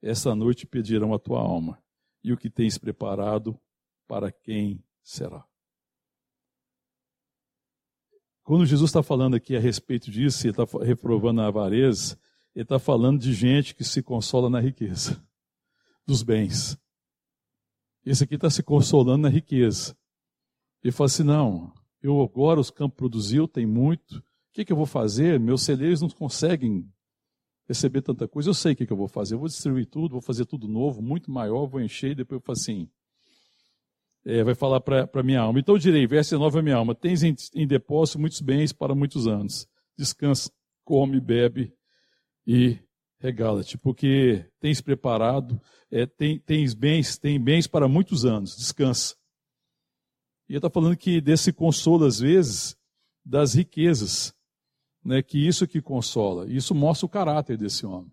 essa 0.01 0.35
noite 0.35 0.67
pedirão 0.67 1.13
a 1.13 1.19
tua 1.19 1.39
alma, 1.39 1.81
e 2.21 2.33
o 2.33 2.37
que 2.37 2.49
tens 2.49 2.77
preparado, 2.77 3.57
para 4.05 4.33
quem 4.33 4.83
será? 5.01 5.45
Quando 8.45 8.63
Jesus 8.63 8.91
está 8.91 9.01
falando 9.01 9.35
aqui 9.35 9.55
a 9.55 9.59
respeito 9.59 10.11
disso, 10.11 10.45
ele 10.45 10.51
está 10.51 10.65
reprovando 10.85 11.41
a 11.41 11.47
avareza, 11.47 12.15
ele 12.53 12.61
está 12.61 12.77
falando 12.77 13.19
de 13.19 13.33
gente 13.33 13.73
que 13.73 13.83
se 13.83 14.03
consola 14.03 14.51
na 14.51 14.59
riqueza 14.59 15.19
dos 16.05 16.21
bens. 16.21 16.77
Esse 18.05 18.23
aqui 18.23 18.35
está 18.35 18.47
se 18.47 18.61
consolando 18.61 19.23
na 19.23 19.29
riqueza. 19.29 19.97
Ele 20.83 20.91
fala 20.91 21.07
assim: 21.07 21.23
não, 21.23 21.73
eu 22.03 22.21
agora 22.21 22.59
os 22.59 22.69
campos 22.69 22.95
produziu, 22.95 23.47
tem 23.47 23.65
muito. 23.65 24.19
O 24.19 24.23
que, 24.53 24.63
que 24.63 24.71
eu 24.71 24.77
vou 24.77 24.85
fazer? 24.85 25.39
Meus 25.39 25.63
celeiros 25.63 26.01
não 26.01 26.09
conseguem 26.09 26.87
receber 27.67 28.03
tanta 28.03 28.27
coisa. 28.27 28.51
Eu 28.51 28.53
sei 28.53 28.73
o 28.73 28.75
que, 28.75 28.85
que 28.85 28.93
eu 28.93 28.97
vou 28.97 29.07
fazer. 29.07 29.33
Eu 29.33 29.39
vou 29.39 29.47
distribuir 29.47 29.87
tudo, 29.87 30.11
vou 30.11 30.21
fazer 30.21 30.45
tudo 30.45 30.67
novo, 30.67 31.01
muito 31.01 31.31
maior, 31.31 31.65
vou 31.65 31.81
encher 31.81 32.11
e 32.11 32.15
depois 32.15 32.39
eu 32.39 32.45
falo 32.45 32.59
assim. 32.59 32.87
É, 34.25 34.43
vai 34.43 34.55
falar 34.55 34.81
para 34.81 35.07
a 35.13 35.23
minha 35.23 35.39
alma. 35.39 35.59
Então 35.59 35.77
direi, 35.77 36.07
verso 36.07 36.37
9 36.37 36.59
a 36.59 36.61
minha 36.61 36.75
alma: 36.75 36.95
Tens 36.95 37.21
em, 37.21 37.35
em 37.53 37.67
depósito 37.67 38.19
muitos 38.19 38.41
bens 38.41 38.73
para 38.73 38.95
muitos 38.95 39.27
anos. 39.27 39.67
Descansa, 39.97 40.51
come, 40.83 41.19
bebe 41.19 41.73
e 42.45 42.79
regala-te, 43.19 43.77
porque 43.77 44.45
tens 44.59 44.81
preparado, 44.81 45.59
é, 45.91 46.05
tem, 46.05 46.39
tens 46.39 46.73
bens, 46.73 47.17
tem 47.17 47.39
bens 47.39 47.67
para 47.67 47.87
muitos 47.87 48.25
anos. 48.25 48.55
Descansa. 48.55 49.15
E 50.47 50.53
ele 50.53 50.57
está 50.57 50.69
falando 50.69 50.95
que 50.95 51.19
desse 51.19 51.51
consolo, 51.51 52.05
às 52.05 52.19
vezes, 52.19 52.77
das 53.23 53.55
riquezas, 53.55 54.33
né, 55.03 55.21
que 55.23 55.37
isso 55.37 55.67
que 55.67 55.81
consola. 55.81 56.51
Isso 56.51 56.75
mostra 56.75 57.05
o 57.05 57.09
caráter 57.09 57.57
desse 57.57 57.85
homem. 57.85 58.11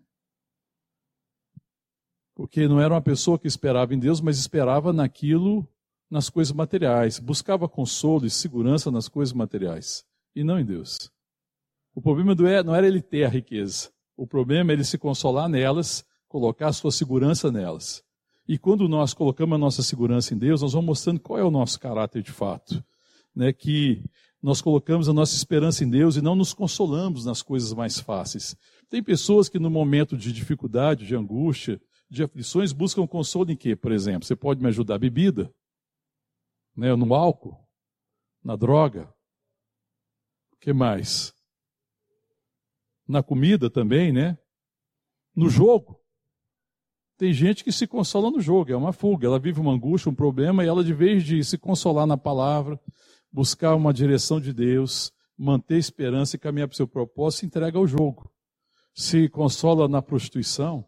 Porque 2.35 2.67
não 2.67 2.79
era 2.79 2.93
uma 2.93 3.01
pessoa 3.01 3.37
que 3.37 3.47
esperava 3.47 3.93
em 3.93 3.99
Deus, 3.99 4.19
mas 4.19 4.39
esperava 4.39 4.91
naquilo, 4.91 5.67
nas 6.13 6.29
coisas 6.29 6.53
materiais. 6.53 7.17
Buscava 7.17 7.67
consolo 7.67 8.27
e 8.27 8.29
segurança 8.29 8.91
nas 8.91 9.09
coisas 9.09 9.33
materiais, 9.33 10.05
e 10.35 10.43
não 10.43 10.59
em 10.59 10.65
Deus. 10.65 11.09
O 11.95 12.01
problema 12.01 12.35
não 12.63 12.75
era 12.75 12.87
ele 12.87 13.01
ter 13.01 13.23
a 13.23 13.29
riqueza. 13.29 13.89
O 14.15 14.27
problema 14.27 14.71
é 14.71 14.73
ele 14.73 14.83
se 14.83 14.97
consolar 14.97 15.49
nelas, 15.49 16.05
colocar 16.27 16.67
a 16.67 16.73
sua 16.73 16.91
segurança 16.91 17.51
nelas. 17.51 18.03
E 18.47 18.59
quando 18.59 18.87
nós 18.87 19.13
colocamos 19.13 19.55
a 19.55 19.57
nossa 19.57 19.81
segurança 19.81 20.35
em 20.35 20.37
Deus, 20.37 20.61
nós 20.61 20.73
vamos 20.73 20.85
mostrando 20.85 21.19
qual 21.19 21.39
é 21.39 21.43
o 21.43 21.51
nosso 21.51 21.79
caráter 21.79 22.21
de 22.21 22.31
fato. 22.31 22.83
Né? 23.35 23.51
Que 23.51 24.03
nós 24.41 24.61
colocamos 24.61 25.09
a 25.09 25.13
nossa 25.13 25.35
esperança 25.35 25.83
em 25.83 25.89
Deus 25.89 26.15
e 26.15 26.21
não 26.21 26.35
nos 26.35 26.53
consolamos 26.53 27.25
nas 27.25 27.41
coisas 27.41 27.73
mais 27.73 27.99
fáceis. 27.99 28.55
Tem 28.87 29.01
pessoas 29.01 29.49
que 29.49 29.57
no 29.57 29.69
momento 29.69 30.15
de 30.15 30.31
dificuldade, 30.31 31.07
de 31.07 31.15
angústia, 31.15 31.81
de 32.07 32.21
aflições, 32.21 32.71
buscam 32.71 33.07
consolo 33.07 33.51
em 33.51 33.55
quê, 33.55 33.75
por 33.75 33.91
exemplo? 33.91 34.25
Você 34.25 34.35
pode 34.35 34.61
me 34.61 34.67
ajudar? 34.67 34.99
Bebida? 34.99 35.51
Né? 36.75 36.95
No 36.95 37.13
álcool? 37.13 37.57
Na 38.43 38.55
droga? 38.55 39.13
O 40.53 40.57
que 40.57 40.73
mais? 40.73 41.33
Na 43.07 43.21
comida 43.21 43.69
também, 43.69 44.11
né? 44.11 44.37
No 45.35 45.49
jogo. 45.49 45.99
Tem 47.17 47.31
gente 47.31 47.63
que 47.63 47.71
se 47.71 47.87
consola 47.87 48.31
no 48.31 48.41
jogo, 48.41 48.71
é 48.71 48.75
uma 48.75 48.91
fuga. 48.91 49.27
Ela 49.27 49.39
vive 49.39 49.59
uma 49.59 49.71
angústia, 49.71 50.09
um 50.11 50.15
problema, 50.15 50.63
e 50.63 50.67
ela, 50.67 50.83
de 50.83 50.93
vez 50.93 51.23
de 51.23 51.43
se 51.43 51.57
consolar 51.57 52.05
na 52.07 52.17
palavra, 52.17 52.79
buscar 53.31 53.75
uma 53.75 53.93
direção 53.93 54.41
de 54.41 54.51
Deus, 54.51 55.11
manter 55.37 55.77
esperança 55.77 56.35
e 56.35 56.39
caminhar 56.39 56.67
para 56.67 56.73
o 56.73 56.77
seu 56.77 56.87
propósito, 56.87 57.39
se 57.41 57.45
entrega 57.45 57.77
ao 57.77 57.87
jogo. 57.87 58.31
Se 58.93 59.27
consola 59.29 59.87
na 59.87 60.01
prostituição, 60.01 60.85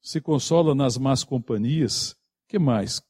se 0.00 0.20
consola 0.20 0.74
nas 0.74 0.96
más 0.98 1.24
companhias, 1.24 2.16
que 2.46 2.58
mais? 2.58 3.02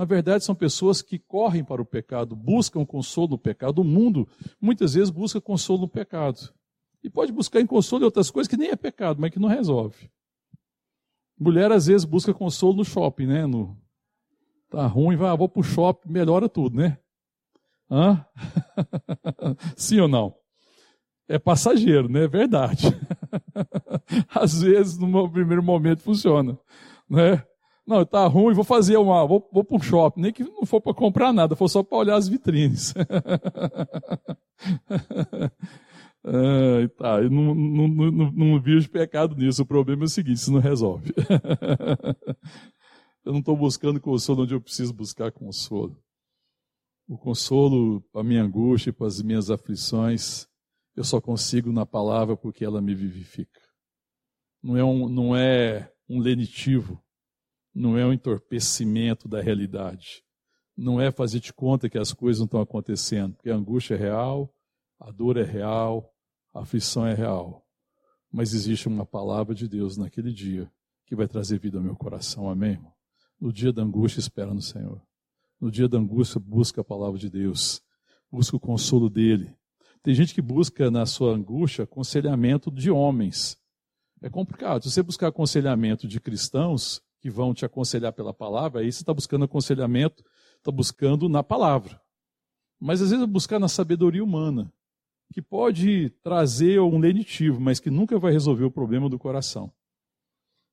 Na 0.00 0.06
verdade, 0.06 0.42
são 0.42 0.54
pessoas 0.54 1.02
que 1.02 1.18
correm 1.18 1.62
para 1.62 1.82
o 1.82 1.84
pecado, 1.84 2.34
buscam 2.34 2.86
consolo 2.86 3.32
no 3.32 3.38
pecado. 3.38 3.80
O 3.80 3.84
mundo 3.84 4.26
muitas 4.58 4.94
vezes 4.94 5.10
busca 5.10 5.42
consolo 5.42 5.82
no 5.82 5.88
pecado. 5.88 6.54
E 7.04 7.10
pode 7.10 7.30
buscar 7.30 7.60
em 7.60 7.66
consolo 7.66 8.04
em 8.04 8.04
outras 8.06 8.30
coisas 8.30 8.48
que 8.48 8.56
nem 8.56 8.70
é 8.70 8.76
pecado, 8.76 9.20
mas 9.20 9.30
que 9.30 9.38
não 9.38 9.46
resolve. 9.46 10.10
Mulher 11.38 11.70
às 11.70 11.84
vezes 11.84 12.06
busca 12.06 12.32
consolo 12.32 12.78
no 12.78 12.84
shopping, 12.84 13.26
né? 13.26 13.44
No, 13.44 13.76
tá 14.70 14.86
ruim, 14.86 15.16
vai, 15.16 15.28
ah, 15.28 15.34
vou 15.34 15.50
pro 15.50 15.62
shopping, 15.62 16.10
melhora 16.10 16.48
tudo, 16.48 16.78
né? 16.78 16.96
Hã? 17.90 18.24
Sim 19.76 20.00
ou 20.00 20.08
não? 20.08 20.34
É 21.28 21.38
passageiro, 21.38 22.08
né? 22.08 22.24
É 22.24 22.28
verdade. 22.28 22.86
às 24.34 24.62
vezes, 24.62 24.96
no 24.96 25.30
primeiro 25.30 25.62
momento, 25.62 26.00
funciona, 26.00 26.58
né? 27.06 27.44
Não, 27.90 28.06
tá 28.06 28.24
ruim, 28.28 28.54
vou 28.54 28.62
fazer 28.62 28.96
uma, 28.98 29.26
vou, 29.26 29.48
vou 29.52 29.64
para 29.64 29.76
um 29.76 29.82
shopping, 29.82 30.20
nem 30.20 30.32
que 30.32 30.44
não 30.44 30.64
for 30.64 30.80
para 30.80 30.94
comprar 30.94 31.32
nada, 31.32 31.56
for 31.56 31.66
só 31.66 31.82
para 31.82 31.98
olhar 31.98 32.14
as 32.14 32.28
vitrines. 32.28 32.94
Ah, 36.22 36.86
tá, 36.98 37.22
eu 37.22 37.30
não, 37.30 37.54
não, 37.54 37.88
não, 37.88 38.30
não 38.30 38.60
vejo 38.60 38.90
pecado 38.90 39.34
nisso. 39.34 39.62
O 39.62 39.66
problema 39.66 40.02
é 40.02 40.04
o 40.04 40.08
seguinte: 40.08 40.36
isso 40.36 40.52
não 40.52 40.60
resolve. 40.60 41.14
eu 43.24 43.32
não 43.32 43.38
estou 43.38 43.56
buscando 43.56 43.98
consolo 43.98 44.42
onde 44.42 44.52
eu 44.52 44.60
preciso 44.60 44.92
buscar 44.92 45.32
consolo. 45.32 45.96
O 47.08 47.16
consolo 47.16 48.02
para 48.12 48.22
minha 48.22 48.42
angústia 48.42 48.92
para 48.92 49.06
as 49.06 49.22
minhas 49.22 49.50
aflições, 49.50 50.46
eu 50.94 51.04
só 51.04 51.22
consigo 51.22 51.72
na 51.72 51.86
palavra 51.86 52.36
porque 52.36 52.66
ela 52.66 52.82
me 52.82 52.94
vivifica. 52.94 53.58
Não 54.62 54.76
é 54.76 54.84
um, 54.84 55.08
não 55.08 55.34
é 55.34 55.90
um 56.06 56.20
lenitivo, 56.20 57.02
não 57.80 57.96
é 57.96 58.04
um 58.04 58.12
entorpecimento 58.12 59.26
da 59.26 59.40
realidade. 59.40 60.22
Não 60.76 61.00
é 61.00 61.10
fazer 61.10 61.40
de 61.40 61.50
conta 61.50 61.88
que 61.88 61.96
as 61.96 62.12
coisas 62.12 62.38
não 62.38 62.44
estão 62.44 62.60
acontecendo, 62.60 63.34
porque 63.34 63.48
a 63.48 63.56
angústia 63.56 63.94
é 63.94 63.98
real, 63.98 64.54
a 64.98 65.10
dor 65.10 65.38
é 65.38 65.42
real, 65.42 66.12
a 66.52 66.60
aflição 66.60 67.06
é 67.06 67.14
real. 67.14 67.66
Mas 68.30 68.52
existe 68.52 68.86
uma 68.86 69.06
palavra 69.06 69.54
de 69.54 69.66
Deus 69.66 69.96
naquele 69.96 70.30
dia 70.30 70.70
que 71.06 71.16
vai 71.16 71.26
trazer 71.26 71.58
vida 71.58 71.78
ao 71.78 71.82
meu 71.82 71.96
coração. 71.96 72.50
Amém, 72.50 72.72
irmão? 72.72 72.92
No 73.40 73.50
dia 73.50 73.72
da 73.72 73.82
angústia, 73.82 74.20
espera 74.20 74.52
no 74.52 74.60
Senhor. 74.60 75.00
No 75.58 75.70
dia 75.70 75.88
da 75.88 75.96
angústia, 75.96 76.38
busca 76.38 76.82
a 76.82 76.84
palavra 76.84 77.18
de 77.18 77.30
Deus. 77.30 77.82
Busca 78.30 78.56
o 78.56 78.60
consolo 78.60 79.08
dele. 79.08 79.56
Tem 80.02 80.14
gente 80.14 80.34
que 80.34 80.42
busca 80.42 80.90
na 80.90 81.06
sua 81.06 81.32
angústia 81.32 81.84
aconselhamento 81.84 82.70
de 82.70 82.90
homens. 82.90 83.58
É 84.20 84.28
complicado. 84.28 84.82
Se 84.82 84.90
você 84.90 85.02
buscar 85.02 85.28
aconselhamento 85.28 86.06
de 86.06 86.20
cristãos 86.20 87.02
que 87.20 87.30
vão 87.30 87.52
te 87.52 87.64
aconselhar 87.64 88.12
pela 88.12 88.32
palavra, 88.32 88.80
aí 88.80 88.90
você 88.90 89.02
está 89.02 89.12
buscando 89.12 89.44
aconselhamento, 89.44 90.24
está 90.56 90.70
buscando 90.70 91.28
na 91.28 91.42
palavra. 91.42 92.00
Mas 92.78 93.02
às 93.02 93.10
vezes 93.10 93.22
é 93.22 93.26
buscar 93.26 93.58
na 93.58 93.68
sabedoria 93.68 94.24
humana 94.24 94.72
que 95.32 95.40
pode 95.42 96.10
trazer 96.22 96.80
um 96.80 96.98
lenitivo, 96.98 97.60
mas 97.60 97.78
que 97.78 97.90
nunca 97.90 98.18
vai 98.18 98.32
resolver 98.32 98.64
o 98.64 98.70
problema 98.70 99.08
do 99.08 99.18
coração. 99.18 99.72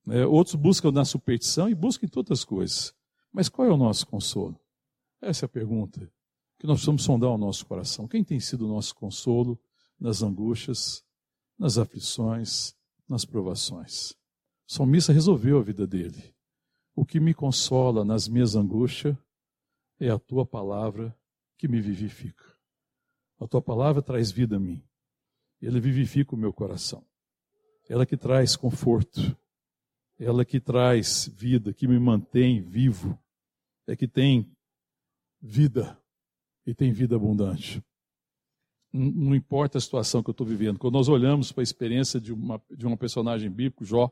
É, 0.09 0.25
outros 0.25 0.55
buscam 0.55 0.91
na 0.91 1.03
superstição 1.03 1.69
e 1.69 1.75
buscam 1.75 2.05
em 2.05 2.09
todas 2.09 2.39
as 2.39 2.45
coisas. 2.45 2.93
Mas 3.31 3.49
qual 3.49 3.67
é 3.67 3.71
o 3.71 3.77
nosso 3.77 4.07
consolo? 4.07 4.59
Essa 5.21 5.45
é 5.45 5.47
a 5.47 5.49
pergunta 5.49 6.11
que 6.57 6.65
nós 6.65 6.77
precisamos 6.77 7.03
sondar 7.03 7.29
o 7.29 7.37
nosso 7.37 7.65
coração. 7.65 8.07
Quem 8.07 8.23
tem 8.23 8.39
sido 8.39 8.65
o 8.65 8.69
nosso 8.69 8.95
consolo 8.95 9.59
nas 9.99 10.23
angústias, 10.23 11.03
nas 11.59 11.77
aflições, 11.77 12.73
nas 13.07 13.25
provações? 13.25 14.11
O 14.67 14.73
salmista 14.73 15.13
resolveu 15.13 15.59
a 15.59 15.63
vida 15.63 15.85
dele. 15.85 16.33
O 16.97 17.05
que 17.05 17.19
me 17.19 17.31
consola 17.31 18.03
nas 18.03 18.27
minhas 18.27 18.55
angústias 18.55 19.15
é 19.99 20.09
a 20.09 20.17
tua 20.17 20.43
palavra 20.43 21.15
que 21.55 21.67
me 21.67 21.79
vivifica. 21.79 22.43
A 23.39 23.47
tua 23.47 23.61
palavra 23.61 24.01
traz 24.01 24.31
vida 24.31 24.55
a 24.55 24.59
mim. 24.59 24.83
Ela 25.61 25.79
vivifica 25.79 26.33
o 26.33 26.37
meu 26.37 26.51
coração. 26.51 27.05
Ela 27.87 28.03
que 28.03 28.17
traz 28.17 28.55
conforto. 28.55 29.37
Ela 30.17 30.43
que 30.43 30.59
traz 30.59 31.27
vida, 31.27 31.71
que 31.71 31.87
me 31.87 31.99
mantém 31.99 32.63
vivo. 32.63 33.15
É 33.85 33.95
que 33.95 34.07
tem 34.07 34.51
vida 35.39 36.01
e 36.65 36.73
tem 36.73 36.91
vida 36.91 37.15
abundante. 37.15 37.79
Não 38.91 39.35
importa 39.35 39.77
a 39.77 39.81
situação 39.81 40.23
que 40.23 40.31
eu 40.31 40.33
estou 40.33 40.47
vivendo. 40.47 40.79
Quando 40.79 40.95
nós 40.95 41.07
olhamos 41.07 41.51
para 41.51 41.61
a 41.61 41.63
experiência 41.63 42.19
de 42.19 42.33
uma, 42.33 42.59
de 42.71 42.87
uma 42.87 42.97
personagem 42.97 43.51
bíblico, 43.51 43.85
Jó, 43.85 44.11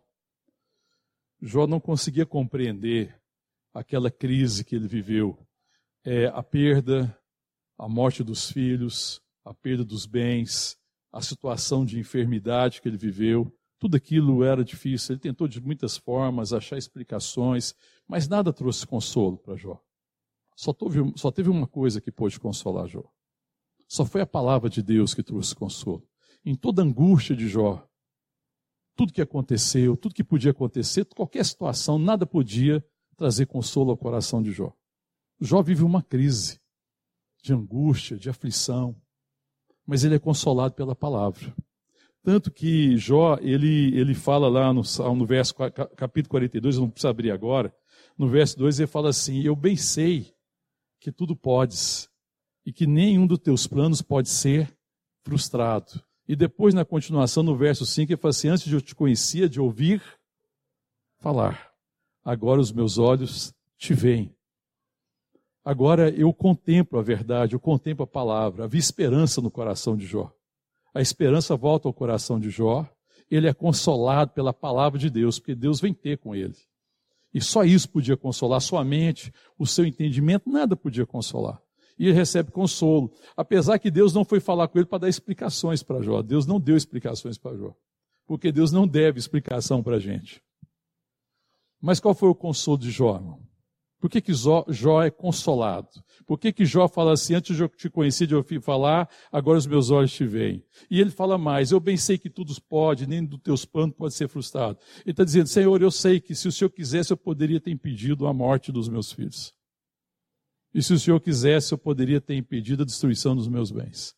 Jó 1.48 1.68
não 1.68 1.80
conseguia 1.80 2.26
compreender 2.26 3.16
aquela 3.72 4.10
crise 4.10 4.66
que 4.66 4.76
ele 4.76 4.88
viveu. 4.88 5.38
É, 6.04 6.26
a 6.26 6.42
perda, 6.42 7.16
a 7.78 7.88
morte 7.88 8.24
dos 8.24 8.50
filhos, 8.50 9.22
a 9.44 9.54
perda 9.54 9.86
dos 9.86 10.08
bens, 10.08 10.76
a 11.14 11.22
situação 11.22 11.86
de 11.86 12.00
enfermidade 12.00 12.82
que 12.82 12.88
ele 12.88 12.98
viveu, 12.98 13.56
tudo 13.78 13.96
aquilo 13.96 14.44
era 14.44 14.66
difícil. 14.66 15.14
Ele 15.14 15.22
tentou 15.22 15.48
de 15.48 15.62
muitas 15.62 15.98
formas 15.98 16.52
achar 16.52 16.80
explicações, 16.80 17.76
mas 18.08 18.28
nada 18.28 18.52
trouxe 18.52 18.88
consolo 18.88 19.38
para 19.38 19.56
Jó. 19.56 19.80
Só 20.56 20.74
teve, 20.74 21.14
só 21.16 21.30
teve 21.30 21.50
uma 21.52 21.68
coisa 21.68 22.02
que 22.02 22.12
pôde 22.12 22.40
consolar 22.40 22.88
Jó. 22.88 23.04
Só 23.88 24.04
foi 24.04 24.22
a 24.22 24.26
palavra 24.26 24.68
de 24.68 24.82
Deus 24.82 25.14
que 25.14 25.22
trouxe 25.22 25.54
consolo. 25.54 26.10
Em 26.44 26.56
toda 26.56 26.82
a 26.82 26.86
angústia 26.86 27.36
de 27.36 27.48
Jó, 27.48 27.88
tudo 28.96 29.14
que 29.14 29.22
aconteceu, 29.22 29.98
tudo 29.98 30.16
que 30.16 30.24
podia 30.24 30.52
acontecer, 30.52 31.06
qualquer 31.06 31.46
situação, 31.46 32.00
nada 32.00 32.26
podia 32.26 32.84
trazer 33.18 33.46
consolo 33.46 33.92
ao 33.92 33.98
coração 33.98 34.42
de 34.42 34.52
Jó. 34.52 34.74
Jó 35.40 35.62
vive 35.62 35.84
uma 35.84 36.02
crise 36.02 36.60
de 37.44 37.54
angústia, 37.54 38.18
de 38.18 38.30
aflição. 38.30 38.96
mas 39.86 40.04
ele 40.04 40.16
é 40.16 40.20
consolado 40.20 40.74
pela 40.74 40.96
palavra. 40.96 41.54
Tanto 42.24 42.52
que 42.52 42.98
Jó, 42.98 43.38
ele, 43.40 43.96
ele 43.96 44.16
fala 44.16 44.48
lá 44.50 44.74
no, 44.74 44.82
no 45.16 45.26
verso 45.26 45.54
capítulo 45.96 46.32
42, 46.32 46.76
eu 46.76 46.82
não 46.82 46.90
preciso 46.90 47.08
abrir 47.08 47.30
agora, 47.30 47.72
no 48.18 48.28
verso 48.28 48.58
2 48.58 48.80
ele 48.80 48.88
fala 48.88 49.10
assim: 49.10 49.42
Eu 49.44 49.56
bem 49.56 49.76
sei 49.76 50.34
que 51.00 51.12
tudo 51.12 51.36
podes 51.36 52.10
e 52.66 52.74
que 52.74 52.88
nenhum 52.88 53.28
dos 53.28 53.40
teus 53.40 53.68
planos 53.68 54.02
pode 54.02 54.30
ser 54.30 54.76
frustrado. 55.24 56.04
E 56.28 56.36
depois, 56.36 56.74
na 56.74 56.84
continuação, 56.84 57.44
no 57.44 57.56
verso 57.56 57.86
5, 57.86 58.12
ele 58.12 58.20
fala 58.20 58.32
assim: 58.32 58.48
Antes 58.48 58.66
de 58.66 58.74
eu 58.74 58.82
te 58.82 58.96
conhecia, 58.96 59.48
de 59.48 59.60
ouvir 59.60 60.02
falar, 61.20 61.72
agora 62.24 62.60
os 62.60 62.72
meus 62.72 62.98
olhos 62.98 63.54
te 63.78 63.94
veem. 63.94 64.36
Agora 65.64 66.10
eu 66.10 66.32
contemplo 66.32 67.00
a 67.00 67.02
verdade, 67.02 67.56
eu 67.56 67.60
contemplo 67.60 68.04
a 68.04 68.08
palavra. 68.08 68.66
Havia 68.66 68.80
esperança 68.80 69.42
no 69.42 69.50
coração 69.50 69.98
de 69.98 70.06
Jó. 70.06 70.32
A 70.94 71.02
esperança 71.02 71.56
volta 71.56 71.88
ao 71.88 71.94
coração 71.94 72.40
de 72.40 72.50
Jó. 72.50 72.88
Ele 73.30 73.48
é 73.48 73.54
consolado 73.54 74.32
pela 74.32 74.54
palavra 74.54 75.00
de 75.00 75.10
Deus, 75.10 75.40
porque 75.40 75.56
Deus 75.56 75.82
vem 75.82 75.94
ter 75.94 76.20
com 76.20 76.36
ele. 76.36 76.56
E 77.34 77.42
só 77.42 77.64
isso 77.64 77.90
podia 77.90 78.16
consolar 78.16 78.62
sua 78.62 78.84
mente, 78.84 79.34
o 79.58 79.66
seu 79.66 79.86
entendimento, 79.86 80.50
nada 80.50 80.76
podia 80.76 81.06
consolar. 81.06 81.60
E 81.98 82.12
recebe 82.12 82.52
consolo. 82.52 83.12
Apesar 83.36 83.80
que 83.80 83.90
Deus 83.90 84.14
não 84.14 84.26
foi 84.26 84.40
falar 84.40 84.68
com 84.68 84.78
ele 84.78 84.86
para 84.86 85.00
dar 85.00 85.10
explicações 85.10 85.82
para 85.82 86.02
Jó. 86.02 86.22
Deus 86.22 86.46
não 86.46 86.60
deu 86.60 86.76
explicações 86.76 87.38
para 87.38 87.56
Jó. 87.56 87.74
Porque 88.28 88.52
Deus 88.52 88.72
não 88.72 88.88
deve 88.88 89.20
explicação 89.20 89.82
para 89.82 89.96
a 89.96 90.00
gente. 90.00 90.42
Mas 91.82 92.00
qual 92.00 92.14
foi 92.14 92.30
o 92.30 92.36
consolo 92.36 92.78
de 92.78 92.92
Jó? 92.92 93.16
Irmão? 93.16 93.46
Por 94.06 94.10
que, 94.10 94.22
que 94.22 94.34
Jó, 94.34 95.02
é 95.02 95.10
consolado? 95.10 95.90
Por 96.28 96.38
que, 96.38 96.54
que 96.54 96.64
Jó 96.64 96.88
fala 96.88 97.14
assim, 97.14 97.34
antes 97.34 97.56
de 97.56 97.64
eu 97.64 97.70
te 97.70 97.90
conhecer, 97.90 98.28
de 98.28 98.36
eu 98.36 98.46
falar, 98.62 99.10
agora 99.32 99.58
os 99.58 99.66
meus 99.66 99.90
olhos 99.90 100.14
te 100.14 100.26
veem? 100.28 100.64
E 100.92 101.02
ele 101.02 101.10
fala 101.10 101.40
mais, 101.40 101.72
eu 101.72 101.80
bem 101.80 101.98
sei 101.98 102.16
que 102.18 102.30
tudo 102.30 102.54
pode, 102.70 103.08
nem 103.08 103.26
dos 103.26 103.40
teus 103.40 103.66
planos 103.66 103.96
pode 103.96 104.14
ser 104.14 104.28
frustrado. 104.28 104.78
Ele 105.04 105.10
está 105.12 105.24
dizendo, 105.24 105.48
Senhor, 105.48 105.82
eu 105.82 105.90
sei 105.90 106.20
que 106.20 106.36
se 106.36 106.48
o 106.48 106.52
Senhor 106.52 106.70
quisesse, 106.70 107.14
eu 107.14 107.18
poderia 107.18 107.60
ter 107.60 107.72
impedido 107.72 108.28
a 108.28 108.34
morte 108.34 108.72
dos 108.72 108.88
meus 108.88 109.12
filhos. 109.12 109.56
E 110.76 110.84
se 110.84 110.92
o 110.92 111.00
Senhor 111.00 111.22
quisesse, 111.22 111.74
eu 111.74 111.78
poderia 111.78 112.20
ter 112.20 112.36
impedido 112.36 112.84
a 112.84 112.86
destruição 112.86 113.34
dos 113.34 113.48
meus 113.48 113.72
bens. 113.72 114.14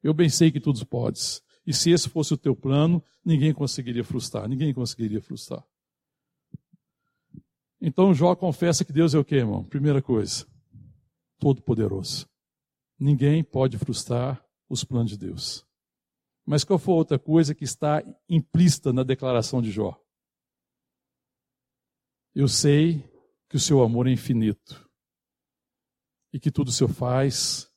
Eu 0.00 0.14
bem 0.14 0.28
sei 0.28 0.52
que 0.52 0.60
tudo 0.60 0.86
podes. 0.86 1.42
E 1.66 1.72
se 1.74 1.90
esse 1.90 2.08
fosse 2.08 2.32
o 2.32 2.36
teu 2.36 2.54
plano, 2.54 3.02
ninguém 3.24 3.52
conseguiria 3.52 4.04
frustrar, 4.04 4.48
ninguém 4.48 4.72
conseguiria 4.72 5.20
frustrar. 5.20 5.66
Então 7.80 8.14
Jó 8.14 8.36
confessa 8.36 8.84
que 8.84 8.92
Deus 8.92 9.14
é 9.14 9.18
o 9.18 9.24
que, 9.24 9.34
irmão? 9.34 9.64
Primeira 9.64 10.00
coisa, 10.00 10.46
todo-poderoso. 11.40 12.28
Ninguém 12.96 13.42
pode 13.42 13.76
frustrar 13.76 14.40
os 14.68 14.84
planos 14.84 15.10
de 15.10 15.18
Deus. 15.18 15.66
Mas 16.46 16.62
qual 16.62 16.78
foi 16.78 16.94
outra 16.94 17.18
coisa 17.18 17.52
que 17.52 17.64
está 17.64 18.00
implícita 18.28 18.92
na 18.92 19.02
declaração 19.02 19.60
de 19.60 19.72
Jó? 19.72 20.00
Eu 22.32 22.46
sei 22.46 23.02
que 23.48 23.56
o 23.56 23.60
seu 23.60 23.82
amor 23.82 24.06
é 24.06 24.12
infinito 24.12 24.85
e 26.32 26.40
que 26.40 26.50
tudo 26.50 26.68
o 26.68 26.72
Senhor 26.72 26.90
faz 26.90 27.68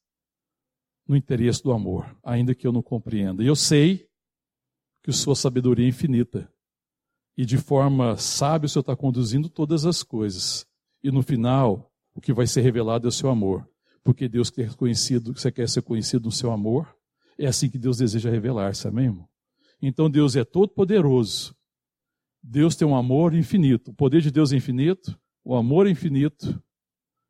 no 1.08 1.16
interesse 1.16 1.64
do 1.64 1.72
amor, 1.72 2.16
ainda 2.24 2.54
que 2.54 2.68
eu 2.68 2.72
não 2.72 2.82
compreenda. 2.82 3.44
E 3.44 3.48
eu 3.48 3.56
sei 3.56 4.08
que 5.04 5.12
sua 5.12 5.36
sabedoria 5.36 5.86
é 5.86 5.90
infinita 5.90 6.52
e 7.40 7.46
de 7.46 7.58
forma 7.58 8.18
sábia 8.18 8.66
o 8.66 8.70
Senhor 8.70 8.82
está 8.82 8.96
conduzindo 8.96 9.50
todas 9.50 9.86
as 9.86 10.04
coisas. 10.04 10.68
E 11.02 11.10
no 11.10 11.24
final, 11.24 11.90
o 12.14 12.20
que 12.20 12.34
vai 12.34 12.46
ser 12.46 12.60
revelado 12.60 13.08
é 13.08 13.10
o 13.10 13.14
seu 13.14 13.30
amor. 13.30 13.66
Porque 14.04 14.28
Deus 14.28 14.50
quer 14.50 14.76
conhecido, 14.76 15.34
você 15.34 15.50
quer 15.50 15.70
ser 15.70 15.82
conhecido 15.82 16.26
no 16.26 16.32
seu 16.34 16.52
amor, 16.52 16.94
é 17.38 17.48
assim 17.48 17.70
que 17.70 17.78
Deus 17.78 17.98
deseja 17.98 18.30
revelar-se, 18.30 18.88
amém, 18.88 19.06
irmão? 19.06 19.30
Então 19.82 20.10
Deus 20.10 20.36
é 20.36 20.44
todo 20.44 20.74
poderoso. 20.74 21.56
Deus 22.44 22.76
tem 22.76 22.86
um 22.86 22.96
amor 22.96 23.34
infinito. 23.34 23.92
O 23.92 23.94
poder 23.94 24.22
de 24.22 24.32
Deus 24.32 24.52
é 24.52 24.58
infinito, 24.58 25.18
o 25.42 25.56
amor 25.56 25.88
é 25.88 25.92
infinito, 25.92 26.62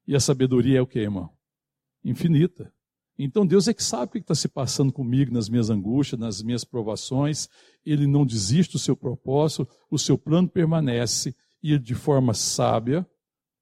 e 0.10 0.16
a 0.16 0.20
sabedoria 0.20 0.80
é 0.80 0.82
o 0.82 0.88
que, 0.88 0.98
irmão? 0.98 1.30
Infinita. 2.04 2.74
Então 3.16 3.46
Deus 3.46 3.68
é 3.68 3.76
que 3.76 3.84
sabe 3.84 4.06
o 4.06 4.12
que 4.14 4.18
está 4.18 4.34
se 4.34 4.48
passando 4.48 4.92
comigo 4.92 5.32
nas 5.32 5.48
minhas 5.48 5.70
angústias, 5.70 6.20
nas 6.20 6.42
minhas 6.42 6.64
provações. 6.64 7.48
Ele 7.86 8.08
não 8.08 8.26
desiste 8.26 8.74
do 8.74 8.80
seu 8.80 8.98
propósito, 8.98 9.70
o 9.88 10.00
seu 10.00 10.18
plano 10.18 10.50
permanece 10.50 11.36
e 11.62 11.74
ele, 11.74 11.84
de 11.84 11.94
forma 11.94 12.34
sábia, 12.34 13.08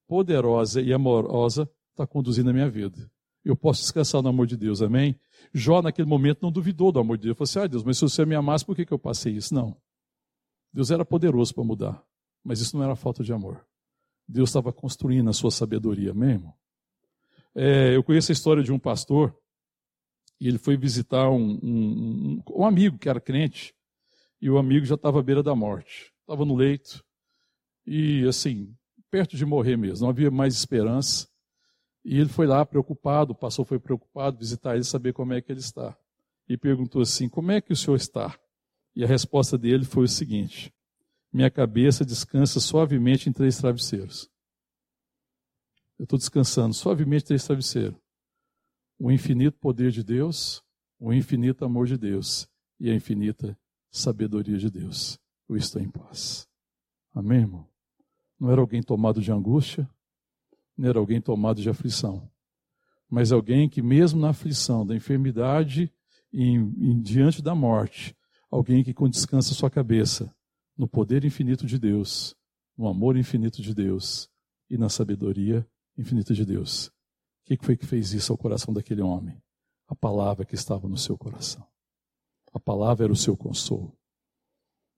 poderosa 0.07 0.81
e 0.81 0.93
amorosa, 0.93 1.69
está 1.91 2.07
conduzindo 2.07 2.49
a 2.49 2.53
minha 2.53 2.69
vida. 2.69 3.11
Eu 3.43 3.57
posso 3.57 3.81
descansar 3.81 4.21
no 4.21 4.29
amor 4.29 4.47
de 4.47 4.55
Deus, 4.55 4.81
amém? 4.81 5.19
Jó, 5.53 5.81
naquele 5.81 6.07
momento, 6.07 6.39
não 6.41 6.51
duvidou 6.51 6.93
do 6.93 6.99
amor 6.99 7.17
de 7.17 7.23
Deus. 7.23 7.31
Ele 7.31 7.37
falou 7.37 7.49
assim: 7.49 7.59
ah, 7.59 7.67
Deus, 7.67 7.83
mas 7.83 7.97
se 7.97 8.03
você 8.03 8.25
me 8.25 8.35
amasse, 8.35 8.65
por 8.65 8.73
que, 8.73 8.85
que 8.85 8.93
eu 8.93 8.99
passei 8.99 9.35
isso? 9.35 9.53
Não. 9.53 9.75
Deus 10.71 10.91
era 10.91 11.03
poderoso 11.03 11.53
para 11.53 11.65
mudar, 11.65 12.01
mas 12.41 12.61
isso 12.61 12.77
não 12.77 12.85
era 12.85 12.95
falta 12.95 13.21
de 13.21 13.33
amor. 13.33 13.66
Deus 14.27 14.49
estava 14.49 14.73
construindo 14.73 15.29
a 15.29 15.33
sua 15.33 15.51
sabedoria 15.51 16.13
mesmo. 16.13 16.53
É, 17.55 17.95
eu 17.95 18.03
conheço 18.03 18.31
a 18.31 18.33
história 18.33 18.61
de 18.61 18.71
um 18.71 18.77
pastor 18.77 19.35
e 20.39 20.47
ele 20.47 20.57
foi 20.57 20.77
visitar 20.77 21.29
um, 21.29 21.59
um, 21.63 22.43
um, 22.55 22.65
amigo 22.65 22.97
que 22.97 23.09
era 23.09 23.19
crente, 23.19 23.73
e 24.39 24.49
o 24.49 24.57
amigo 24.57 24.85
já 24.85 24.95
estava 24.95 25.19
à 25.19 25.23
beira 25.23 25.41
da 25.41 25.55
morte. 25.55 26.13
Estava 26.21 26.45
no 26.45 26.55
leito, 26.55 27.03
e 27.85 28.27
assim, 28.27 28.75
perto 29.09 29.35
de 29.35 29.45
morrer 29.45 29.77
mesmo, 29.77 30.03
não 30.03 30.09
havia 30.09 30.29
mais 30.29 30.53
esperança. 30.53 31.27
E 32.05 32.19
ele 32.19 32.29
foi 32.29 32.45
lá 32.45 32.65
preocupado, 32.65 33.33
o 33.33 33.35
pastor 33.35 33.65
foi 33.65 33.79
preocupado, 33.79 34.37
visitar 34.37 34.75
ele, 34.75 34.83
saber 34.83 35.13
como 35.13 35.33
é 35.33 35.41
que 35.41 35.51
ele 35.51 35.59
está. 35.59 35.97
E 36.47 36.55
perguntou 36.55 37.01
assim: 37.01 37.27
Como 37.27 37.51
é 37.51 37.59
que 37.59 37.73
o 37.73 37.75
senhor 37.75 37.97
está? 37.97 38.37
E 38.95 39.03
a 39.03 39.07
resposta 39.07 39.57
dele 39.57 39.83
foi 39.83 40.05
o 40.05 40.07
seguinte: 40.07 40.73
Minha 41.37 41.51
cabeça 41.51 42.03
descansa 42.03 42.59
suavemente 42.59 43.29
em 43.29 43.31
três 43.31 43.59
travesseiros. 43.59 44.27
Eu 45.99 46.05
estou 46.05 46.17
descansando 46.17 46.73
suavemente 46.73 47.25
em 47.25 47.27
três 47.27 47.45
travesseiros 47.45 47.95
o 48.97 49.11
infinito 49.11 49.55
poder 49.59 49.91
de 49.91 50.03
Deus, 50.03 50.63
o 50.99 51.13
infinito 51.13 51.63
amor 51.63 51.85
de 51.85 51.95
Deus 51.95 52.49
e 52.79 52.89
a 52.89 52.95
infinita 52.95 53.55
sabedoria 53.91 54.57
de 54.57 54.71
Deus. 54.71 55.19
Eu 55.47 55.55
estou 55.55 55.79
em 55.79 55.87
paz. 55.87 56.49
Amém, 57.13 57.41
irmão? 57.41 57.67
Não 58.39 58.49
era 58.49 58.59
alguém 58.59 58.81
tomado 58.81 59.21
de 59.21 59.31
angústia, 59.31 59.87
não 60.75 60.89
era 60.89 60.97
alguém 60.97 61.21
tomado 61.21 61.61
de 61.61 61.69
aflição, 61.69 62.27
mas 63.07 63.31
alguém 63.31 63.69
que, 63.69 63.83
mesmo 63.83 64.19
na 64.19 64.31
aflição 64.31 64.83
da 64.83 64.95
enfermidade 64.95 65.93
e 66.33 66.41
em, 66.41 66.57
em, 66.79 66.99
diante 66.99 67.43
da 67.43 67.53
morte, 67.53 68.17
alguém 68.49 68.83
que 68.83 68.91
descansa 69.07 69.53
sua 69.53 69.69
cabeça 69.69 70.35
no 70.77 70.87
poder 70.87 71.25
infinito 71.25 71.65
de 71.65 71.79
Deus, 71.79 72.35
no 72.77 72.87
amor 72.87 73.17
infinito 73.17 73.61
de 73.61 73.73
Deus 73.73 74.29
e 74.69 74.77
na 74.77 74.89
sabedoria 74.89 75.67
infinita 75.97 76.33
de 76.33 76.45
Deus 76.45 76.91
que 77.55 77.65
foi 77.65 77.77
que 77.77 77.85
fez 77.85 78.11
isso 78.11 78.33
ao 78.33 78.37
coração 78.37 78.73
daquele 78.73 79.01
homem? 79.01 79.41
A 79.87 79.95
palavra 79.95 80.45
que 80.45 80.55
estava 80.55 80.89
no 80.89 80.97
seu 80.97 81.17
coração. 81.17 81.65
A 82.53 82.59
palavra 82.59 83.05
era 83.05 83.13
o 83.13 83.15
seu 83.15 83.37
consolo. 83.37 83.97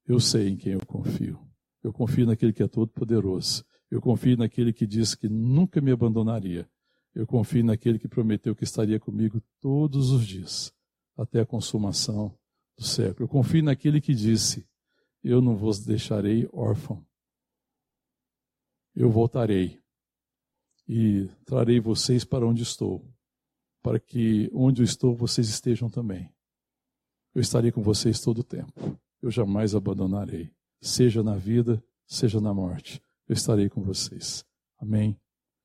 Eu 0.07 0.19
sei 0.19 0.49
em 0.49 0.57
quem 0.57 0.73
eu 0.73 0.85
confio. 0.85 1.39
Eu 1.83 1.93
confio 1.93 2.25
naquele 2.25 2.51
que 2.51 2.63
é 2.63 2.67
todo-poderoso. 2.67 3.63
Eu 3.91 4.01
confio 4.01 4.35
naquele 4.35 4.73
que 4.73 4.87
disse 4.87 5.15
que 5.15 5.29
nunca 5.29 5.79
me 5.79 5.91
abandonaria. 5.91 6.67
Eu 7.13 7.27
confio 7.27 7.63
naquele 7.63 7.99
que 7.99 8.07
prometeu 8.07 8.55
que 8.55 8.63
estaria 8.63 8.99
comigo 8.99 9.41
todos 9.59 10.11
os 10.11 10.25
dias, 10.25 10.73
até 11.17 11.41
a 11.41 11.45
consumação 11.45 12.35
do 12.77 12.83
século. 12.83 13.25
Eu 13.25 13.27
confio 13.27 13.63
naquele 13.63 14.01
que 14.01 14.13
disse: 14.13 14.65
Eu 15.23 15.41
não 15.41 15.55
vos 15.55 15.79
deixarei 15.79 16.47
órfão. 16.51 17.05
Eu 18.95 19.09
voltarei 19.09 19.81
e 20.87 21.29
trarei 21.45 21.79
vocês 21.79 22.25
para 22.25 22.47
onde 22.47 22.63
estou, 22.63 23.05
para 23.81 23.99
que 23.99 24.49
onde 24.53 24.81
eu 24.81 24.85
estou 24.85 25.15
vocês 25.15 25.47
estejam 25.49 25.89
também. 25.89 26.33
Eu 27.33 27.41
estarei 27.41 27.71
com 27.71 27.81
vocês 27.81 28.19
todo 28.19 28.39
o 28.39 28.43
tempo. 28.43 28.99
Eu 29.21 29.29
jamais 29.29 29.75
abandonarei, 29.75 30.51
seja 30.81 31.21
na 31.21 31.35
vida, 31.35 31.83
seja 32.07 32.41
na 32.41 32.53
morte. 32.53 33.01
Eu 33.27 33.33
estarei 33.33 33.69
com 33.69 33.81
vocês. 33.81 34.43
Amém. 34.77 35.19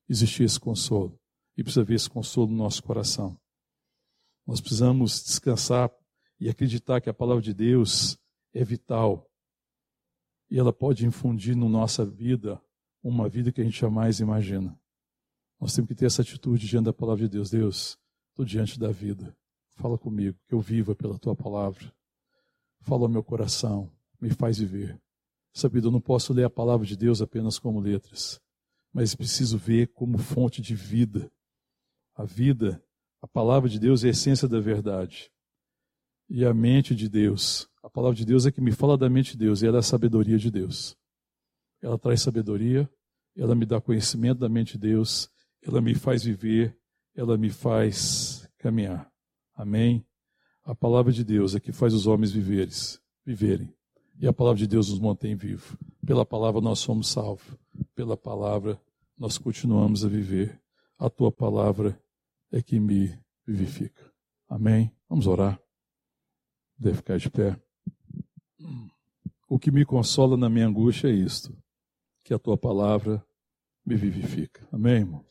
Existe 0.08 0.42
esse 0.42 0.60
consolo 0.60 1.18
e 1.56 1.62
precisa 1.62 1.80
haver 1.80 1.94
esse 1.94 2.10
consolo 2.10 2.50
no 2.50 2.56
nosso 2.56 2.82
coração. 2.82 3.38
Nós 4.46 4.60
precisamos 4.60 5.22
descansar 5.24 5.90
e 6.38 6.50
acreditar 6.50 7.00
que 7.00 7.08
a 7.08 7.14
palavra 7.14 7.42
de 7.42 7.54
Deus 7.54 8.18
é 8.52 8.62
vital 8.62 9.26
e 10.54 10.56
ela 10.56 10.72
pode 10.72 11.04
infundir 11.04 11.56
na 11.56 11.68
nossa 11.68 12.04
vida 12.04 12.62
uma 13.02 13.28
vida 13.28 13.50
que 13.50 13.60
a 13.60 13.64
gente 13.64 13.80
jamais 13.80 14.20
imagina. 14.20 14.78
Nós 15.60 15.74
temos 15.74 15.88
que 15.88 15.96
ter 15.96 16.06
essa 16.06 16.22
atitude 16.22 16.64
diante 16.68 16.84
da 16.84 16.92
palavra 16.92 17.24
de 17.24 17.28
Deus. 17.28 17.50
Deus, 17.50 17.98
estou 18.30 18.44
diante 18.44 18.78
da 18.78 18.92
vida. 18.92 19.36
Fala 19.70 19.98
comigo, 19.98 20.38
que 20.46 20.54
eu 20.54 20.60
viva 20.60 20.94
pela 20.94 21.18
tua 21.18 21.34
palavra. 21.34 21.92
Fala 22.82 23.02
ao 23.02 23.08
meu 23.08 23.24
coração, 23.24 23.90
me 24.20 24.30
faz 24.30 24.56
viver. 24.56 24.96
Sabido, 25.52 25.88
eu 25.88 25.90
não 25.90 26.00
posso 26.00 26.32
ler 26.32 26.44
a 26.44 26.50
palavra 26.50 26.86
de 26.86 26.96
Deus 26.96 27.20
apenas 27.20 27.58
como 27.58 27.80
letras, 27.80 28.40
mas 28.92 29.12
preciso 29.12 29.58
ver 29.58 29.88
como 29.88 30.18
fonte 30.18 30.62
de 30.62 30.76
vida. 30.76 31.32
A 32.14 32.22
vida, 32.22 32.80
a 33.20 33.26
palavra 33.26 33.68
de 33.68 33.80
Deus 33.80 34.04
é 34.04 34.06
a 34.06 34.10
essência 34.10 34.46
da 34.46 34.60
verdade. 34.60 35.32
E 36.28 36.44
a 36.44 36.54
mente 36.54 36.94
de 36.94 37.08
Deus, 37.08 37.68
a 37.82 37.90
palavra 37.90 38.16
de 38.16 38.24
Deus 38.24 38.46
é 38.46 38.52
que 38.52 38.60
me 38.60 38.72
fala 38.72 38.96
da 38.96 39.08
mente 39.08 39.32
de 39.32 39.38
Deus, 39.38 39.62
e 39.62 39.66
ela 39.66 39.78
é 39.78 39.80
a 39.80 39.82
sabedoria 39.82 40.38
de 40.38 40.50
Deus. 40.50 40.96
Ela 41.82 41.98
traz 41.98 42.22
sabedoria, 42.22 42.88
ela 43.36 43.54
me 43.54 43.66
dá 43.66 43.80
conhecimento 43.80 44.38
da 44.38 44.48
mente 44.48 44.72
de 44.72 44.88
Deus, 44.88 45.28
ela 45.62 45.80
me 45.80 45.94
faz 45.94 46.24
viver, 46.24 46.76
ela 47.14 47.36
me 47.36 47.50
faz 47.50 48.48
caminhar. 48.58 49.10
Amém? 49.54 50.04
A 50.64 50.74
palavra 50.74 51.12
de 51.12 51.22
Deus 51.22 51.54
é 51.54 51.60
que 51.60 51.72
faz 51.72 51.92
os 51.92 52.06
homens 52.06 52.32
viveres, 52.32 53.00
viverem. 53.24 53.72
E 54.18 54.26
a 54.26 54.32
palavra 54.32 54.58
de 54.58 54.66
Deus 54.66 54.88
nos 54.90 54.98
mantém 54.98 55.34
vivos. 55.34 55.76
Pela 56.06 56.24
palavra 56.24 56.60
nós 56.60 56.78
somos 56.78 57.08
salvos. 57.08 57.56
Pela 57.94 58.16
palavra 58.16 58.80
nós 59.18 59.36
continuamos 59.36 60.04
a 60.04 60.08
viver. 60.08 60.60
A 60.98 61.10
tua 61.10 61.30
palavra 61.30 62.00
é 62.50 62.62
que 62.62 62.78
me 62.78 63.18
vivifica. 63.46 64.10
Amém? 64.48 64.90
Vamos 65.08 65.26
orar. 65.26 65.63
Deve 66.78 66.96
ficar 66.96 67.18
de 67.18 67.30
pé. 67.30 67.56
O 69.48 69.58
que 69.58 69.70
me 69.70 69.84
consola 69.84 70.36
na 70.36 70.48
minha 70.48 70.66
angústia 70.66 71.08
é 71.08 71.12
isto: 71.12 71.56
que 72.22 72.34
a 72.34 72.38
tua 72.38 72.56
palavra 72.56 73.24
me 73.84 73.96
vivifica. 73.96 74.66
Amém, 74.72 74.96
irmão? 74.96 75.24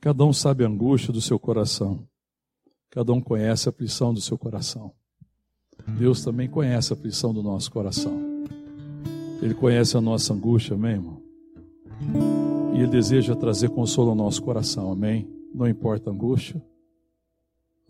Cada 0.00 0.24
um 0.24 0.32
sabe 0.32 0.64
a 0.64 0.68
angústia 0.68 1.12
do 1.12 1.20
seu 1.20 1.38
coração. 1.38 2.06
Cada 2.90 3.12
um 3.12 3.20
conhece 3.20 3.68
a 3.68 3.70
aflição 3.70 4.12
do 4.12 4.20
seu 4.20 4.36
coração. 4.36 4.94
Deus 5.98 6.22
também 6.22 6.48
conhece 6.48 6.92
a 6.92 6.96
aflição 6.96 7.32
do 7.32 7.42
nosso 7.42 7.70
coração. 7.70 8.12
Ele 9.42 9.54
conhece 9.54 9.96
a 9.96 10.00
nossa 10.00 10.32
angústia, 10.32 10.74
amém, 10.74 10.92
irmão? 10.92 11.22
E 12.74 12.78
Ele 12.78 12.86
deseja 12.86 13.34
trazer 13.34 13.70
consolo 13.70 14.10
ao 14.10 14.16
nosso 14.16 14.42
coração, 14.42 14.92
amém? 14.92 15.28
Não 15.54 15.68
importa 15.68 16.10
a 16.10 16.12
angústia, 16.12 16.62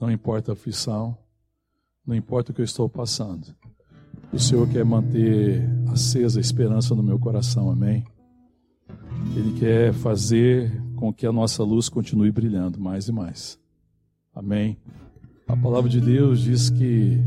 não 0.01 0.11
importa 0.11 0.53
a 0.53 0.55
aflição, 0.55 1.17
não 2.07 2.15
importa 2.15 2.53
o 2.53 2.55
que 2.55 2.61
eu 2.61 2.65
estou 2.65 2.89
passando. 2.89 3.55
O 4.33 4.39
Senhor 4.39 4.69
quer 4.69 4.85
manter 4.85 5.63
acesa 5.89 6.39
a 6.39 6.41
esperança 6.41 6.95
no 6.95 7.03
meu 7.03 7.19
coração, 7.19 7.71
amém? 7.71 8.05
Ele 9.37 9.59
quer 9.59 9.93
fazer 9.93 10.83
com 10.97 11.13
que 11.13 11.27
a 11.27 11.33
nossa 11.33 11.63
luz 11.63 11.89
continue 11.89 12.31
brilhando 12.31 12.81
mais 12.81 13.09
e 13.09 13.13
mais. 13.13 13.59
Amém? 14.35 14.77
A 15.47 15.57
palavra 15.57 15.89
de 15.89 16.01
Deus 16.01 16.41
diz 16.41 16.71
que 16.71 17.19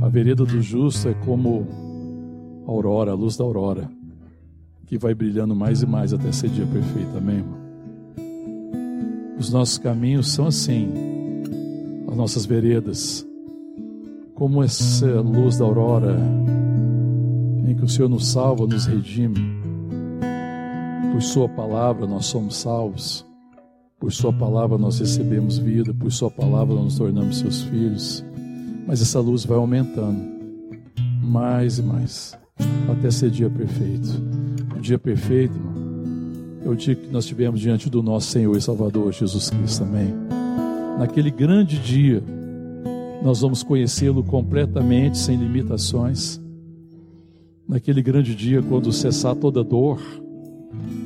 a 0.00 0.08
vereda 0.08 0.44
do 0.44 0.62
justo 0.62 1.08
é 1.08 1.14
como 1.14 1.66
a 2.66 2.70
aurora, 2.70 3.10
a 3.12 3.14
luz 3.14 3.36
da 3.36 3.44
aurora, 3.44 3.90
que 4.86 4.96
vai 4.96 5.14
brilhando 5.14 5.54
mais 5.54 5.82
e 5.82 5.86
mais 5.86 6.12
até 6.12 6.32
ser 6.32 6.48
dia 6.50 6.66
perfeito. 6.66 7.16
Amém, 7.16 7.36
irmão? 7.36 7.58
Os 9.38 9.52
nossos 9.52 9.78
caminhos 9.78 10.32
são 10.32 10.46
assim, 10.46 10.88
as 12.08 12.16
nossas 12.16 12.46
veredas, 12.46 13.27
como 14.38 14.62
essa 14.62 15.20
luz 15.20 15.58
da 15.58 15.64
aurora, 15.64 16.16
em 17.66 17.74
que 17.74 17.84
o 17.84 17.88
Senhor 17.88 18.08
nos 18.08 18.28
salva, 18.28 18.68
nos 18.68 18.86
redime. 18.86 19.34
Por 21.12 21.20
Sua 21.20 21.48
palavra 21.48 22.06
nós 22.06 22.26
somos 22.26 22.56
salvos. 22.56 23.26
Por 23.98 24.12
Sua 24.12 24.32
palavra 24.32 24.78
nós 24.78 25.00
recebemos 25.00 25.58
vida, 25.58 25.92
por 25.92 26.12
Sua 26.12 26.30
palavra 26.30 26.72
nós 26.72 26.84
nos 26.84 26.98
tornamos 26.98 27.38
seus 27.38 27.62
filhos. 27.62 28.24
Mas 28.86 29.02
essa 29.02 29.18
luz 29.18 29.44
vai 29.44 29.58
aumentando 29.58 30.38
mais 31.20 31.80
e 31.80 31.82
mais, 31.82 32.38
até 32.88 33.10
ser 33.10 33.30
dia 33.30 33.50
perfeito. 33.50 34.08
O 34.76 34.80
dia 34.80 35.00
perfeito, 35.00 35.52
irmão, 35.52 35.74
é 36.64 36.68
o 36.68 36.76
dia 36.76 36.94
que 36.94 37.08
nós 37.08 37.26
tivemos 37.26 37.58
diante 37.58 37.90
do 37.90 38.04
nosso 38.04 38.28
Senhor 38.28 38.56
e 38.56 38.60
Salvador 38.60 39.12
Jesus 39.12 39.50
Cristo, 39.50 39.82
amém? 39.82 40.14
Naquele 40.96 41.32
grande 41.32 41.76
dia, 41.80 42.22
nós 43.22 43.40
vamos 43.40 43.62
conhecê-lo 43.62 44.22
completamente, 44.22 45.18
sem 45.18 45.36
limitações. 45.36 46.40
Naquele 47.68 48.02
grande 48.02 48.34
dia, 48.34 48.62
quando 48.62 48.92
cessar 48.92 49.34
toda 49.34 49.62
dor 49.62 50.00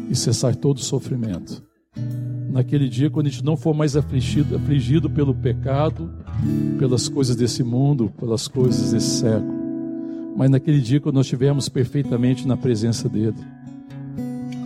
e 0.08 0.14
cessar 0.14 0.54
todo 0.54 0.80
sofrimento 0.80 1.62
naquele 2.52 2.86
dia, 2.86 3.08
quando 3.08 3.26
a 3.28 3.30
gente 3.30 3.44
não 3.44 3.56
for 3.56 3.74
mais 3.74 3.96
afligido, 3.96 4.54
afligido 4.54 5.08
pelo 5.08 5.34
pecado, 5.34 6.10
pelas 6.78 7.08
coisas 7.08 7.34
desse 7.34 7.62
mundo, 7.62 8.12
pelas 8.18 8.46
coisas 8.46 8.92
desse 8.92 9.20
século, 9.20 9.62
mas 10.36 10.50
naquele 10.50 10.80
dia, 10.80 11.00
quando 11.00 11.16
nós 11.16 11.26
estivermos 11.26 11.68
perfeitamente 11.68 12.46
na 12.46 12.56
presença 12.56 13.08
dEle, 13.08 13.34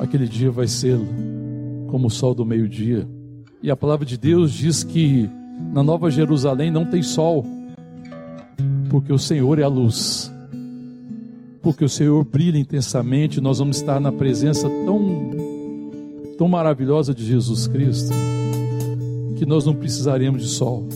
aquele 0.01 0.27
dia 0.27 0.51
vai 0.51 0.67
ser 0.67 0.99
como 1.89 2.09
o 2.09 2.11
sol 2.11 2.35
do 2.35 2.45
meio-dia. 2.45 3.09
E 3.63 3.71
a 3.71 3.77
palavra 3.77 4.05
de 4.05 4.19
Deus 4.19 4.53
diz 4.53 4.83
que 4.83 5.31
na 5.73 5.83
Nova 5.83 6.11
Jerusalém 6.11 6.71
não 6.71 6.85
tem 6.85 7.03
sol, 7.03 7.45
porque 8.89 9.13
o 9.13 9.19
Senhor 9.19 9.59
é 9.59 9.63
a 9.63 9.69
luz. 9.69 10.33
Porque 11.63 11.85
o 11.85 11.89
Senhor 11.89 12.25
brilha 12.25 12.59
intensamente, 12.59 13.41
nós 13.41 13.59
vamos 13.59 13.79
estar 13.79 13.99
na 14.01 14.13
presença 14.13 14.69
tão 14.85 15.47
tão 16.37 16.49
maravilhosa 16.49 17.15
de 17.15 17.25
Jesus 17.25 17.67
Cristo, 17.67 18.13
que 19.37 19.47
nós 19.47 19.65
não 19.65 19.75
precisaremos 19.75 20.43
de 20.43 20.49
sol. 20.49 20.87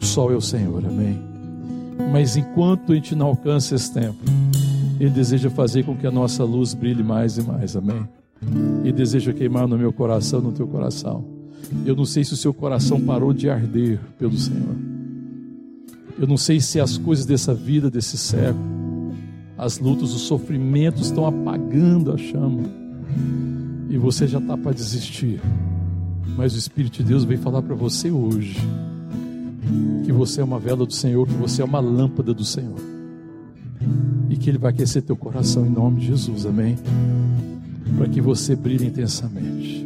O 0.00 0.04
sol 0.04 0.32
é 0.32 0.36
o 0.36 0.40
Senhor, 0.40 0.84
amém. 0.84 1.18
Mas 2.12 2.36
enquanto 2.36 2.92
a 2.92 2.94
gente 2.94 3.14
não 3.14 3.26
alcança 3.28 3.74
esse 3.74 3.92
tempo, 3.92 4.18
Ele 4.98 5.10
deseja 5.10 5.50
fazer 5.50 5.84
com 5.84 5.96
que 5.96 6.06
a 6.06 6.10
nossa 6.10 6.44
luz 6.44 6.74
brilhe 6.74 7.02
mais 7.02 7.36
e 7.36 7.42
mais, 7.42 7.76
amém. 7.76 8.08
E 8.84 8.92
deseja 8.92 9.32
queimar 9.32 9.66
no 9.66 9.78
meu 9.78 9.92
coração, 9.92 10.40
no 10.40 10.52
teu 10.52 10.66
coração. 10.66 11.35
Eu 11.84 11.94
não 11.96 12.04
sei 12.04 12.24
se 12.24 12.32
o 12.32 12.36
seu 12.36 12.52
coração 12.52 13.00
parou 13.00 13.32
de 13.32 13.48
arder 13.48 14.00
pelo 14.18 14.36
Senhor. 14.36 14.76
Eu 16.18 16.26
não 16.26 16.36
sei 16.36 16.60
se 16.60 16.80
as 16.80 16.96
coisas 16.96 17.26
dessa 17.26 17.54
vida, 17.54 17.90
desse 17.90 18.16
século, 18.16 19.14
as 19.58 19.78
lutas, 19.78 20.12
os 20.12 20.22
sofrimentos 20.22 21.06
estão 21.06 21.26
apagando 21.26 22.12
a 22.12 22.16
chama 22.16 22.62
e 23.88 23.96
você 23.96 24.26
já 24.26 24.38
está 24.38 24.56
para 24.56 24.72
desistir. 24.72 25.40
Mas 26.36 26.54
o 26.54 26.58
Espírito 26.58 26.98
de 26.98 27.04
Deus 27.04 27.24
vem 27.24 27.36
falar 27.36 27.62
para 27.62 27.74
você 27.74 28.10
hoje 28.10 28.56
que 30.04 30.12
você 30.12 30.40
é 30.40 30.44
uma 30.44 30.58
vela 30.58 30.84
do 30.86 30.92
Senhor, 30.92 31.26
que 31.26 31.34
você 31.34 31.62
é 31.62 31.64
uma 31.64 31.80
lâmpada 31.80 32.32
do 32.32 32.44
Senhor. 32.44 32.78
E 34.28 34.36
que 34.36 34.50
Ele 34.50 34.58
vai 34.58 34.72
aquecer 34.72 35.02
teu 35.02 35.16
coração 35.16 35.66
em 35.66 35.70
nome 35.70 36.00
de 36.00 36.06
Jesus, 36.06 36.46
amém? 36.46 36.76
Para 37.96 38.08
que 38.08 38.20
você 38.20 38.54
brilhe 38.54 38.86
intensamente. 38.86 39.85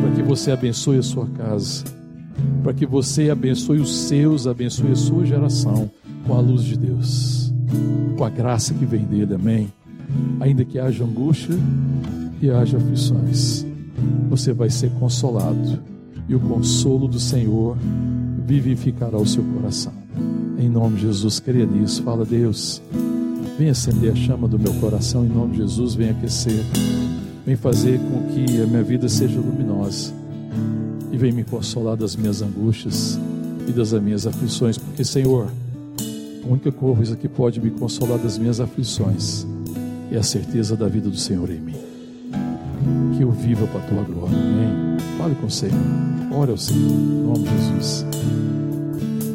Para 0.00 0.10
que 0.14 0.22
você 0.22 0.50
abençoe 0.50 0.98
a 0.98 1.02
sua 1.02 1.26
casa. 1.26 1.84
Para 2.62 2.72
que 2.72 2.86
você 2.86 3.30
abençoe 3.30 3.80
os 3.80 3.94
seus, 3.94 4.46
abençoe 4.46 4.92
a 4.92 4.96
sua 4.96 5.26
geração 5.26 5.90
com 6.26 6.34
a 6.34 6.40
luz 6.40 6.62
de 6.62 6.76
Deus. 6.76 7.52
Com 8.16 8.24
a 8.24 8.30
graça 8.30 8.72
que 8.74 8.84
vem 8.84 9.04
dele, 9.04 9.34
amém? 9.34 9.72
Ainda 10.40 10.64
que 10.64 10.78
haja 10.78 11.04
angústia, 11.04 11.54
e 12.42 12.50
haja 12.50 12.76
aflições, 12.76 13.64
você 14.28 14.52
vai 14.52 14.68
ser 14.68 14.90
consolado, 14.98 15.78
e 16.28 16.34
o 16.34 16.40
consolo 16.40 17.06
do 17.06 17.20
Senhor 17.20 17.76
vivificará 18.44 19.16
o 19.16 19.26
seu 19.26 19.44
coração. 19.44 19.92
Em 20.58 20.68
nome 20.68 20.96
de 20.96 21.02
Jesus, 21.02 21.38
creia 21.38 21.64
nisso. 21.64 22.02
Fala, 22.02 22.24
Deus, 22.24 22.82
vem 23.56 23.70
acender 23.70 24.10
a 24.10 24.16
chama 24.16 24.48
do 24.48 24.58
meu 24.58 24.74
coração, 24.74 25.24
em 25.24 25.28
nome 25.28 25.52
de 25.52 25.58
Jesus, 25.58 25.94
vem 25.94 26.10
aquecer, 26.10 26.64
vem 27.44 27.56
fazer 27.56 27.98
com 27.98 28.32
que 28.32 28.60
a 28.60 28.66
minha 28.66 28.82
vida 28.82 29.08
seja 29.08 29.38
luminosa, 29.38 30.12
e 31.10 31.16
vem 31.16 31.32
me 31.32 31.44
consolar 31.44 31.96
das 31.96 32.16
minhas 32.16 32.42
angústias 32.42 33.18
e 33.68 33.72
das 33.72 33.92
minhas 33.92 34.26
aflições, 34.26 34.78
porque, 34.78 35.04
Senhor, 35.04 35.50
a 36.42 36.48
única 36.48 36.72
coisa 36.72 37.16
que 37.16 37.28
pode 37.28 37.60
me 37.60 37.70
consolar 37.70 38.18
das 38.18 38.38
minhas 38.38 38.60
aflições 38.60 39.46
é 40.10 40.16
a 40.16 40.22
certeza 40.22 40.76
da 40.76 40.88
vida 40.88 41.08
do 41.08 41.16
Senhor 41.16 41.50
em 41.50 41.60
mim 41.60 41.92
que 43.22 43.22
eu 43.22 43.30
viva 43.30 43.66
para 43.68 43.80
a 43.80 43.84
tua 43.84 44.02
glória. 44.02 44.36
Amém. 44.36 44.98
Fale 45.18 45.34
com 45.36 45.46
o 45.46 45.50
Senhor. 45.50 45.74
Ore 46.32 46.50
ao 46.50 46.56
Senhor. 46.56 46.90
Em 46.90 47.22
nome 47.24 47.44
de 47.44 47.74
Jesus. 47.74 48.06